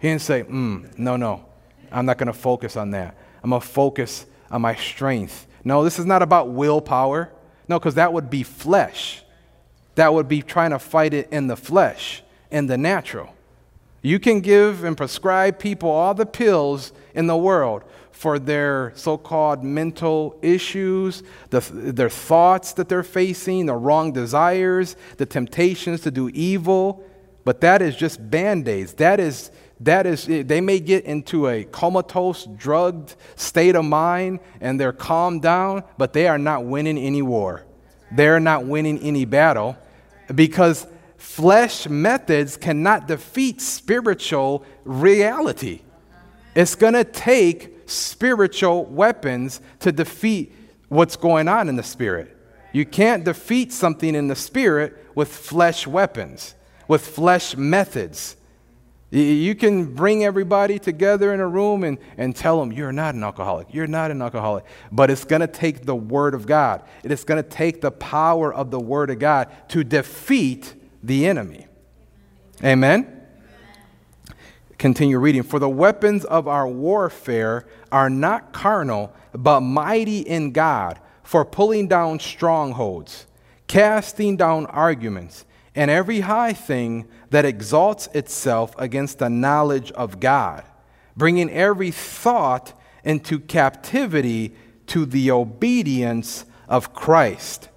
He 0.00 0.06
didn't 0.06 0.22
say, 0.22 0.44
mm, 0.44 0.96
no, 0.96 1.16
no, 1.16 1.49
I'm 1.92 2.06
not 2.06 2.18
going 2.18 2.28
to 2.28 2.32
focus 2.32 2.76
on 2.76 2.90
that. 2.92 3.16
I'm 3.42 3.50
going 3.50 3.62
to 3.62 3.66
focus 3.66 4.26
on 4.50 4.62
my 4.62 4.74
strength 4.74 5.46
no, 5.64 5.84
this 5.84 5.98
is 5.98 6.06
not 6.06 6.22
about 6.22 6.48
willpower. 6.48 7.30
No, 7.68 7.78
because 7.78 7.94
that 7.94 8.12
would 8.12 8.30
be 8.30 8.42
flesh. 8.42 9.22
That 9.94 10.12
would 10.12 10.28
be 10.28 10.42
trying 10.42 10.70
to 10.70 10.78
fight 10.78 11.14
it 11.14 11.28
in 11.30 11.46
the 11.46 11.56
flesh, 11.56 12.22
in 12.50 12.66
the 12.66 12.78
natural. 12.78 13.34
You 14.02 14.18
can 14.18 14.40
give 14.40 14.84
and 14.84 14.96
prescribe 14.96 15.58
people 15.58 15.90
all 15.90 16.14
the 16.14 16.26
pills 16.26 16.92
in 17.14 17.26
the 17.26 17.36
world 17.36 17.84
for 18.12 18.38
their 18.38 18.92
so 18.96 19.18
called 19.18 19.62
mental 19.62 20.38
issues, 20.42 21.22
the, 21.50 21.60
their 21.60 22.10
thoughts 22.10 22.72
that 22.74 22.88
they're 22.88 23.02
facing, 23.02 23.66
the 23.66 23.74
wrong 23.74 24.12
desires, 24.12 24.96
the 25.18 25.26
temptations 25.26 26.00
to 26.02 26.10
do 26.10 26.30
evil. 26.30 27.04
But 27.44 27.60
that 27.62 27.82
is 27.82 27.94
just 27.96 28.30
band 28.30 28.68
aids. 28.68 28.94
That 28.94 29.20
is 29.20 29.50
that 29.80 30.06
is, 30.06 30.26
they 30.26 30.60
may 30.60 30.78
get 30.78 31.04
into 31.04 31.48
a 31.48 31.64
comatose, 31.64 32.46
drugged 32.56 33.16
state 33.36 33.74
of 33.74 33.84
mind 33.84 34.40
and 34.60 34.78
they're 34.78 34.92
calmed 34.92 35.42
down, 35.42 35.84
but 35.96 36.12
they 36.12 36.28
are 36.28 36.38
not 36.38 36.64
winning 36.64 36.98
any 36.98 37.22
war. 37.22 37.64
They're 38.12 38.40
not 38.40 38.64
winning 38.66 38.98
any 38.98 39.24
battle 39.24 39.78
because 40.34 40.86
flesh 41.16 41.88
methods 41.88 42.56
cannot 42.56 43.08
defeat 43.08 43.60
spiritual 43.60 44.64
reality. 44.84 45.80
It's 46.54 46.74
going 46.74 46.94
to 46.94 47.04
take 47.04 47.88
spiritual 47.88 48.84
weapons 48.84 49.60
to 49.80 49.92
defeat 49.92 50.54
what's 50.88 51.16
going 51.16 51.48
on 51.48 51.68
in 51.68 51.76
the 51.76 51.82
spirit. 51.82 52.36
You 52.72 52.84
can't 52.84 53.24
defeat 53.24 53.72
something 53.72 54.14
in 54.14 54.28
the 54.28 54.36
spirit 54.36 54.96
with 55.14 55.28
flesh 55.28 55.86
weapons, 55.86 56.54
with 56.86 57.06
flesh 57.06 57.56
methods. 57.56 58.36
You 59.10 59.56
can 59.56 59.92
bring 59.92 60.24
everybody 60.24 60.78
together 60.78 61.34
in 61.34 61.40
a 61.40 61.48
room 61.48 61.82
and, 61.82 61.98
and 62.16 62.34
tell 62.34 62.60
them, 62.60 62.70
you're 62.70 62.92
not 62.92 63.16
an 63.16 63.24
alcoholic. 63.24 63.74
You're 63.74 63.88
not 63.88 64.12
an 64.12 64.22
alcoholic. 64.22 64.64
But 64.92 65.10
it's 65.10 65.24
going 65.24 65.40
to 65.40 65.48
take 65.48 65.84
the 65.84 65.96
Word 65.96 66.32
of 66.32 66.46
God. 66.46 66.84
It 67.02 67.10
is 67.10 67.24
going 67.24 67.42
to 67.42 67.48
take 67.48 67.80
the 67.80 67.90
power 67.90 68.54
of 68.54 68.70
the 68.70 68.78
Word 68.78 69.10
of 69.10 69.18
God 69.18 69.48
to 69.70 69.82
defeat 69.82 70.74
the 71.02 71.26
enemy. 71.26 71.66
Amen? 72.62 73.00
Amen? 73.00 73.26
Continue 74.78 75.18
reading. 75.18 75.42
For 75.42 75.58
the 75.58 75.68
weapons 75.68 76.24
of 76.24 76.46
our 76.46 76.68
warfare 76.68 77.66
are 77.90 78.08
not 78.08 78.52
carnal, 78.52 79.12
but 79.32 79.60
mighty 79.60 80.20
in 80.20 80.52
God 80.52 81.00
for 81.24 81.44
pulling 81.44 81.88
down 81.88 82.20
strongholds, 82.20 83.26
casting 83.66 84.36
down 84.36 84.66
arguments 84.66 85.46
and 85.74 85.90
every 85.90 86.20
high 86.20 86.52
thing 86.52 87.06
that 87.30 87.44
exalts 87.44 88.08
itself 88.08 88.74
against 88.78 89.18
the 89.18 89.30
knowledge 89.30 89.92
of 89.92 90.20
God, 90.20 90.64
bringing 91.16 91.50
every 91.50 91.90
thought 91.90 92.72
into 93.04 93.38
captivity 93.38 94.54
to 94.86 95.06
the 95.06 95.30
obedience 95.30 96.44
of 96.68 96.92
Christ, 96.92 97.68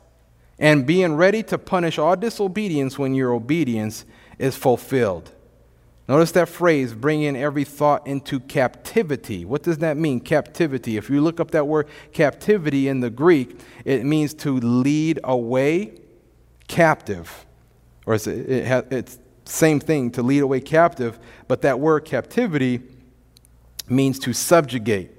and 0.57 0.85
being 0.85 1.15
ready 1.15 1.43
to 1.43 1.57
punish 1.57 1.97
all 1.97 2.15
disobedience 2.15 2.97
when 2.97 3.13
your 3.13 3.33
obedience 3.33 4.05
is 4.39 4.55
fulfilled. 4.55 5.31
Notice 6.07 6.31
that 6.33 6.49
phrase, 6.49 6.93
bringing 6.93 7.35
every 7.37 7.63
thought 7.63 8.05
into 8.05 8.39
captivity. 8.39 9.45
What 9.45 9.63
does 9.63 9.77
that 9.77 9.95
mean, 9.95 10.19
captivity? 10.19 10.97
If 10.97 11.09
you 11.09 11.21
look 11.21 11.39
up 11.39 11.51
that 11.51 11.65
word 11.65 11.87
captivity 12.11 12.89
in 12.89 12.99
the 12.99 13.09
Greek, 13.09 13.59
it 13.85 14.03
means 14.03 14.33
to 14.35 14.59
lead 14.59 15.19
away 15.23 15.93
captive 16.67 17.45
or 18.05 18.15
it's, 18.15 18.27
it 18.27 18.87
it's 18.91 19.19
same 19.45 19.79
thing 19.79 20.11
to 20.11 20.23
lead 20.23 20.39
away 20.39 20.61
captive, 20.61 21.19
but 21.47 21.61
that 21.61 21.79
word 21.79 22.01
captivity 22.01 22.81
means 23.89 24.19
to 24.19 24.33
subjugate, 24.33 25.11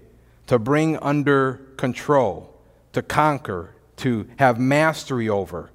to 0.47 0.59
bring 0.59 0.97
under 0.99 1.61
control, 1.77 2.55
to 2.93 3.03
conquer, 3.03 3.75
to 3.97 4.27
have 4.39 4.59
mastery 4.59 5.29
over. 5.29 5.71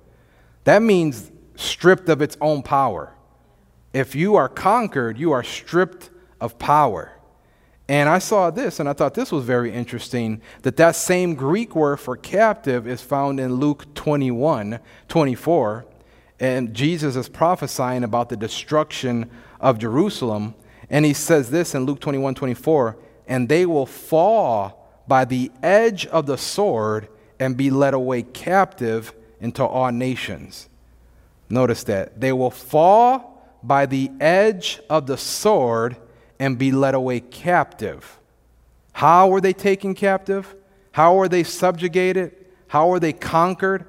That 0.64 0.82
means 0.82 1.32
stripped 1.56 2.10
of 2.10 2.22
its 2.22 2.38
own 2.42 2.64
power. 2.64 3.14
If 3.94 4.16
you 4.16 4.36
are 4.36 4.50
conquered, 4.50 5.18
you 5.18 5.32
are 5.32 5.44
stripped 5.44 6.10
of 6.40 6.58
power. 6.60 7.14
And 7.88 8.08
I 8.08 8.20
saw 8.20 8.52
this 8.52 8.80
and 8.80 8.88
I 8.88 8.94
thought 8.94 9.16
this 9.16 9.32
was 9.32 9.44
very 9.46 9.74
interesting 9.74 10.42
that 10.62 10.78
that 10.78 10.96
same 10.96 11.34
Greek 11.34 11.76
word 11.76 11.98
for 11.98 12.16
captive 12.16 12.88
is 12.88 13.02
found 13.02 13.40
in 13.40 13.56
Luke 13.56 13.94
21 13.96 14.80
24. 15.08 15.86
And 16.40 16.74
Jesus 16.74 17.16
is 17.16 17.28
prophesying 17.28 18.04
about 18.04 18.30
the 18.30 18.38
destruction 18.38 19.30
of 19.60 19.78
Jerusalem. 19.78 20.56
And 20.90 21.06
he 21.06 21.14
says 21.14 21.52
this 21.52 21.76
in 21.76 21.86
Luke 21.86 22.00
21 22.00 22.36
24, 22.36 22.98
and 23.28 23.50
they 23.50 23.66
will 23.66 23.86
fall 23.86 24.90
by 25.08 25.26
the 25.26 25.52
edge 25.62 26.06
of 26.08 26.26
the 26.26 26.38
sword 26.38 27.08
and 27.40 27.58
be 27.58 27.70
led 27.70 27.94
away 27.94 28.22
captive 28.22 29.14
into 29.40 29.64
all 29.64 29.92
nations. 29.92 30.70
Notice 31.50 31.84
that. 31.86 32.20
They 32.20 32.32
will 32.32 32.52
fall 32.52 33.58
by 33.64 33.86
the 33.86 34.12
edge 34.20 34.80
of 34.90 35.08
the 35.08 35.18
sword 35.18 35.98
and 36.40 36.58
be 36.58 36.72
led 36.72 36.96
away 36.96 37.20
captive. 37.20 38.20
How 38.94 39.28
were 39.28 39.42
they 39.42 39.54
taken 39.54 39.96
captive? 39.96 40.56
How 40.92 41.16
were 41.16 41.28
they 41.28 41.44
subjugated? 41.44 42.36
How 42.68 42.88
were 42.88 43.00
they 43.00 43.14
conquered? 43.14 43.86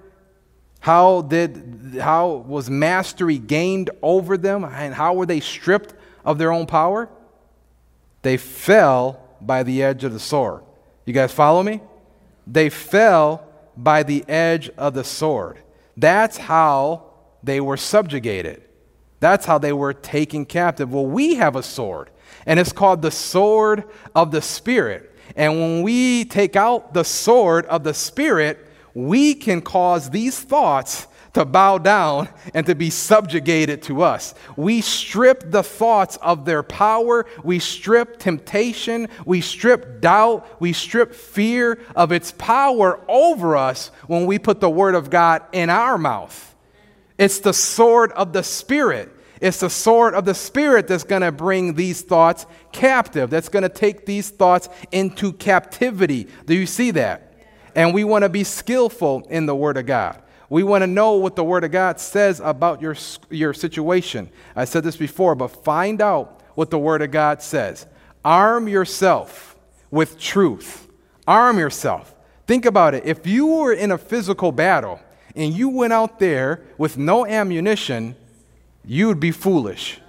How 0.80 1.22
did 1.22 1.98
how 2.00 2.28
was 2.46 2.70
mastery 2.70 3.38
gained 3.38 3.90
over 4.02 4.36
them 4.36 4.64
and 4.64 4.94
how 4.94 5.14
were 5.14 5.26
they 5.26 5.40
stripped 5.40 5.94
of 6.24 6.38
their 6.38 6.52
own 6.52 6.66
power? 6.66 7.08
They 8.22 8.36
fell 8.36 9.20
by 9.40 9.62
the 9.62 9.82
edge 9.82 10.04
of 10.04 10.12
the 10.12 10.20
sword. 10.20 10.62
You 11.04 11.12
guys 11.12 11.32
follow 11.32 11.62
me? 11.62 11.80
They 12.46 12.70
fell 12.70 13.46
by 13.76 14.02
the 14.02 14.24
edge 14.28 14.70
of 14.76 14.94
the 14.94 15.04
sword. 15.04 15.58
That's 15.96 16.36
how 16.36 17.04
they 17.42 17.60
were 17.60 17.76
subjugated. 17.76 18.62
That's 19.20 19.44
how 19.44 19.58
they 19.58 19.72
were 19.72 19.92
taken 19.92 20.46
captive. 20.46 20.92
Well, 20.92 21.06
we 21.06 21.34
have 21.34 21.56
a 21.56 21.62
sword, 21.62 22.10
and 22.46 22.58
it's 22.58 22.72
called 22.72 23.02
the 23.02 23.10
sword 23.10 23.84
of 24.14 24.30
the 24.30 24.42
Spirit. 24.42 25.14
And 25.36 25.60
when 25.60 25.82
we 25.82 26.24
take 26.24 26.56
out 26.56 26.94
the 26.94 27.04
sword 27.04 27.66
of 27.66 27.84
the 27.84 27.94
Spirit, 27.94 28.66
we 28.94 29.34
can 29.34 29.60
cause 29.60 30.10
these 30.10 30.38
thoughts 30.38 31.06
to 31.32 31.44
bow 31.44 31.78
down 31.78 32.28
and 32.54 32.66
to 32.66 32.74
be 32.74 32.90
subjugated 32.90 33.82
to 33.82 34.02
us. 34.02 34.34
We 34.56 34.80
strip 34.80 35.50
the 35.50 35.62
thoughts 35.62 36.16
of 36.16 36.44
their 36.44 36.62
power. 36.62 37.26
We 37.44 37.58
strip 37.58 38.18
temptation. 38.18 39.08
We 39.24 39.40
strip 39.40 40.00
doubt. 40.00 40.60
We 40.60 40.72
strip 40.72 41.14
fear 41.14 41.80
of 41.94 42.12
its 42.12 42.32
power 42.32 43.00
over 43.08 43.56
us 43.56 43.90
when 44.06 44.26
we 44.26 44.38
put 44.38 44.60
the 44.60 44.70
Word 44.70 44.94
of 44.94 45.10
God 45.10 45.42
in 45.52 45.70
our 45.70 45.98
mouth. 45.98 46.54
It's 47.16 47.38
the 47.38 47.52
sword 47.52 48.12
of 48.12 48.32
the 48.32 48.42
Spirit. 48.42 49.14
It's 49.40 49.60
the 49.60 49.70
sword 49.70 50.14
of 50.14 50.24
the 50.24 50.34
Spirit 50.34 50.88
that's 50.88 51.04
going 51.04 51.22
to 51.22 51.32
bring 51.32 51.74
these 51.74 52.02
thoughts 52.02 52.44
captive, 52.72 53.30
that's 53.30 53.48
going 53.48 53.62
to 53.62 53.68
take 53.68 54.04
these 54.04 54.30
thoughts 54.30 54.68
into 54.92 55.32
captivity. 55.32 56.28
Do 56.44 56.54
you 56.54 56.66
see 56.66 56.90
that? 56.92 57.29
And 57.74 57.94
we 57.94 58.04
want 58.04 58.22
to 58.22 58.28
be 58.28 58.44
skillful 58.44 59.26
in 59.30 59.46
the 59.46 59.54
Word 59.54 59.76
of 59.76 59.86
God. 59.86 60.20
We 60.48 60.62
want 60.62 60.82
to 60.82 60.86
know 60.86 61.14
what 61.14 61.36
the 61.36 61.44
Word 61.44 61.64
of 61.64 61.70
God 61.70 62.00
says 62.00 62.40
about 62.40 62.82
your, 62.82 62.96
your 63.30 63.54
situation. 63.54 64.30
I 64.56 64.64
said 64.64 64.82
this 64.82 64.96
before, 64.96 65.34
but 65.34 65.64
find 65.64 66.00
out 66.00 66.40
what 66.54 66.70
the 66.70 66.78
Word 66.78 67.02
of 67.02 67.10
God 67.10 67.42
says. 67.42 67.86
Arm 68.24 68.68
yourself 68.68 69.56
with 69.90 70.18
truth. 70.18 70.88
Arm 71.26 71.58
yourself. 71.58 72.14
Think 72.46 72.66
about 72.66 72.94
it. 72.94 73.06
If 73.06 73.26
you 73.26 73.46
were 73.46 73.72
in 73.72 73.92
a 73.92 73.98
physical 73.98 74.50
battle, 74.50 75.00
and 75.36 75.54
you 75.54 75.68
went 75.68 75.92
out 75.92 76.18
there 76.18 76.62
with 76.76 76.98
no 76.98 77.26
ammunition, 77.26 78.16
you 78.84 79.06
would 79.06 79.20
be 79.20 79.30
foolish. 79.30 80.00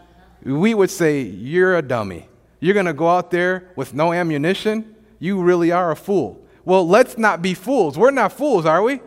We 0.43 0.73
would 0.73 0.89
say, 0.89 1.21
You're 1.21 1.77
a 1.77 1.81
dummy. 1.81 2.27
You're 2.59 2.73
going 2.73 2.85
to 2.85 2.93
go 2.93 3.09
out 3.09 3.31
there 3.31 3.71
with 3.75 3.93
no 3.93 4.13
ammunition? 4.13 4.95
You 5.19 5.41
really 5.41 5.71
are 5.71 5.91
a 5.91 5.95
fool. 5.95 6.40
Well, 6.65 6.87
let's 6.87 7.17
not 7.17 7.41
be 7.41 7.53
fools. 7.53 7.97
We're 7.97 8.11
not 8.11 8.33
fools, 8.33 8.65
are 8.65 8.81
we? 8.81 9.01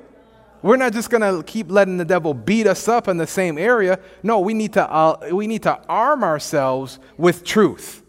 We're 0.62 0.76
not 0.76 0.92
just 0.92 1.10
going 1.10 1.20
to 1.20 1.42
keep 1.42 1.70
letting 1.70 1.98
the 1.98 2.04
devil 2.04 2.32
beat 2.32 2.66
us 2.66 2.88
up 2.88 3.06
in 3.06 3.18
the 3.18 3.26
same 3.26 3.58
area. 3.58 4.00
No, 4.22 4.40
we 4.40 4.54
need 4.54 4.72
to, 4.72 4.90
uh, 4.90 5.28
we 5.32 5.46
need 5.46 5.62
to 5.64 5.78
arm 5.88 6.24
ourselves 6.24 6.98
with 7.18 7.44
truth. 7.44 8.02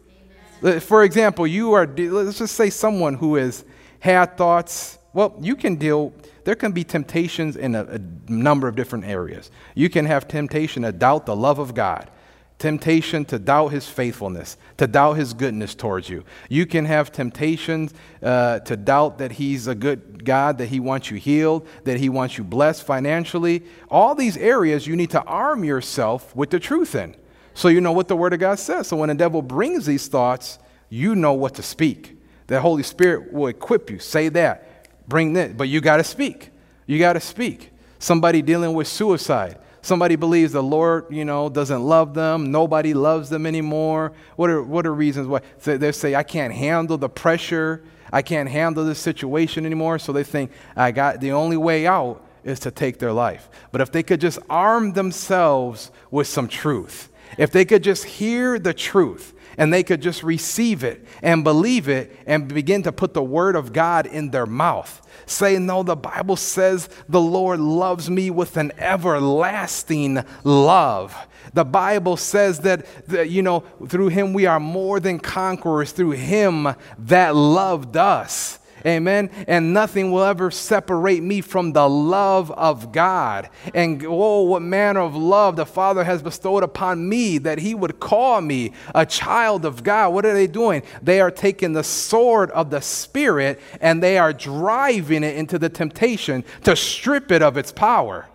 Amen. 0.64 0.80
For 0.80 1.04
example, 1.04 1.46
you 1.46 1.74
are, 1.74 1.86
let's 1.86 2.38
just 2.38 2.56
say 2.56 2.70
someone 2.70 3.16
who 3.16 3.36
has 3.36 3.66
had 4.00 4.38
thoughts, 4.38 4.98
well, 5.14 5.36
you 5.41 5.56
can 5.56 5.76
deal 5.76 6.14
there 6.46 6.56
can 6.56 6.72
be 6.72 6.84
temptations 6.84 7.58
in 7.58 7.76
a, 7.76 7.84
a 7.84 8.00
number 8.32 8.68
of 8.68 8.76
different 8.76 9.06
areas. 9.06 9.52
You 9.74 9.89
can 9.89 10.06
have 10.06 10.28
temptation 10.28 10.84
to 10.84 10.91
doubt 10.91 11.26
the 11.26 11.36
love 11.36 11.60
of 11.60 11.74
God 11.74 12.10
temptation 12.58 13.26
to 13.26 13.38
doubt 13.38 13.70
his 13.70 13.88
faithfulness, 13.88 14.58
to 14.78 14.88
doubt 14.88 15.14
his 15.14 15.34
goodness 15.34 15.76
towards 15.76 16.10
you. 16.10 16.24
You 16.49 16.66
can 16.66 16.86
have 16.86 17.12
temptations 17.12 17.93
uh, 18.24 18.60
to 18.60 18.78
doubt 18.78 19.18
that 19.18 19.34
he's 19.34 19.68
a 19.68 19.76
good 19.76 20.24
God, 20.24 20.58
that 20.60 20.68
he 20.68 20.80
wants 20.80 21.12
you 21.12 21.18
healed, 21.18 21.68
that 21.84 21.99
he 21.99 22.10
wants 22.10 22.38
you 22.38 22.43
blessed 22.43 22.84
financially. 22.84 23.64
All 23.89 24.16
these 24.16 24.38
areas 24.38 24.88
you 24.88 24.95
need 24.95 25.12
to 25.12 25.24
arm 25.24 25.64
yourself 25.64 26.36
with 26.36 26.49
the 26.49 26.60
truth 26.60 26.95
in. 26.95 27.16
So 27.53 27.68
you 27.68 27.82
know 27.82 27.91
what 27.91 28.08
the 28.08 28.16
Word 28.16 28.34
of 28.34 28.39
God 28.39 28.60
says. 28.60 28.88
So 28.88 28.97
when 28.97 29.10
the 29.10 29.16
devil 29.16 29.41
brings 29.41 29.86
these 29.86 30.08
thoughts, 30.08 30.60
you 30.89 31.16
know 31.16 31.34
what 31.34 31.56
to 31.56 31.64
speak. 31.64 32.18
The 32.47 32.62
Holy 32.62 32.84
Spirit 32.84 33.34
will 33.34 33.47
equip 33.47 33.89
you. 33.89 33.99
Say 33.99 34.30
that 34.30 34.76
bring 35.08 35.34
this, 35.34 35.53
but 35.56 35.70
you 35.70 35.82
got 35.82 35.97
to 35.97 36.03
speak. 36.03 36.51
You 36.86 36.99
got 36.99 37.14
to 37.14 37.20
speak. 37.20 37.72
Somebody 37.99 38.41
dealing 38.41 38.74
with 38.74 38.88
suicide. 38.88 39.58
Somebody 39.86 40.16
believes 40.16 40.54
the 40.54 40.64
Lord, 40.64 41.06
you 41.12 41.26
know, 41.26 41.48
doesn't 41.48 41.84
love 41.84 42.16
them. 42.16 42.52
Nobody 42.52 42.96
loves 42.96 43.30
them 43.30 43.46
anymore. 43.46 44.14
What 44.36 44.50
are, 44.50 44.64
what 44.64 44.88
are 44.88 44.94
reasons 44.96 45.28
why? 45.28 45.42
So 45.60 45.78
they 45.78 45.92
say, 45.92 46.16
I 46.16 46.24
can't 46.24 46.52
handle 46.52 46.98
the 46.98 47.08
pressure. 47.08 47.84
I 48.12 48.24
can't 48.24 48.50
handle 48.50 48.84
this 48.84 48.98
situation 48.98 49.64
anymore. 49.64 50.00
So 50.00 50.12
they 50.12 50.24
think, 50.24 50.50
I 50.76 50.90
got 50.90 51.20
the 51.20 51.34
only 51.34 51.56
way 51.56 51.86
out 51.86 52.26
is 52.44 52.60
to 52.62 52.72
take 52.72 52.98
their 52.98 53.14
life. 53.14 53.48
But 53.72 53.80
if 53.80 53.92
they 53.92 54.02
could 54.02 54.20
just 54.20 54.40
arm 54.50 54.94
themselves 54.94 55.92
with 56.10 56.26
some 56.26 56.48
truth, 56.48 57.12
if 57.38 57.52
they 57.52 57.64
could 57.64 57.84
just 57.84 58.06
hear 58.06 58.58
the 58.58 58.74
truth, 58.74 59.35
and 59.58 59.74
they 59.74 59.84
could 59.84 60.01
just 60.01 60.24
receive 60.24 60.84
it 60.84 61.06
and 61.22 61.43
believe 61.43 61.88
it 61.88 62.18
and 62.26 62.47
begin 62.47 62.84
to 62.84 62.91
put 62.91 63.14
the 63.14 63.24
word 63.24 63.56
of 63.56 63.74
God 63.74 64.06
in 64.06 64.32
their 64.32 64.45
mouth. 64.45 65.01
Say, 65.26 65.58
no, 65.58 65.84
the 65.84 65.95
Bible 65.95 66.36
says 66.36 66.89
the 67.10 67.22
Lord 67.22 67.60
loves 67.60 68.10
me 68.10 68.30
with 68.30 68.58
an 68.58 68.72
everlasting 68.78 70.24
love. 70.43 71.16
The 71.53 71.66
Bible 71.66 72.18
says 72.18 72.60
that, 72.60 72.86
that, 73.08 73.30
you 73.30 73.41
know, 73.41 73.62
through 73.88 74.10
him 74.10 74.34
we 74.34 74.45
are 74.45 74.60
more 74.60 74.99
than 74.99 75.20
conquerors, 75.20 75.91
through 75.91 76.12
him 76.12 76.68
that 76.99 77.36
loved 77.36 77.97
us. 77.97 78.60
Amen. 78.86 79.32
And 79.48 79.74
nothing 79.74 80.12
will 80.12 80.24
ever 80.24 80.52
separate 80.52 81.24
me 81.24 81.42
from 81.42 81.74
the 81.74 81.90
love 81.90 82.52
of 82.52 82.92
God. 82.92 83.50
And 83.74 84.04
oh, 84.06 84.44
what 84.44 84.62
manner 84.62 85.00
of 85.00 85.16
love 85.16 85.56
the 85.56 85.66
Father 85.66 86.04
has 86.04 86.22
bestowed 86.22 86.62
upon 86.62 87.10
me 87.10 87.40
that 87.40 87.58
He 87.58 87.74
would 87.74 88.00
call 88.00 88.42
me 88.42 88.74
a 88.94 89.06
child 89.06 89.66
of 89.66 89.84
God. 89.84 90.14
What 90.14 90.26
are 90.26 90.34
they 90.34 90.48
doing? 90.48 90.84
They 91.02 91.20
are 91.20 91.32
taking 91.32 91.74
the 91.74 91.84
sword 91.84 92.52
of 92.52 92.70
the 92.70 92.82
Spirit 92.82 93.60
and 93.82 94.04
they 94.04 94.18
are 94.20 94.34
driving 94.34 95.24
it 95.24 95.36
into 95.36 95.58
the 95.58 95.70
temptation 95.70 96.44
to 96.64 96.76
strip 96.76 97.32
it 97.32 97.42
of 97.42 97.58
its 97.58 97.72
power. 97.72 98.28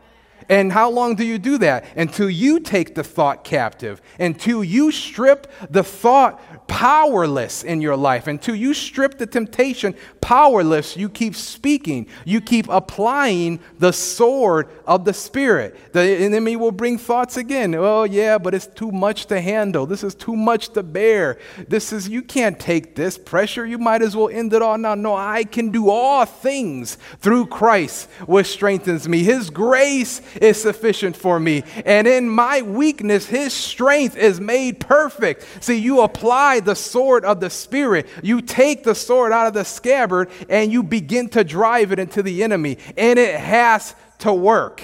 And 0.50 0.72
how 0.72 0.90
long 0.90 1.14
do 1.14 1.24
you 1.24 1.38
do 1.38 1.58
that? 1.58 1.84
Until 1.96 2.28
you 2.28 2.58
take 2.58 2.96
the 2.96 3.04
thought 3.04 3.44
captive, 3.44 4.02
until 4.18 4.64
you 4.64 4.90
strip 4.90 5.46
the 5.70 5.84
thought 5.84 6.42
powerless 6.66 7.64
in 7.64 7.80
your 7.80 7.96
life. 7.96 8.26
Until 8.26 8.54
you 8.54 8.74
strip 8.74 9.18
the 9.18 9.26
temptation 9.26 9.94
powerless, 10.20 10.96
you 10.96 11.08
keep 11.08 11.34
speaking. 11.34 12.06
You 12.24 12.40
keep 12.40 12.68
applying 12.68 13.60
the 13.78 13.92
sword 13.92 14.68
of 14.86 15.04
the 15.04 15.12
Spirit. 15.12 15.92
The 15.92 16.02
enemy 16.02 16.56
will 16.56 16.72
bring 16.72 16.98
thoughts 16.98 17.36
again. 17.36 17.74
Oh, 17.74 18.04
yeah, 18.04 18.38
but 18.38 18.54
it's 18.54 18.66
too 18.66 18.92
much 18.92 19.26
to 19.26 19.40
handle. 19.40 19.86
This 19.86 20.04
is 20.04 20.14
too 20.14 20.36
much 20.36 20.70
to 20.70 20.82
bear. 20.82 21.38
This 21.68 21.92
is, 21.92 22.08
you 22.08 22.22
can't 22.22 22.58
take 22.58 22.94
this 22.94 23.18
pressure. 23.18 23.66
You 23.66 23.78
might 23.78 24.02
as 24.02 24.14
well 24.14 24.28
end 24.28 24.52
it 24.52 24.62
all 24.62 24.78
now. 24.78 24.94
No, 24.94 25.14
I 25.14 25.44
can 25.44 25.70
do 25.70 25.90
all 25.90 26.24
things 26.24 26.98
through 27.18 27.46
Christ, 27.46 28.08
which 28.26 28.46
strengthens 28.46 29.08
me. 29.08 29.24
His 29.24 29.50
grace 29.50 30.22
is 30.40 30.60
sufficient 30.60 31.16
for 31.16 31.38
me. 31.38 31.62
And 31.84 32.08
in 32.08 32.28
my 32.28 32.62
weakness, 32.62 33.26
His 33.26 33.52
strength 33.52 34.16
is 34.16 34.40
made 34.40 34.80
perfect. 34.80 35.46
See, 35.62 35.78
you 35.78 36.00
apply 36.00 36.60
the 36.60 36.74
sword 36.74 37.24
of 37.24 37.40
the 37.40 37.50
Spirit. 37.50 38.08
You 38.22 38.40
take 38.40 38.82
the 38.82 38.94
sword 38.94 39.32
out 39.32 39.46
of 39.46 39.54
the 39.54 39.64
scabbard 39.64 40.30
and 40.48 40.72
you 40.72 40.82
begin 40.82 41.28
to 41.30 41.44
drive 41.44 41.92
it 41.92 41.98
into 41.98 42.22
the 42.22 42.42
enemy. 42.42 42.78
And 42.96 43.18
it 43.18 43.38
has 43.38 43.94
to 44.20 44.32
work. 44.32 44.82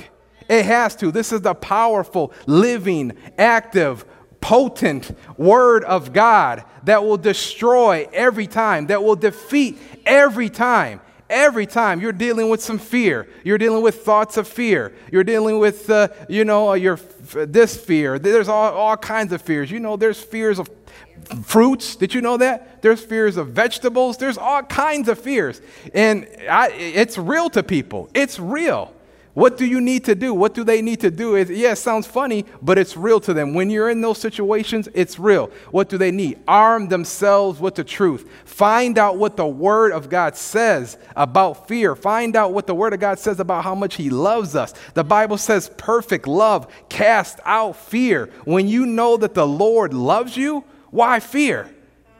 It 0.48 0.64
has 0.64 0.94
to. 0.96 1.10
This 1.10 1.32
is 1.32 1.40
the 1.40 1.54
powerful, 1.54 2.32
living, 2.46 3.16
active, 3.36 4.04
potent 4.40 5.16
word 5.36 5.82
of 5.84 6.12
God 6.12 6.62
that 6.84 7.02
will 7.02 7.16
destroy 7.16 8.08
every 8.12 8.46
time, 8.46 8.86
that 8.86 9.02
will 9.02 9.16
defeat 9.16 9.78
every 10.04 10.48
time. 10.48 11.00
Every 11.28 11.66
time 11.66 12.00
you're 12.00 12.12
dealing 12.12 12.48
with 12.48 12.62
some 12.62 12.78
fear, 12.78 13.28
you're 13.42 13.58
dealing 13.58 13.82
with 13.82 14.02
thoughts 14.04 14.36
of 14.36 14.46
fear, 14.46 14.94
you're 15.10 15.24
dealing 15.24 15.58
with, 15.58 15.90
uh, 15.90 16.08
you 16.28 16.44
know, 16.44 16.74
your 16.74 16.98
this 17.32 17.76
fear. 17.76 18.18
There's 18.18 18.48
all, 18.48 18.72
all 18.72 18.96
kinds 18.96 19.32
of 19.32 19.42
fears. 19.42 19.70
You 19.70 19.80
know, 19.80 19.96
there's 19.96 20.20
fears 20.20 20.58
of 20.58 20.70
fruits. 21.42 21.96
Did 21.96 22.14
you 22.14 22.20
know 22.20 22.36
that? 22.36 22.82
There's 22.82 23.02
fears 23.02 23.36
of 23.36 23.48
vegetables. 23.48 24.16
There's 24.18 24.38
all 24.38 24.62
kinds 24.62 25.08
of 25.08 25.18
fears. 25.18 25.60
And 25.94 26.28
I, 26.48 26.70
it's 26.70 27.18
real 27.18 27.50
to 27.50 27.62
people. 27.62 28.08
It's 28.14 28.38
real. 28.38 28.92
What 29.36 29.58
do 29.58 29.66
you 29.66 29.82
need 29.82 30.06
to 30.06 30.14
do? 30.14 30.32
What 30.32 30.54
do 30.54 30.64
they 30.64 30.80
need 30.80 31.00
to 31.00 31.10
do? 31.10 31.36
Is 31.36 31.50
yeah, 31.50 31.72
it 31.72 31.76
sounds 31.76 32.06
funny, 32.06 32.46
but 32.62 32.78
it's 32.78 32.96
real 32.96 33.20
to 33.20 33.34
them. 33.34 33.52
When 33.52 33.68
you're 33.68 33.90
in 33.90 34.00
those 34.00 34.16
situations, 34.16 34.88
it's 34.94 35.18
real. 35.18 35.50
What 35.70 35.90
do 35.90 35.98
they 35.98 36.10
need? 36.10 36.38
Arm 36.48 36.88
themselves 36.88 37.60
with 37.60 37.74
the 37.74 37.84
truth. 37.84 38.26
Find 38.46 38.96
out 38.96 39.18
what 39.18 39.36
the 39.36 39.46
Word 39.46 39.92
of 39.92 40.08
God 40.08 40.38
says 40.38 40.96
about 41.14 41.68
fear. 41.68 41.94
Find 41.94 42.34
out 42.34 42.54
what 42.54 42.66
the 42.66 42.74
Word 42.74 42.94
of 42.94 43.00
God 43.00 43.18
says 43.18 43.38
about 43.38 43.62
how 43.62 43.74
much 43.74 43.96
He 43.96 44.08
loves 44.08 44.56
us. 44.56 44.72
The 44.94 45.04
Bible 45.04 45.36
says 45.36 45.70
perfect 45.76 46.26
love 46.26 46.66
cast 46.88 47.38
out 47.44 47.76
fear. 47.76 48.30
When 48.46 48.68
you 48.68 48.86
know 48.86 49.18
that 49.18 49.34
the 49.34 49.46
Lord 49.46 49.92
loves 49.92 50.34
you, 50.38 50.64
why 50.90 51.20
fear? 51.20 51.70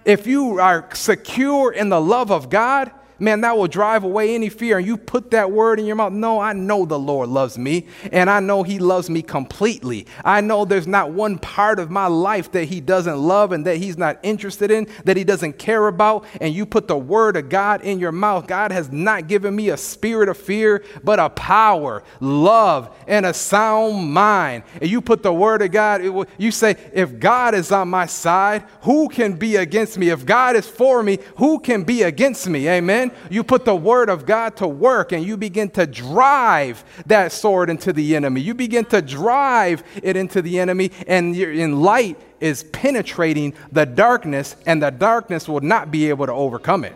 If 0.05 0.27
you 0.27 0.61
are 0.61 0.87
secure 0.93 1.73
in 1.73 1.89
the 1.89 1.99
love 1.99 2.31
of 2.31 2.51
God, 2.51 2.91
man, 3.19 3.41
that 3.43 3.57
will 3.57 3.67
drive 3.67 4.05
away 4.05 4.35
any 4.35 4.49
fear. 4.49 4.79
And 4.79 4.87
you 4.87 4.97
put 4.97 5.31
that 5.31 5.51
word 5.51 5.81
in 5.81 5.87
your 5.87 5.97
mouth. 5.97 6.13
No, 6.13 6.41
I 6.41 6.53
know 6.53 6.85
the 6.85 6.99
Lord 6.99 7.29
loves 7.29 7.59
me, 7.59 7.87
and 8.13 8.29
I 8.29 8.41
know 8.41 8.63
He 8.63 8.79
loves 8.79 9.09
me 9.09 9.23
completely. 9.23 10.07
I 10.25 10.41
know 10.41 10.65
there's 10.65 10.87
not 10.87 11.13
one 11.13 11.39
part 11.39 11.79
of 11.79 11.91
my 11.91 12.07
life 12.07 12.53
that 12.53 12.65
He 12.65 12.81
doesn't 12.81 13.19
love 13.19 13.53
and 13.53 13.65
that 13.67 13.77
He's 13.79 13.97
not 13.97 14.19
interested 14.23 14.71
in, 14.71 14.87
that 15.05 15.17
He 15.17 15.25
doesn't 15.25 15.59
care 15.59 15.89
about. 15.89 16.25
And 16.41 16.55
you 16.55 16.67
put 16.67 16.89
the 16.89 16.97
word 16.97 17.37
of 17.37 17.49
God 17.49 17.83
in 17.83 17.99
your 17.99 18.13
mouth. 18.13 18.47
God 18.47 18.73
has 18.73 18.91
not 18.93 19.29
given 19.29 19.55
me 19.55 19.71
a 19.71 19.77
spirit 19.77 20.29
of 20.29 20.37
fear, 20.37 20.85
but 21.03 21.19
a 21.19 21.31
power, 21.31 22.03
love, 22.21 22.95
and 23.07 23.27
a 23.27 23.35
sound 23.35 24.13
mind. 24.13 24.65
And 24.81 24.91
you 24.91 25.01
put 25.01 25.23
the 25.23 25.33
word 25.33 25.63
of 25.63 25.71
God, 25.71 26.03
you 26.39 26.51
say, 26.51 26.77
if 26.93 27.19
God 27.19 27.55
is 27.55 27.73
on 27.73 27.89
my 27.89 28.07
side, 28.07 28.65
who 28.83 29.09
can 29.09 29.35
be 29.35 29.57
against 29.57 29.99
me? 29.99 30.11
If 30.11 30.27
God 30.27 30.57
is 30.57 30.67
for 30.67 31.03
me, 31.03 31.19
who 31.37 31.59
can 31.59 31.83
be 31.83 32.03
against 32.03 32.49
me? 32.49 32.69
Amen 32.69 33.06
you 33.31 33.45
put 33.45 33.65
the 33.65 33.75
word 33.75 34.09
of 34.09 34.27
God 34.27 34.57
to 34.57 34.69
work 34.69 35.13
and 35.13 35.25
you 35.25 35.37
begin 35.37 35.71
to 35.71 35.87
drive 35.87 36.85
that 37.07 37.33
sword 37.33 37.71
into 37.71 37.93
the 37.93 38.17
enemy. 38.17 38.41
You 38.41 38.55
begin 38.55 38.85
to 38.87 39.03
drive 39.03 39.83
it 40.03 40.17
into 40.17 40.43
the 40.43 40.59
enemy, 40.59 40.91
and 41.07 41.37
in 41.37 41.81
light 41.81 42.19
is 42.41 42.65
penetrating 42.65 43.55
the 43.73 43.87
darkness, 43.87 44.57
and 44.67 44.83
the 44.83 44.91
darkness 44.91 45.49
will 45.49 45.61
not 45.61 45.91
be 45.91 46.09
able 46.09 46.27
to 46.27 46.33
overcome 46.33 46.85
it. 46.85 46.95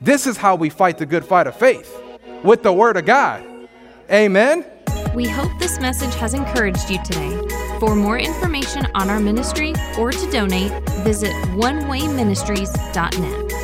This 0.00 0.26
is 0.26 0.36
how 0.36 0.56
we 0.56 0.70
fight 0.70 0.98
the 0.98 1.06
good 1.06 1.24
fight 1.24 1.46
of 1.46 1.56
faith 1.56 2.00
with 2.42 2.62
the 2.62 2.72
word 2.72 2.96
of 2.96 3.06
God. 3.06 3.44
Amen. 4.10 4.66
We 5.14 5.28
hope 5.28 5.50
this 5.58 5.80
message 5.80 6.14
has 6.16 6.34
encouraged 6.34 6.90
you 6.90 7.02
today. 7.04 7.40
For 7.78 7.94
more 7.94 8.18
information 8.18 8.86
on 8.94 9.10
our 9.10 9.20
ministry 9.20 9.74
or 9.98 10.10
to 10.10 10.30
donate, 10.30 10.72
visit 11.04 11.32
onewayministries.net. 11.56 13.63